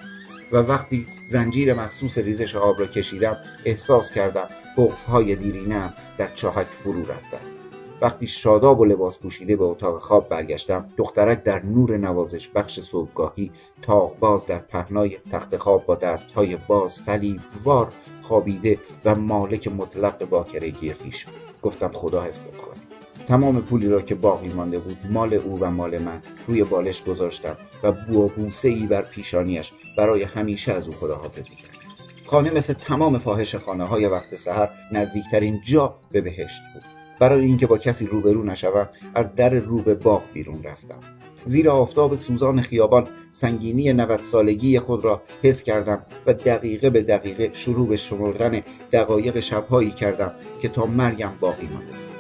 و 0.51 0.57
وقتی 0.57 1.07
زنجیر 1.29 1.73
مخصوص 1.73 2.17
ریزش 2.17 2.55
آب 2.55 2.79
را 2.79 2.85
کشیدم 2.85 3.37
احساس 3.65 4.11
کردم 4.11 4.47
بغزهای 4.77 5.35
دیرینم 5.35 5.93
در 6.17 6.35
چاهک 6.35 6.67
فرو 6.67 6.99
رفتم 6.99 7.53
وقتی 8.01 8.27
شاداب 8.27 8.79
و 8.79 8.85
لباس 8.85 9.19
پوشیده 9.19 9.55
به 9.55 9.63
اتاق 9.63 10.01
خواب 10.01 10.29
برگشتم 10.29 10.85
دخترک 10.97 11.43
در 11.43 11.65
نور 11.65 11.97
نوازش 11.97 12.49
بخش 12.49 12.79
صبحگاهی 12.79 13.51
تاق 13.81 14.19
باز 14.19 14.45
در 14.45 14.59
پهنای 14.59 15.17
تخت 15.31 15.57
خواب 15.57 15.85
با 15.85 15.95
دستهای 15.95 16.57
باز 16.67 16.91
صلیب 16.91 17.41
وار 17.63 17.93
خوابیده 18.21 18.79
و 19.05 19.15
مالک 19.15 19.67
مطلق 19.67 20.29
باکرگی 20.29 20.93
خویش 20.93 21.25
گفتم 21.61 21.91
خدا 21.93 22.21
حفظت 22.21 22.57
کنه. 22.57 22.82
تمام 23.27 23.61
پولی 23.61 23.87
را 23.87 24.01
که 24.01 24.15
باقی 24.15 24.53
مانده 24.53 24.79
بود 24.79 24.97
مال 25.09 25.33
او 25.33 25.59
و 25.59 25.71
مال 25.71 25.99
من 25.99 26.21
روی 26.47 26.63
بالش 26.63 27.03
گذاشتم 27.03 27.57
و 27.83 27.91
بو 27.91 28.25
و 28.25 28.27
بوسه 28.27 28.67
ای 28.69 28.87
بر 28.87 29.01
پیشانیش 29.01 29.71
برای 29.97 30.23
همیشه 30.23 30.73
از 30.73 30.87
او 30.87 30.93
خداحافظی 30.93 31.55
کردم 31.55 31.83
خانه 32.25 32.51
مثل 32.51 32.73
تمام 32.73 33.17
فاحش 33.17 33.55
خانه 33.55 33.83
های 33.83 34.05
وقت 34.05 34.35
سحر 34.35 34.69
نزدیکترین 34.91 35.61
جا 35.65 35.95
به 36.11 36.21
بهشت 36.21 36.61
بود. 36.73 36.83
برای 37.19 37.45
اینکه 37.45 37.67
با 37.67 37.77
کسی 37.77 38.05
روبرو 38.05 38.43
نشوم 38.43 38.89
از 39.15 39.35
در 39.35 39.49
رو 39.49 39.77
به 39.77 39.93
باغ 39.93 40.21
بیرون 40.33 40.63
رفتم. 40.63 40.99
زیر 41.45 41.69
آفتاب 41.69 42.15
سوزان 42.15 42.61
خیابان 42.61 43.07
سنگینی 43.31 43.93
90 43.93 44.19
سالگی 44.19 44.79
خود 44.79 45.05
را 45.05 45.21
حس 45.43 45.63
کردم 45.63 46.05
و 46.25 46.33
دقیقه 46.33 46.89
به 46.89 47.01
دقیقه 47.01 47.49
شروع 47.53 47.87
به 47.87 47.95
شمردن 47.95 48.61
دقایق 48.91 49.39
شبهایی 49.39 49.91
کردم 49.91 50.31
که 50.61 50.69
تا 50.69 50.85
مرگم 50.85 51.31
باقی 51.39 51.67
مانده 51.73 52.12